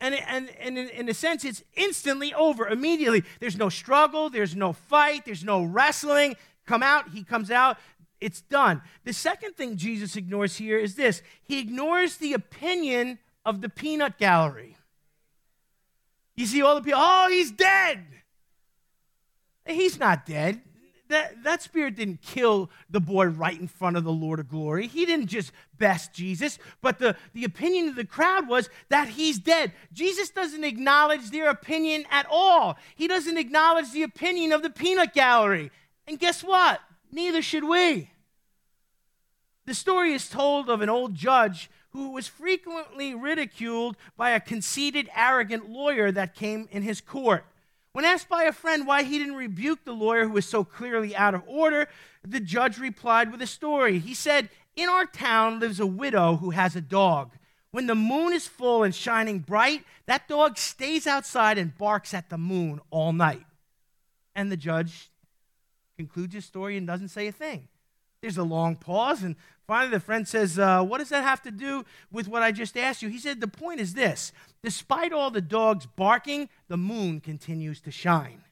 And, 0.00 0.14
and, 0.14 0.50
and 0.60 0.78
in, 0.78 0.88
in 0.90 1.08
a 1.08 1.14
sense, 1.14 1.44
it's 1.44 1.62
instantly 1.74 2.32
over, 2.32 2.68
immediately. 2.68 3.24
There's 3.40 3.56
no 3.56 3.68
struggle, 3.68 4.30
there's 4.30 4.54
no 4.54 4.72
fight, 4.72 5.24
there's 5.24 5.42
no 5.42 5.64
wrestling. 5.64 6.36
Come 6.66 6.82
out, 6.82 7.10
he 7.10 7.24
comes 7.24 7.50
out, 7.50 7.78
it's 8.20 8.42
done. 8.42 8.82
The 9.04 9.12
second 9.12 9.56
thing 9.56 9.76
Jesus 9.76 10.16
ignores 10.16 10.56
here 10.56 10.78
is 10.78 10.94
this 10.94 11.22
he 11.42 11.58
ignores 11.58 12.16
the 12.16 12.32
opinion 12.32 13.18
of 13.44 13.60
the 13.60 13.68
peanut 13.68 14.18
gallery. 14.18 14.76
You 16.36 16.46
see 16.46 16.62
all 16.62 16.76
the 16.76 16.82
people, 16.82 17.00
oh, 17.02 17.28
he's 17.28 17.50
dead. 17.50 18.04
He's 19.68 19.98
not 19.98 20.26
dead. 20.26 20.60
That, 21.08 21.42
that 21.44 21.62
spirit 21.62 21.96
didn't 21.96 22.20
kill 22.20 22.70
the 22.90 23.00
boy 23.00 23.26
right 23.26 23.58
in 23.58 23.66
front 23.66 23.96
of 23.96 24.04
the 24.04 24.12
Lord 24.12 24.40
of 24.40 24.48
glory. 24.48 24.86
He 24.86 25.06
didn't 25.06 25.28
just 25.28 25.52
best 25.78 26.12
Jesus, 26.12 26.58
but 26.82 26.98
the, 26.98 27.16
the 27.32 27.44
opinion 27.44 27.88
of 27.88 27.96
the 27.96 28.04
crowd 28.04 28.46
was 28.46 28.68
that 28.90 29.08
he's 29.08 29.38
dead. 29.38 29.72
Jesus 29.92 30.28
doesn't 30.28 30.64
acknowledge 30.64 31.30
their 31.30 31.48
opinion 31.48 32.04
at 32.10 32.26
all. 32.30 32.76
He 32.94 33.08
doesn't 33.08 33.38
acknowledge 33.38 33.90
the 33.92 34.02
opinion 34.02 34.52
of 34.52 34.62
the 34.62 34.70
peanut 34.70 35.14
gallery. 35.14 35.70
And 36.06 36.18
guess 36.18 36.44
what? 36.44 36.80
Neither 37.10 37.40
should 37.40 37.64
we. 37.64 38.10
The 39.64 39.74
story 39.74 40.12
is 40.12 40.28
told 40.28 40.68
of 40.68 40.82
an 40.82 40.90
old 40.90 41.14
judge 41.14 41.70
who 41.90 42.10
was 42.10 42.28
frequently 42.28 43.14
ridiculed 43.14 43.96
by 44.16 44.30
a 44.30 44.40
conceited, 44.40 45.08
arrogant 45.16 45.70
lawyer 45.70 46.12
that 46.12 46.34
came 46.34 46.68
in 46.70 46.82
his 46.82 47.00
court. 47.00 47.44
When 47.92 48.04
asked 48.04 48.28
by 48.28 48.44
a 48.44 48.52
friend 48.52 48.86
why 48.86 49.02
he 49.02 49.18
didn't 49.18 49.34
rebuke 49.34 49.84
the 49.84 49.92
lawyer 49.92 50.24
who 50.24 50.32
was 50.32 50.46
so 50.46 50.64
clearly 50.64 51.16
out 51.16 51.34
of 51.34 51.42
order, 51.46 51.88
the 52.26 52.40
judge 52.40 52.78
replied 52.78 53.32
with 53.32 53.42
a 53.42 53.46
story. 53.46 53.98
He 53.98 54.14
said, 54.14 54.50
In 54.76 54.88
our 54.88 55.06
town 55.06 55.60
lives 55.60 55.80
a 55.80 55.86
widow 55.86 56.36
who 56.36 56.50
has 56.50 56.76
a 56.76 56.80
dog. 56.80 57.32
When 57.70 57.86
the 57.86 57.94
moon 57.94 58.32
is 58.32 58.46
full 58.46 58.82
and 58.82 58.94
shining 58.94 59.40
bright, 59.40 59.84
that 60.06 60.28
dog 60.28 60.58
stays 60.58 61.06
outside 61.06 61.58
and 61.58 61.76
barks 61.76 62.14
at 62.14 62.30
the 62.30 62.38
moon 62.38 62.80
all 62.90 63.12
night. 63.12 63.44
And 64.34 64.50
the 64.50 64.56
judge 64.56 65.10
concludes 65.96 66.34
his 66.34 66.44
story 66.44 66.76
and 66.76 66.86
doesn't 66.86 67.08
say 67.08 67.26
a 67.26 67.32
thing. 67.32 67.68
There's 68.20 68.38
a 68.38 68.42
long 68.42 68.76
pause, 68.76 69.22
and 69.22 69.36
finally 69.66 69.90
the 69.90 70.00
friend 70.00 70.26
says, 70.26 70.58
uh, 70.58 70.82
What 70.82 70.98
does 70.98 71.10
that 71.10 71.24
have 71.24 71.42
to 71.42 71.50
do 71.50 71.84
with 72.10 72.26
what 72.26 72.42
I 72.42 72.52
just 72.52 72.76
asked 72.76 73.02
you? 73.02 73.08
He 73.08 73.18
said, 73.18 73.40
The 73.40 73.48
point 73.48 73.80
is 73.80 73.94
this 73.94 74.32
despite 74.62 75.12
all 75.12 75.30
the 75.30 75.40
dogs 75.40 75.86
barking, 75.86 76.48
the 76.68 76.76
moon 76.76 77.20
continues 77.20 77.80
to 77.82 77.90
shine. 77.90 78.44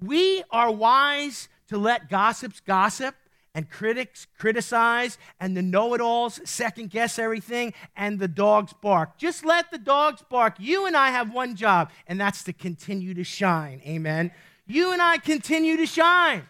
We 0.00 0.42
are 0.50 0.70
wise 0.70 1.48
to 1.68 1.78
let 1.78 2.10
gossips 2.10 2.60
gossip 2.60 3.14
and 3.54 3.70
critics 3.70 4.26
criticize 4.38 5.16
and 5.38 5.56
the 5.56 5.62
know 5.62 5.94
it 5.94 6.00
alls 6.00 6.40
second 6.44 6.90
guess 6.90 7.18
everything 7.18 7.72
and 7.96 8.18
the 8.18 8.28
dogs 8.28 8.72
bark. 8.72 9.16
Just 9.16 9.44
let 9.44 9.70
the 9.70 9.78
dogs 9.78 10.22
bark. 10.28 10.56
You 10.58 10.86
and 10.86 10.96
I 10.96 11.10
have 11.10 11.32
one 11.32 11.54
job, 11.54 11.90
and 12.06 12.20
that's 12.20 12.42
to 12.44 12.52
continue 12.52 13.14
to 13.14 13.24
shine. 13.24 13.80
Amen. 13.86 14.32
You 14.66 14.92
and 14.92 15.00
I 15.00 15.18
continue 15.18 15.76
to 15.76 15.86
shine. 15.86 16.48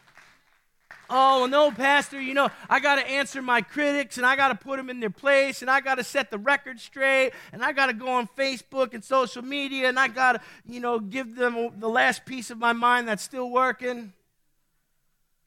Oh, 1.11 1.47
no, 1.47 1.71
Pastor, 1.71 2.21
you 2.21 2.35
know, 2.35 2.51
I 2.69 2.81
got 2.81 2.97
to 2.97 3.07
answer 3.07 3.43
my 3.43 3.61
critics 3.61 4.17
and 4.17 4.27
I 4.27 4.37
got 4.37 4.49
to 4.49 4.55
put 4.55 4.79
them 4.79 4.89
in 4.89 5.01
their 5.01 5.11
place 5.11 5.61
and 5.61 5.71
I 5.71 5.81
got 5.81 5.97
to 5.97 6.05
set 6.05 6.31
the 6.31 6.39
record 6.39 6.81
straight 6.81 7.33
and 7.53 7.63
I 7.63 7.73
got 7.73 7.87
to 7.87 7.93
go 7.93 8.09
on 8.09 8.29
Facebook 8.39 8.95
and 8.95 9.05
social 9.05 9.43
media 9.43 9.89
and 9.89 9.99
I 9.99 10.09
got 10.09 10.33
to, 10.33 10.41
you 10.67 10.81
know, 10.81 10.99
give 10.99 11.37
them 11.37 11.79
the 11.79 11.89
last 11.89 12.25
piece 12.25 12.51
of 12.51 12.59
my 12.59 12.73
mind 12.73 13.07
that's 13.09 13.23
still 13.23 13.51
working. 13.51 14.13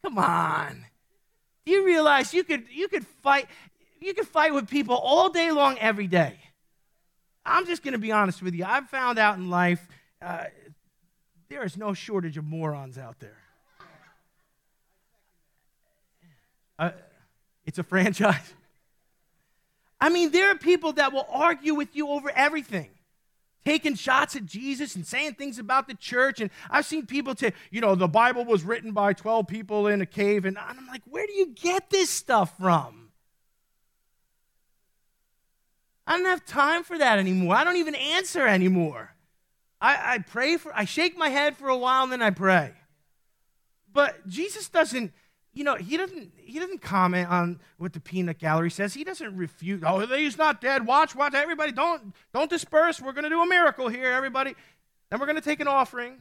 Come 0.03 0.17
on. 0.17 0.85
Do 1.65 1.71
you 1.71 1.85
realize 1.85 2.33
you 2.33 2.43
could, 2.43 2.65
you 2.71 2.87
could 2.87 3.05
fight 3.05 3.47
you 3.99 4.13
could 4.13 4.27
fight 4.27 4.53
with 4.53 4.69
people 4.69 4.95
all 4.95 5.29
day 5.29 5.51
long 5.51 5.77
every 5.79 6.07
day? 6.07 6.37
I'm 7.45 7.65
just 7.65 7.83
going 7.83 7.93
to 7.93 7.99
be 7.99 8.11
honest 8.11 8.41
with 8.41 8.53
you. 8.53 8.65
I've 8.65 8.89
found 8.89 9.17
out 9.17 9.37
in 9.37 9.49
life 9.49 9.85
uh, 10.21 10.45
there 11.49 11.63
is 11.63 11.77
no 11.77 11.93
shortage 11.93 12.37
of 12.37 12.45
morons 12.45 12.97
out 12.97 13.19
there. 13.19 13.37
Uh, 16.77 16.91
it's 17.65 17.79
a 17.79 17.83
franchise. 17.83 18.53
I 19.99 20.09
mean, 20.09 20.31
there 20.31 20.51
are 20.51 20.55
people 20.55 20.93
that 20.93 21.11
will 21.11 21.27
argue 21.29 21.73
with 21.73 21.95
you 21.95 22.09
over 22.09 22.31
everything 22.35 22.89
taking 23.67 23.95
shots 23.95 24.33
at 24.37 24.45
Jesus 24.45 24.95
and 24.95 25.05
saying 25.05 25.33
things 25.33 25.59
about 25.59 25.89
the 25.89 25.93
church. 25.93 26.39
And 26.39 26.49
I've 26.69 26.85
seen 26.85 27.05
people 27.05 27.35
say, 27.35 27.51
you 27.69 27.81
know, 27.81 27.95
the 27.95 28.07
Bible 28.07 28.45
was 28.45 28.63
written 28.63 28.93
by 28.93 29.11
12 29.11 29.45
people 29.45 29.87
in 29.87 29.99
a 29.99 30.05
cave. 30.05 30.45
And 30.45 30.57
I'm 30.57 30.87
like, 30.87 31.01
where 31.05 31.27
do 31.27 31.33
you 31.33 31.47
get 31.47 31.89
this 31.89 32.09
stuff 32.09 32.57
from? 32.57 33.09
I 36.05 36.15
don't 36.15 36.27
have 36.27 36.45
time 36.45 36.85
for 36.85 36.97
that 36.97 37.19
anymore. 37.19 37.55
I 37.55 37.65
don't 37.65 37.75
even 37.75 37.95
answer 37.95 38.47
anymore. 38.47 39.13
I, 39.81 40.13
I 40.13 40.17
pray 40.19 40.55
for, 40.55 40.73
I 40.73 40.85
shake 40.85 41.17
my 41.17 41.27
head 41.27 41.57
for 41.57 41.67
a 41.67 41.77
while 41.77 42.03
and 42.03 42.11
then 42.13 42.21
I 42.21 42.29
pray. 42.29 42.71
But 43.91 44.25
Jesus 44.29 44.69
doesn't 44.69 45.11
you 45.57 45.63
know, 45.63 45.73
he 45.73 45.97
doesn't 45.97 46.31
he 46.37 46.59
doesn't 46.59 46.83
comment 46.83 47.29
on 47.29 47.59
what 47.79 47.91
the 47.91 47.99
peanut 47.99 48.37
gallery 48.37 48.69
says. 48.69 48.93
He 48.93 49.03
doesn't 49.03 49.35
refute, 49.35 49.81
oh, 49.83 50.05
he's 50.05 50.37
not 50.37 50.61
dead. 50.61 50.85
Watch, 50.85 51.15
watch, 51.15 51.33
everybody, 51.33 51.71
don't 51.71 52.13
don't 52.31 52.47
disperse. 52.47 53.01
We're 53.01 53.11
gonna 53.11 53.29
do 53.29 53.41
a 53.41 53.47
miracle 53.47 53.87
here, 53.87 54.11
everybody. 54.11 54.53
Then 55.09 55.19
we're 55.19 55.25
gonna 55.25 55.41
take 55.41 55.59
an 55.59 55.67
offering. 55.67 56.19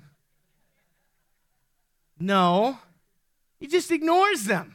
No. 2.19 2.79
He 3.61 3.67
just 3.67 3.91
ignores 3.91 4.45
them. 4.45 4.75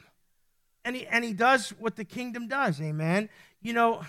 And 0.86 0.95
he 0.95 1.08
and 1.08 1.26
he 1.26 1.34
does 1.34 1.71
what 1.80 1.95
the 1.95 2.06
kingdom 2.06 2.47
does, 2.47 2.80
amen. 2.80 3.30
You 3.63 3.74
know, 3.74 4.04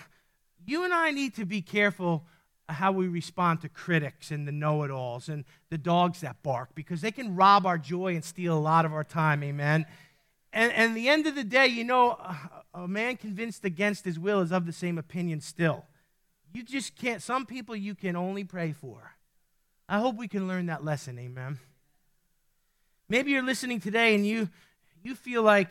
you 0.67 0.83
and 0.83 0.93
I 0.93 1.09
need 1.09 1.33
to 1.35 1.45
be 1.45 1.63
careful 1.63 2.25
how 2.69 2.91
we 2.91 3.07
respond 3.07 3.61
to 3.61 3.69
critics 3.69 4.29
and 4.29 4.47
the 4.47 4.51
know 4.51 4.83
it 4.83 4.91
alls 4.91 5.29
and 5.29 5.45
the 5.69 5.77
dogs 5.79 6.21
that 6.21 6.41
bark 6.43 6.69
because 6.75 7.01
they 7.01 7.11
can 7.11 7.35
rob 7.35 7.65
our 7.65 7.79
joy 7.79 8.13
and 8.13 8.23
steal 8.23 8.55
a 8.55 8.59
lot 8.59 8.85
of 8.85 8.93
our 8.93 9.03
time, 9.03 9.43
amen. 9.43 9.85
And, 10.53 10.71
and 10.73 10.95
the 10.95 11.09
end 11.09 11.25
of 11.25 11.33
the 11.33 11.43
day, 11.43 11.67
you 11.67 11.83
know, 11.83 12.17
a 12.73 12.87
man 12.87 13.17
convinced 13.17 13.65
against 13.65 14.05
his 14.05 14.19
will 14.19 14.39
is 14.39 14.51
of 14.51 14.67
the 14.67 14.71
same 14.71 14.99
opinion 14.99 15.41
still. 15.41 15.85
You 16.53 16.63
just 16.63 16.95
can't, 16.95 17.21
some 17.21 17.47
people 17.47 17.75
you 17.75 17.95
can 17.95 18.15
only 18.15 18.43
pray 18.43 18.71
for. 18.71 19.15
I 19.89 19.97
hope 19.97 20.15
we 20.15 20.27
can 20.27 20.47
learn 20.47 20.67
that 20.67 20.85
lesson, 20.85 21.17
amen. 21.17 21.59
Maybe 23.09 23.31
you're 23.31 23.43
listening 23.43 23.79
today 23.79 24.13
and 24.13 24.25
you, 24.25 24.49
you 25.03 25.15
feel 25.15 25.41
like 25.41 25.69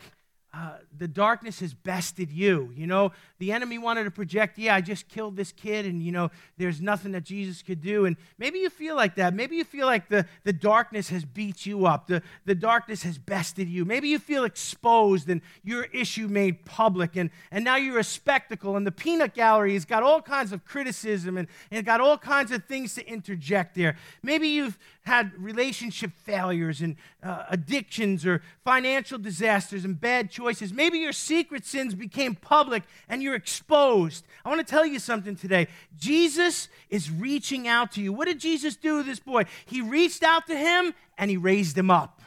uh, 0.53 0.77
the 0.95 1.07
darkness 1.07 1.61
has 1.61 1.73
bested 1.73 2.31
you. 2.31 2.71
You 2.75 2.85
know, 2.85 3.11
the 3.39 3.51
enemy 3.51 3.79
wanted 3.79 4.03
to 4.03 4.11
project, 4.11 4.59
yeah, 4.59 4.75
I 4.75 4.81
just 4.81 5.07
killed 5.07 5.35
this 5.35 5.51
kid, 5.51 5.87
and, 5.87 6.03
you 6.03 6.11
know, 6.11 6.29
there's 6.59 6.79
nothing 6.79 7.13
that 7.13 7.23
Jesus 7.23 7.63
could 7.63 7.81
do. 7.81 8.05
And 8.05 8.15
maybe 8.37 8.59
you 8.59 8.69
feel 8.69 8.95
like 8.95 9.15
that. 9.15 9.33
Maybe 9.33 9.55
you 9.55 9.63
feel 9.63 9.87
like 9.87 10.09
the, 10.09 10.27
the 10.43 10.53
darkness 10.53 11.09
has 11.09 11.25
beat 11.25 11.65
you 11.65 11.87
up, 11.87 12.05
the, 12.05 12.21
the 12.45 12.53
darkness 12.53 13.01
has 13.01 13.17
bested 13.17 13.67
you. 13.67 13.83
Maybe 13.83 14.09
you 14.09 14.19
feel 14.19 14.43
exposed 14.43 15.27
and 15.27 15.41
your 15.63 15.85
issue 15.85 16.27
made 16.27 16.65
public, 16.65 17.15
and, 17.15 17.31
and 17.49 17.65
now 17.65 17.77
you're 17.77 17.97
a 17.97 18.03
spectacle, 18.03 18.77
and 18.77 18.85
the 18.85 18.91
peanut 18.91 19.33
gallery 19.33 19.73
has 19.73 19.85
got 19.85 20.03
all 20.03 20.21
kinds 20.21 20.51
of 20.51 20.65
criticism 20.65 21.35
and, 21.35 21.47
and 21.71 21.83
got 21.83 21.99
all 21.99 22.17
kinds 22.19 22.51
of 22.51 22.63
things 22.65 22.93
to 22.93 23.07
interject 23.07 23.73
there. 23.73 23.97
Maybe 24.21 24.49
you've 24.49 24.77
had 25.05 25.33
relationship 25.37 26.11
failures 26.15 26.79
and 26.79 26.95
uh, 27.23 27.43
addictions 27.49 28.25
or 28.25 28.41
financial 28.63 29.17
disasters 29.17 29.83
and 29.83 29.99
bad 29.99 30.29
choices. 30.29 30.42
Maybe 30.73 30.99
your 30.99 31.13
secret 31.13 31.65
sins 31.65 31.95
became 31.95 32.35
public 32.35 32.83
and 33.09 33.23
you're 33.23 33.35
exposed. 33.35 34.25
I 34.43 34.49
want 34.49 34.65
to 34.65 34.69
tell 34.69 34.85
you 34.85 34.99
something 34.99 35.35
today. 35.35 35.67
Jesus 35.97 36.69
is 36.89 37.09
reaching 37.09 37.67
out 37.67 37.91
to 37.93 38.01
you. 38.01 38.13
What 38.13 38.27
did 38.27 38.39
Jesus 38.39 38.75
do 38.75 38.97
with 38.97 39.05
this 39.05 39.19
boy? 39.19 39.45
He 39.65 39.81
reached 39.81 40.23
out 40.23 40.47
to 40.47 40.55
him 40.55 40.93
and 41.17 41.31
he 41.31 41.37
raised 41.37 41.77
him 41.77 41.89
up. 41.89 42.21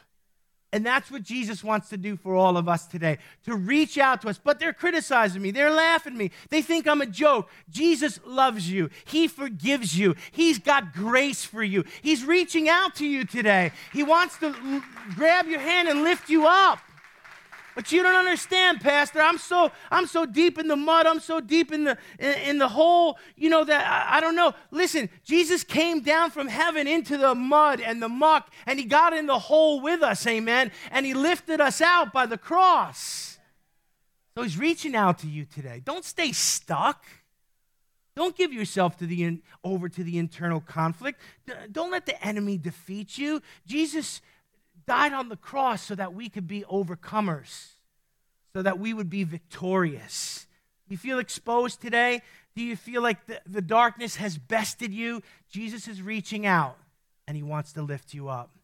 And 0.72 0.84
that's 0.84 1.10
what 1.10 1.22
Jesus 1.22 1.62
wants 1.62 1.88
to 1.90 1.96
do 1.96 2.16
for 2.16 2.34
all 2.34 2.56
of 2.56 2.68
us 2.68 2.86
today 2.86 3.18
to 3.44 3.54
reach 3.54 3.98
out 3.98 4.20
to 4.22 4.28
us. 4.28 4.38
But 4.42 4.58
they're 4.58 4.72
criticizing 4.72 5.40
me, 5.40 5.50
they're 5.50 5.70
laughing 5.70 6.14
at 6.14 6.18
me, 6.18 6.32
they 6.50 6.60
think 6.60 6.86
I'm 6.86 7.00
a 7.00 7.06
joke. 7.06 7.48
Jesus 7.70 8.20
loves 8.26 8.70
you, 8.70 8.90
He 9.06 9.28
forgives 9.28 9.98
you, 9.98 10.16
He's 10.32 10.58
got 10.58 10.92
grace 10.92 11.44
for 11.44 11.62
you. 11.62 11.84
He's 12.02 12.24
reaching 12.24 12.68
out 12.68 12.96
to 12.96 13.06
you 13.06 13.24
today. 13.24 13.70
He 13.92 14.02
wants 14.02 14.38
to 14.40 14.82
grab 15.14 15.46
your 15.46 15.60
hand 15.60 15.88
and 15.88 16.02
lift 16.02 16.28
you 16.28 16.46
up. 16.46 16.80
But 17.76 17.92
you 17.92 18.02
don't 18.02 18.16
understand, 18.16 18.80
Pastor. 18.80 19.20
I'm 19.20 19.36
so 19.36 19.70
I'm 19.90 20.06
so 20.06 20.24
deep 20.24 20.58
in 20.58 20.66
the 20.66 20.76
mud. 20.76 21.04
I'm 21.04 21.20
so 21.20 21.40
deep 21.40 21.70
in 21.70 21.84
the 21.84 21.98
in, 22.18 22.32
in 22.32 22.58
the 22.58 22.68
hole. 22.68 23.18
You 23.36 23.50
know 23.50 23.64
that 23.64 23.86
I, 23.86 24.16
I, 24.16 24.20
don't 24.22 24.34
know. 24.34 24.54
Listen, 24.70 25.10
Jesus 25.24 25.62
came 25.62 26.00
down 26.00 26.30
from 26.30 26.48
heaven 26.48 26.88
into 26.88 27.18
the 27.18 27.34
mud 27.34 27.82
and 27.82 28.02
the 28.02 28.08
muck, 28.08 28.50
and 28.64 28.78
he 28.78 28.86
got 28.86 29.12
in 29.12 29.26
the 29.26 29.38
hole 29.38 29.82
with 29.82 30.02
us, 30.02 30.26
amen. 30.26 30.72
And 30.90 31.04
he 31.04 31.12
lifted 31.12 31.60
us 31.60 31.82
out 31.82 32.14
by 32.14 32.24
the 32.24 32.38
cross. 32.38 33.38
So 34.34 34.42
he's 34.42 34.56
reaching 34.56 34.96
out 34.96 35.18
to 35.18 35.26
you 35.26 35.44
today. 35.44 35.82
Don't 35.84 36.04
stay 36.04 36.32
stuck. 36.32 37.04
Don't 38.14 38.34
give 38.34 38.54
yourself 38.54 38.96
to 38.98 39.06
the 39.06 39.22
in, 39.22 39.42
over 39.62 39.90
to 39.90 40.02
the 40.02 40.16
internal 40.16 40.60
conflict. 40.60 41.20
Don't 41.70 41.90
let 41.90 42.06
the 42.06 42.24
enemy 42.26 42.56
defeat 42.56 43.18
you. 43.18 43.42
Jesus 43.66 44.22
died 44.86 45.12
on 45.12 45.28
the 45.28 45.36
cross 45.36 45.82
so 45.82 45.94
that 45.94 46.14
we 46.14 46.28
could 46.28 46.46
be 46.46 46.62
overcomers, 46.70 47.72
so 48.54 48.62
that 48.62 48.78
we 48.78 48.94
would 48.94 49.10
be 49.10 49.24
victorious. 49.24 50.46
You 50.88 50.96
feel 50.96 51.18
exposed 51.18 51.80
today? 51.80 52.22
Do 52.54 52.62
you 52.62 52.76
feel 52.76 53.02
like 53.02 53.26
the, 53.26 53.40
the 53.46 53.60
darkness 53.60 54.16
has 54.16 54.38
bested 54.38 54.92
you? 54.92 55.22
Jesus 55.50 55.88
is 55.88 56.00
reaching 56.00 56.46
out 56.46 56.78
and 57.26 57.36
he 57.36 57.42
wants 57.42 57.72
to 57.72 57.82
lift 57.82 58.14
you 58.14 58.28
up. 58.28 58.55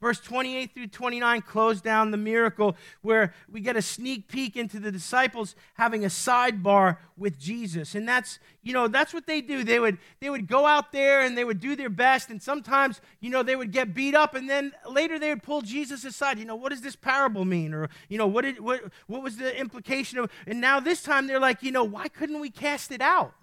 Verse 0.00 0.18
28 0.18 0.72
through 0.72 0.86
29 0.86 1.42
close 1.42 1.82
down 1.82 2.10
the 2.10 2.16
miracle 2.16 2.74
where 3.02 3.34
we 3.50 3.60
get 3.60 3.76
a 3.76 3.82
sneak 3.82 4.28
peek 4.28 4.56
into 4.56 4.80
the 4.80 4.90
disciples 4.90 5.54
having 5.74 6.06
a 6.06 6.08
sidebar 6.08 6.96
with 7.18 7.38
Jesus. 7.38 7.94
And 7.94 8.08
that's, 8.08 8.38
you 8.62 8.72
know, 8.72 8.88
that's 8.88 9.12
what 9.12 9.26
they 9.26 9.42
do. 9.42 9.62
They 9.62 9.78
would 9.78 9.98
they 10.20 10.30
would 10.30 10.48
go 10.48 10.64
out 10.64 10.90
there 10.90 11.20
and 11.20 11.36
they 11.36 11.44
would 11.44 11.60
do 11.60 11.76
their 11.76 11.90
best 11.90 12.30
and 12.30 12.42
sometimes, 12.42 13.02
you 13.20 13.28
know, 13.28 13.42
they 13.42 13.56
would 13.56 13.72
get 13.72 13.92
beat 13.92 14.14
up 14.14 14.34
and 14.34 14.48
then 14.48 14.72
later 14.88 15.18
they 15.18 15.28
would 15.28 15.42
pull 15.42 15.60
Jesus 15.60 16.02
aside. 16.06 16.38
You 16.38 16.46
know, 16.46 16.56
what 16.56 16.70
does 16.70 16.80
this 16.80 16.96
parable 16.96 17.44
mean? 17.44 17.74
Or, 17.74 17.90
you 18.08 18.16
know, 18.16 18.26
what 18.26 18.42
did 18.42 18.58
what 18.58 18.80
what 19.06 19.22
was 19.22 19.36
the 19.36 19.54
implication 19.60 20.18
of 20.18 20.30
And 20.46 20.62
now 20.62 20.80
this 20.80 21.02
time 21.02 21.26
they're 21.26 21.38
like, 21.38 21.62
you 21.62 21.72
know, 21.72 21.84
why 21.84 22.08
couldn't 22.08 22.40
we 22.40 22.48
cast 22.48 22.90
it 22.90 23.02
out? 23.02 23.34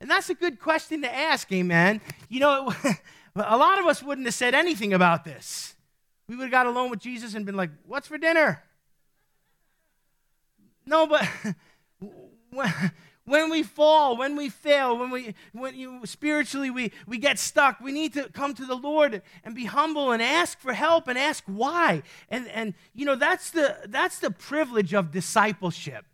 And 0.00 0.10
that's 0.10 0.30
a 0.30 0.34
good 0.34 0.58
question 0.58 1.02
to 1.02 1.14
ask, 1.14 1.50
amen. 1.52 2.00
You 2.28 2.40
know, 2.40 2.74
a 3.36 3.56
lot 3.56 3.78
of 3.78 3.86
us 3.86 4.02
wouldn't 4.02 4.26
have 4.26 4.34
said 4.34 4.52
anything 4.52 4.92
about 4.92 5.24
this 5.24 5.75
we 6.28 6.36
would 6.36 6.44
have 6.44 6.50
got 6.50 6.66
alone 6.66 6.90
with 6.90 7.00
Jesus 7.00 7.34
and 7.34 7.46
been 7.46 7.56
like, 7.56 7.70
What's 7.86 8.08
for 8.08 8.18
dinner? 8.18 8.62
No, 10.86 11.06
but 11.06 11.28
when 13.24 13.50
we 13.50 13.62
fall, 13.62 14.16
when 14.16 14.36
we 14.36 14.48
fail, 14.48 14.96
when 14.96 15.10
we 15.10 15.34
when 15.52 15.74
you 15.74 16.06
spiritually 16.06 16.70
we, 16.70 16.92
we 17.06 17.18
get 17.18 17.38
stuck, 17.38 17.80
we 17.80 17.92
need 17.92 18.14
to 18.14 18.28
come 18.30 18.54
to 18.54 18.64
the 18.64 18.76
Lord 18.76 19.22
and 19.44 19.54
be 19.54 19.64
humble 19.64 20.12
and 20.12 20.22
ask 20.22 20.58
for 20.60 20.72
help 20.72 21.08
and 21.08 21.18
ask 21.18 21.42
why. 21.46 22.02
And 22.30 22.48
and 22.48 22.74
you 22.94 23.04
know 23.04 23.16
that's 23.16 23.50
the 23.50 23.76
that's 23.86 24.20
the 24.20 24.30
privilege 24.30 24.94
of 24.94 25.10
discipleship. 25.10 26.04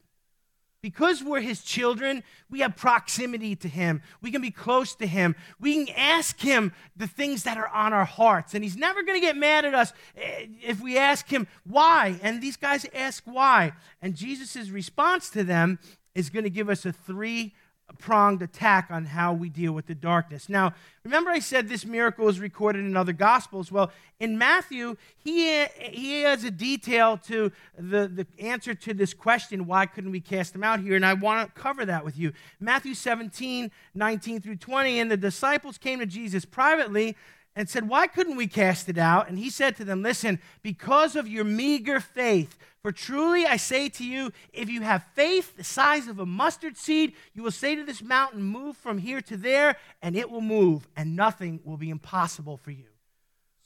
Because 0.82 1.22
we're 1.22 1.40
his 1.40 1.62
children, 1.62 2.24
we 2.50 2.58
have 2.58 2.74
proximity 2.74 3.54
to 3.54 3.68
him. 3.68 4.02
We 4.20 4.32
can 4.32 4.42
be 4.42 4.50
close 4.50 4.96
to 4.96 5.06
him. 5.06 5.36
We 5.60 5.86
can 5.86 5.94
ask 5.96 6.40
him 6.40 6.72
the 6.96 7.06
things 7.06 7.44
that 7.44 7.56
are 7.56 7.68
on 7.68 7.92
our 7.92 8.04
hearts. 8.04 8.52
And 8.54 8.64
he's 8.64 8.76
never 8.76 9.04
going 9.04 9.20
to 9.20 9.24
get 9.24 9.36
mad 9.36 9.64
at 9.64 9.74
us 9.74 9.92
eh, 10.16 10.46
if 10.60 10.80
we 10.80 10.98
ask 10.98 11.28
him 11.28 11.46
why. 11.64 12.18
And 12.20 12.42
these 12.42 12.56
guys 12.56 12.84
ask 12.92 13.22
why. 13.24 13.72
And 14.02 14.16
Jesus' 14.16 14.70
response 14.70 15.30
to 15.30 15.44
them 15.44 15.78
is 16.16 16.30
going 16.30 16.44
to 16.44 16.50
give 16.50 16.68
us 16.68 16.84
a 16.84 16.92
three 16.92 17.54
pronged 17.98 18.42
attack 18.42 18.88
on 18.90 19.06
how 19.06 19.32
we 19.32 19.48
deal 19.48 19.72
with 19.72 19.86
the 19.86 19.94
darkness. 19.94 20.48
Now, 20.48 20.74
remember 21.04 21.30
I 21.30 21.38
said 21.38 21.68
this 21.68 21.84
miracle 21.84 22.28
is 22.28 22.40
recorded 22.40 22.84
in 22.84 22.96
other 22.96 23.12
gospels. 23.12 23.70
Well, 23.70 23.90
in 24.20 24.38
Matthew, 24.38 24.96
he, 25.16 25.64
he 25.66 26.22
has 26.22 26.44
a 26.44 26.50
detail 26.50 27.18
to 27.26 27.52
the, 27.78 28.08
the 28.08 28.26
answer 28.38 28.74
to 28.74 28.94
this 28.94 29.14
question, 29.14 29.66
why 29.66 29.86
couldn't 29.86 30.12
we 30.12 30.20
cast 30.20 30.52
them 30.52 30.64
out 30.64 30.80
here? 30.80 30.96
And 30.96 31.06
I 31.06 31.14
want 31.14 31.54
to 31.54 31.60
cover 31.60 31.84
that 31.86 32.04
with 32.04 32.18
you. 32.18 32.32
Matthew 32.60 32.94
17, 32.94 33.70
19 33.94 34.40
through 34.40 34.56
20, 34.56 35.00
and 35.00 35.10
the 35.10 35.16
disciples 35.16 35.78
came 35.78 35.98
to 35.98 36.06
Jesus 36.06 36.44
privately 36.44 37.16
and 37.54 37.68
said, 37.68 37.88
Why 37.88 38.06
couldn't 38.06 38.36
we 38.36 38.46
cast 38.46 38.88
it 38.88 38.98
out? 38.98 39.28
And 39.28 39.38
he 39.38 39.50
said 39.50 39.76
to 39.76 39.84
them, 39.84 40.02
Listen, 40.02 40.38
because 40.62 41.16
of 41.16 41.28
your 41.28 41.44
meager 41.44 42.00
faith, 42.00 42.58
for 42.82 42.92
truly 42.92 43.46
I 43.46 43.56
say 43.56 43.88
to 43.90 44.04
you, 44.04 44.32
if 44.52 44.68
you 44.68 44.82
have 44.82 45.04
faith 45.14 45.56
the 45.56 45.64
size 45.64 46.08
of 46.08 46.18
a 46.18 46.26
mustard 46.26 46.76
seed, 46.76 47.14
you 47.32 47.42
will 47.42 47.50
say 47.50 47.76
to 47.76 47.84
this 47.84 48.02
mountain, 48.02 48.42
Move 48.42 48.76
from 48.76 48.98
here 48.98 49.20
to 49.22 49.36
there, 49.36 49.76
and 50.00 50.16
it 50.16 50.30
will 50.30 50.40
move, 50.40 50.88
and 50.96 51.14
nothing 51.14 51.60
will 51.64 51.76
be 51.76 51.90
impossible 51.90 52.56
for 52.56 52.70
you. 52.70 52.86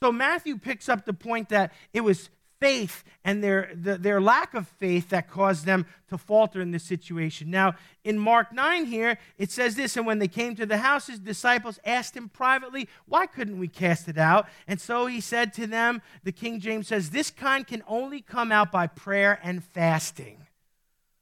So 0.02 0.12
Matthew 0.12 0.58
picks 0.58 0.88
up 0.88 1.04
the 1.04 1.14
point 1.14 1.48
that 1.48 1.72
it 1.94 2.02
was 2.02 2.28
faith 2.60 3.04
and 3.24 3.42
their, 3.42 3.70
the, 3.74 3.98
their 3.98 4.20
lack 4.20 4.54
of 4.54 4.68
faith 4.68 5.10
that 5.10 5.28
caused 5.28 5.66
them 5.66 5.86
to 6.08 6.16
falter 6.16 6.60
in 6.60 6.70
this 6.70 6.84
situation. 6.84 7.50
Now, 7.50 7.74
in 8.04 8.18
Mark 8.18 8.52
9 8.52 8.86
here, 8.86 9.18
it 9.38 9.50
says 9.50 9.74
this 9.74 9.96
And 9.96 10.06
when 10.06 10.18
they 10.18 10.28
came 10.28 10.54
to 10.56 10.66
the 10.66 10.78
house, 10.78 11.08
his 11.08 11.18
disciples 11.18 11.78
asked 11.84 12.16
him 12.16 12.28
privately, 12.28 12.88
Why 13.06 13.26
couldn't 13.26 13.58
we 13.58 13.68
cast 13.68 14.08
it 14.08 14.18
out? 14.18 14.48
And 14.66 14.80
so 14.80 15.06
he 15.06 15.20
said 15.20 15.52
to 15.54 15.66
them, 15.66 16.02
the 16.22 16.32
King 16.32 16.60
James 16.60 16.88
says, 16.88 17.10
This 17.10 17.30
kind 17.30 17.66
can 17.66 17.82
only 17.86 18.20
come 18.20 18.52
out 18.52 18.72
by 18.72 18.86
prayer 18.86 19.38
and 19.42 19.62
fasting. 19.62 20.46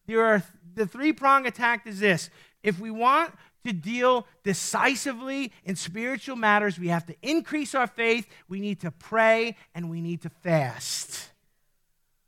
There 0.06 0.24
are 0.24 0.42
the 0.74 0.86
three 0.86 1.12
prong 1.12 1.46
attack 1.46 1.86
is 1.86 2.00
this 2.00 2.30
If 2.62 2.78
we 2.78 2.90
want 2.90 3.34
to 3.64 3.72
deal 3.72 4.26
decisively 4.42 5.52
in 5.64 5.76
spiritual 5.76 6.36
matters, 6.36 6.78
we 6.78 6.88
have 6.88 7.06
to 7.06 7.14
increase 7.22 7.74
our 7.74 7.86
faith, 7.86 8.28
we 8.48 8.60
need 8.60 8.80
to 8.80 8.90
pray, 8.90 9.56
and 9.74 9.90
we 9.90 10.00
need 10.00 10.22
to 10.22 10.28
fast. 10.28 11.30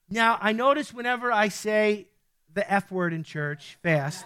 Now, 0.08 0.38
I 0.40 0.52
notice 0.52 0.92
whenever 0.92 1.32
I 1.32 1.48
say 1.48 2.06
the 2.54 2.70
F 2.70 2.90
word 2.90 3.12
in 3.12 3.22
church, 3.22 3.76
fast, 3.82 4.24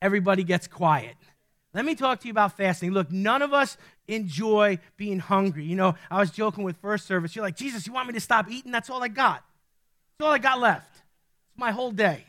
everybody 0.00 0.44
gets 0.44 0.66
quiet. 0.66 1.16
Let 1.74 1.84
me 1.84 1.94
talk 1.94 2.20
to 2.20 2.26
you 2.26 2.30
about 2.30 2.56
fasting. 2.56 2.92
Look, 2.92 3.12
none 3.12 3.42
of 3.42 3.52
us 3.52 3.76
enjoy 4.08 4.78
being 4.96 5.18
hungry. 5.18 5.64
You 5.64 5.76
know, 5.76 5.94
I 6.10 6.20
was 6.20 6.30
joking 6.30 6.64
with 6.64 6.78
first 6.78 7.06
service. 7.06 7.36
You're 7.36 7.44
like, 7.44 7.56
Jesus, 7.56 7.86
you 7.86 7.92
want 7.92 8.06
me 8.06 8.14
to 8.14 8.20
stop 8.20 8.50
eating? 8.50 8.72
That's 8.72 8.88
all 8.88 9.02
I 9.02 9.08
got. 9.08 9.44
That's 10.16 10.26
all 10.26 10.32
I 10.32 10.38
got 10.38 10.58
left. 10.58 10.90
It's 11.50 11.58
my 11.58 11.72
whole 11.72 11.90
day. 11.90 12.24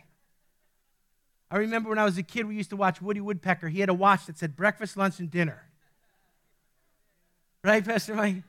I 1.50 1.58
remember 1.58 1.90
when 1.90 1.98
I 1.98 2.04
was 2.04 2.18
a 2.18 2.24
kid, 2.24 2.46
we 2.46 2.56
used 2.56 2.72
to 2.72 2.76
watch 2.76 3.02
Woody 3.02 3.22
Woodpecker. 3.22 3.70
He 3.70 3.80
had 3.80 3.90
a 3.90 3.94
watch 3.94 4.26
that 4.26 4.38
said 4.38 4.56
breakfast, 4.56 4.98
lunch, 4.98 5.20
and 5.20 5.32
dinner. 5.32 5.64
Right, 7.64 7.84
Pastor 7.84 8.16
Mike? 8.16 8.44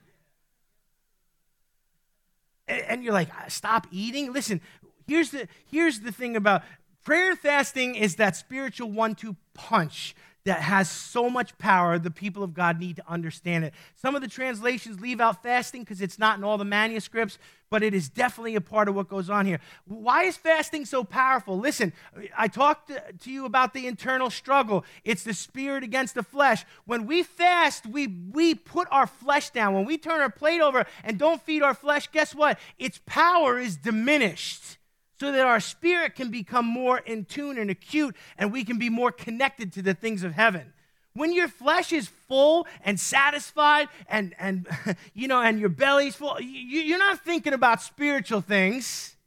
And 2.67 3.03
you're 3.03 3.13
like, 3.13 3.29
stop 3.49 3.87
eating? 3.91 4.31
Listen, 4.31 4.61
here's 5.07 5.31
the, 5.31 5.47
here's 5.71 6.01
the 6.01 6.11
thing 6.11 6.35
about 6.35 6.63
prayer 7.03 7.35
fasting 7.35 7.95
is 7.95 8.17
that 8.17 8.35
spiritual 8.35 8.91
one 8.91 9.15
two 9.15 9.35
punch 9.53 10.15
that 10.45 10.61
has 10.61 10.89
so 10.89 11.29
much 11.29 11.57
power, 11.57 11.99
the 11.99 12.11
people 12.11 12.43
of 12.43 12.53
God 12.53 12.79
need 12.79 12.95
to 12.95 13.03
understand 13.07 13.65
it. 13.65 13.73
Some 13.95 14.15
of 14.15 14.21
the 14.21 14.27
translations 14.27 14.99
leave 14.99 15.19
out 15.19 15.43
fasting 15.43 15.81
because 15.81 16.01
it's 16.01 16.17
not 16.17 16.37
in 16.37 16.43
all 16.43 16.57
the 16.57 16.65
manuscripts, 16.65 17.37
but 17.69 17.83
it 17.83 17.93
is 17.93 18.09
definitely 18.09 18.55
a 18.55 18.61
part 18.61 18.87
of 18.87 18.95
what 18.95 19.09
goes 19.09 19.29
on 19.29 19.45
here. 19.45 19.59
Why 19.85 20.23
is 20.23 20.37
fasting 20.37 20.85
so 20.85 21.03
powerful? 21.03 21.59
Listen, 21.59 21.93
I 22.37 22.47
talked 22.47 22.89
to 23.19 23.31
you 23.31 23.45
about 23.45 23.73
the 23.73 23.85
internal 23.85 24.29
struggle. 24.29 24.85
It's 25.03 25.23
the 25.23 25.33
spirit 25.33 25.83
against 25.83 26.15
the 26.15 26.23
flesh. 26.23 26.65
When 26.85 27.05
we 27.05 27.21
fast, 27.21 27.85
we, 27.85 28.07
we 28.07 28.55
put 28.55 28.87
our 28.91 29.07
flesh 29.07 29.51
down. 29.51 29.73
When 29.73 29.85
we 29.85 29.97
turn 29.97 30.21
our 30.21 30.31
plate 30.31 30.61
over 30.61 30.85
and 31.03 31.19
don't 31.19 31.41
feed 31.41 31.61
our 31.61 31.75
flesh, 31.75 32.07
guess 32.11 32.33
what? 32.33 32.57
Its 32.79 32.99
power 33.05 33.59
is 33.59 33.77
diminished 33.77 34.78
so 35.19 35.31
that 35.31 35.45
our 35.45 35.59
spirit 35.59 36.15
can 36.15 36.31
become 36.31 36.65
more 36.65 36.99
in 36.99 37.25
tune 37.25 37.57
and 37.57 37.69
acute 37.69 38.15
and 38.37 38.51
we 38.51 38.63
can 38.63 38.77
be 38.77 38.89
more 38.89 39.11
connected 39.11 39.73
to 39.73 39.81
the 39.81 39.93
things 39.93 40.23
of 40.23 40.33
heaven. 40.33 40.73
When 41.13 41.33
your 41.33 41.49
flesh 41.49 41.91
is 41.91 42.07
full 42.07 42.65
and 42.85 42.97
satisfied 42.99 43.89
and, 44.07 44.33
and 44.39 44.67
you 45.13 45.27
know, 45.27 45.41
and 45.41 45.59
your 45.59 45.69
belly's 45.69 46.15
full, 46.15 46.39
you, 46.39 46.81
you're 46.81 46.99
not 46.99 47.23
thinking 47.25 47.53
about 47.53 47.81
spiritual 47.81 48.41
things. 48.41 49.17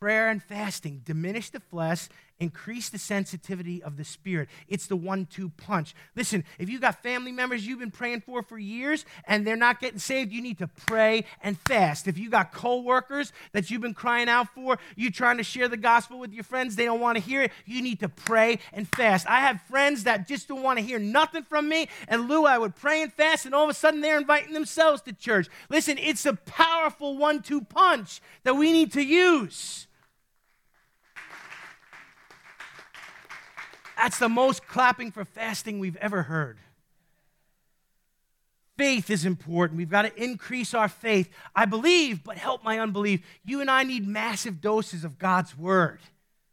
Prayer 0.00 0.28
and 0.28 0.42
fasting 0.42 1.02
diminish 1.04 1.50
the 1.50 1.60
flesh 1.60 2.08
increase 2.40 2.88
the 2.88 2.98
sensitivity 2.98 3.82
of 3.82 3.96
the 3.96 4.04
spirit. 4.04 4.48
It's 4.68 4.86
the 4.86 4.96
one 4.96 5.26
two 5.26 5.50
punch. 5.50 5.94
Listen, 6.14 6.44
if 6.58 6.68
you've 6.68 6.80
got 6.80 7.02
family 7.02 7.32
members 7.32 7.66
you've 7.66 7.80
been 7.80 7.90
praying 7.90 8.20
for 8.20 8.42
for 8.42 8.58
years 8.58 9.04
and 9.26 9.46
they're 9.46 9.56
not 9.56 9.80
getting 9.80 9.98
saved, 9.98 10.32
you 10.32 10.40
need 10.40 10.58
to 10.58 10.68
pray 10.68 11.24
and 11.42 11.58
fast. 11.58 12.06
If 12.06 12.16
you've 12.16 12.30
got 12.30 12.52
coworkers 12.52 13.32
that 13.52 13.70
you've 13.70 13.82
been 13.82 13.94
crying 13.94 14.28
out 14.28 14.54
for, 14.54 14.78
you 14.94 15.10
trying 15.10 15.38
to 15.38 15.42
share 15.42 15.68
the 15.68 15.76
gospel 15.76 16.18
with 16.18 16.32
your 16.32 16.44
friends, 16.44 16.76
they 16.76 16.84
don't 16.84 17.00
want 17.00 17.16
to 17.16 17.22
hear 17.22 17.42
it, 17.42 17.52
you 17.66 17.82
need 17.82 18.00
to 18.00 18.08
pray 18.08 18.60
and 18.72 18.86
fast. 18.88 19.28
I 19.28 19.40
have 19.40 19.60
friends 19.62 20.04
that 20.04 20.28
just 20.28 20.48
don't 20.48 20.62
want 20.62 20.78
to 20.78 20.84
hear 20.84 20.98
nothing 20.98 21.42
from 21.42 21.68
me, 21.68 21.88
and 22.06 22.28
Lou, 22.28 22.46
I 22.46 22.58
would 22.58 22.76
pray 22.76 23.02
and 23.02 23.12
fast, 23.12 23.46
and 23.46 23.54
all 23.54 23.64
of 23.64 23.70
a 23.70 23.74
sudden 23.74 24.00
they're 24.00 24.18
inviting 24.18 24.52
themselves 24.52 25.02
to 25.02 25.12
church. 25.12 25.48
Listen, 25.68 25.98
it's 25.98 26.24
a 26.24 26.34
powerful 26.34 27.16
one 27.16 27.42
two 27.42 27.62
punch 27.62 28.20
that 28.44 28.54
we 28.54 28.72
need 28.72 28.92
to 28.92 29.02
use. 29.02 29.87
That's 33.98 34.18
the 34.20 34.28
most 34.28 34.66
clapping 34.68 35.10
for 35.10 35.24
fasting 35.24 35.80
we've 35.80 35.96
ever 35.96 36.22
heard. 36.22 36.58
Faith 38.76 39.10
is 39.10 39.24
important. 39.24 39.76
We've 39.76 39.90
got 39.90 40.02
to 40.02 40.22
increase 40.22 40.72
our 40.72 40.88
faith. 40.88 41.28
I 41.54 41.64
believe, 41.64 42.22
but 42.22 42.36
help 42.36 42.62
my 42.62 42.78
unbelief. 42.78 43.22
You 43.44 43.60
and 43.60 43.68
I 43.68 43.82
need 43.82 44.06
massive 44.06 44.60
doses 44.60 45.02
of 45.02 45.18
God's 45.18 45.58
word 45.58 45.98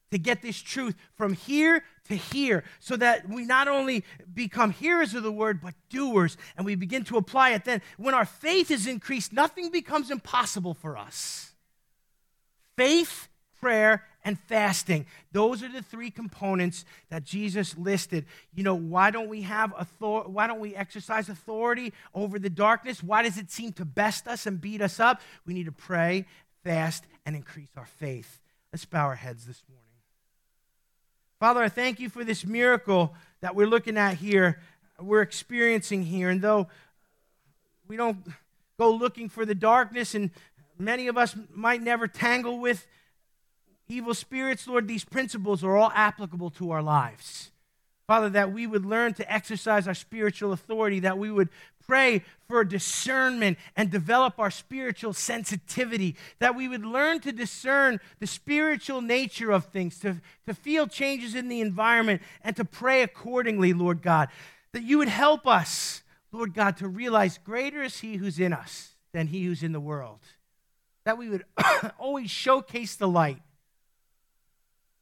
to 0.09 0.17
get 0.17 0.41
this 0.41 0.59
truth 0.59 0.95
from 1.13 1.33
here 1.33 1.83
to 2.07 2.15
here 2.15 2.63
so 2.79 2.97
that 2.97 3.29
we 3.29 3.45
not 3.45 3.67
only 3.67 4.03
become 4.33 4.71
hearers 4.71 5.13
of 5.13 5.21
the 5.21 5.31
word, 5.31 5.61
but 5.61 5.75
doers, 5.89 6.37
and 6.57 6.65
we 6.65 6.73
begin 6.73 7.03
to 7.03 7.17
apply 7.17 7.51
it. 7.51 7.63
Then, 7.63 7.81
when 7.97 8.15
our 8.15 8.25
faith 8.25 8.71
is 8.71 8.87
increased, 8.87 9.31
nothing 9.31 9.69
becomes 9.69 10.09
impossible 10.09 10.73
for 10.73 10.97
us. 10.97 11.53
Faith 12.75 13.27
prayer, 13.59 14.03
and 14.25 14.39
fasting. 14.39 15.05
Those 15.31 15.63
are 15.63 15.71
the 15.71 15.83
three 15.83 16.09
components 16.09 16.83
that 17.09 17.23
Jesus 17.23 17.77
listed. 17.77 18.25
You 18.55 18.63
know, 18.63 18.75
why 18.75 19.11
don't 19.11 19.29
we 19.29 19.43
have 19.43 19.73
authority? 19.77 20.31
why 20.31 20.47
don't 20.47 20.59
we 20.59 20.75
exercise 20.75 21.29
authority 21.29 21.93
over 22.13 22.39
the 22.39 22.49
darkness? 22.49 23.03
Why 23.03 23.21
does 23.21 23.37
it 23.37 23.51
seem 23.51 23.71
to 23.73 23.85
best 23.85 24.27
us 24.27 24.47
and 24.47 24.59
beat 24.59 24.81
us 24.81 24.99
up? 24.99 25.21
We 25.45 25.53
need 25.53 25.67
to 25.67 25.71
pray, 25.71 26.25
fast, 26.63 27.05
and 27.25 27.35
increase 27.35 27.69
our 27.77 27.85
faith. 27.85 28.39
Let's 28.73 28.83
bow 28.83 29.05
our 29.05 29.15
heads 29.15 29.45
this 29.45 29.61
morning. 29.69 29.85
Father, 31.39 31.61
I 31.61 31.69
thank 31.69 31.99
you 31.99 32.09
for 32.09 32.23
this 32.23 32.45
miracle 32.45 33.13
that 33.41 33.55
we're 33.55 33.67
looking 33.67 33.97
at 33.97 34.15
here, 34.15 34.59
we're 34.99 35.21
experiencing 35.21 36.03
here. 36.03 36.29
And 36.29 36.41
though 36.41 36.67
we 37.87 37.95
don't 37.95 38.25
go 38.79 38.91
looking 38.91 39.29
for 39.29 39.45
the 39.45 39.53
darkness, 39.53 40.15
and 40.15 40.31
many 40.79 41.07
of 41.07 41.17
us 41.17 41.35
might 41.53 41.83
never 41.83 42.07
tangle 42.07 42.59
with 42.59 42.87
evil 43.87 44.13
spirits, 44.13 44.67
Lord, 44.67 44.87
these 44.87 45.05
principles 45.05 45.63
are 45.63 45.77
all 45.77 45.91
applicable 45.93 46.49
to 46.51 46.71
our 46.71 46.81
lives. 46.81 47.51
Father, 48.07 48.29
that 48.29 48.51
we 48.51 48.67
would 48.67 48.85
learn 48.85 49.13
to 49.15 49.33
exercise 49.33 49.87
our 49.87 49.95
spiritual 49.95 50.53
authority, 50.53 50.99
that 50.99 51.17
we 51.17 51.31
would 51.31 51.49
pray 51.87 52.23
for 52.47 52.63
discernment 52.63 53.57
and 53.75 53.89
develop 53.89 54.39
our 54.39 54.51
spiritual 54.51 55.13
sensitivity, 55.13 56.15
that 56.39 56.55
we 56.55 56.67
would 56.67 56.85
learn 56.85 57.19
to 57.21 57.31
discern 57.31 57.99
the 58.19 58.27
spiritual 58.27 59.01
nature 59.01 59.51
of 59.51 59.65
things, 59.65 59.99
to, 59.99 60.17
to 60.45 60.53
feel 60.53 60.87
changes 60.87 61.33
in 61.33 61.47
the 61.47 61.61
environment, 61.61 62.21
and 62.43 62.55
to 62.55 62.65
pray 62.65 63.01
accordingly, 63.01 63.73
Lord 63.73 64.03
God. 64.03 64.29
That 64.73 64.83
you 64.83 64.99
would 64.99 65.07
help 65.07 65.47
us, 65.47 66.03
Lord 66.31 66.53
God, 66.53 66.77
to 66.77 66.87
realize 66.87 67.39
greater 67.43 67.81
is 67.81 67.99
He 67.99 68.17
who's 68.17 68.39
in 68.39 68.53
us 68.53 68.93
than 69.13 69.27
He 69.27 69.45
who's 69.45 69.63
in 69.63 69.71
the 69.71 69.79
world. 69.79 70.19
That 71.05 71.17
we 71.17 71.29
would 71.29 71.45
always 71.97 72.29
showcase 72.29 72.95
the 72.95 73.07
light 73.07 73.41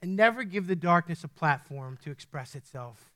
and 0.03 0.17
never 0.17 0.43
give 0.43 0.67
the 0.67 0.75
darkness 0.75 1.23
a 1.23 1.29
platform 1.29 1.97
to 2.03 2.11
express 2.11 2.55
itself. 2.55 3.09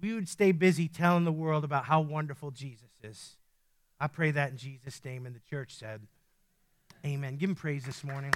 We 0.00 0.14
would 0.14 0.30
stay 0.30 0.50
busy 0.50 0.88
telling 0.88 1.26
the 1.26 1.30
world 1.30 1.62
about 1.62 1.84
how 1.84 2.00
wonderful 2.00 2.52
Jesus 2.52 2.88
is. 3.02 3.36
I 4.00 4.06
pray 4.06 4.30
that 4.30 4.52
in 4.52 4.56
Jesus' 4.56 5.04
name, 5.04 5.26
and 5.26 5.34
the 5.34 5.42
church 5.50 5.74
said, 5.74 6.00
Amen. 7.04 7.36
Give 7.36 7.50
him 7.50 7.54
praise 7.54 7.84
this 7.84 8.02
morning. 8.02 8.32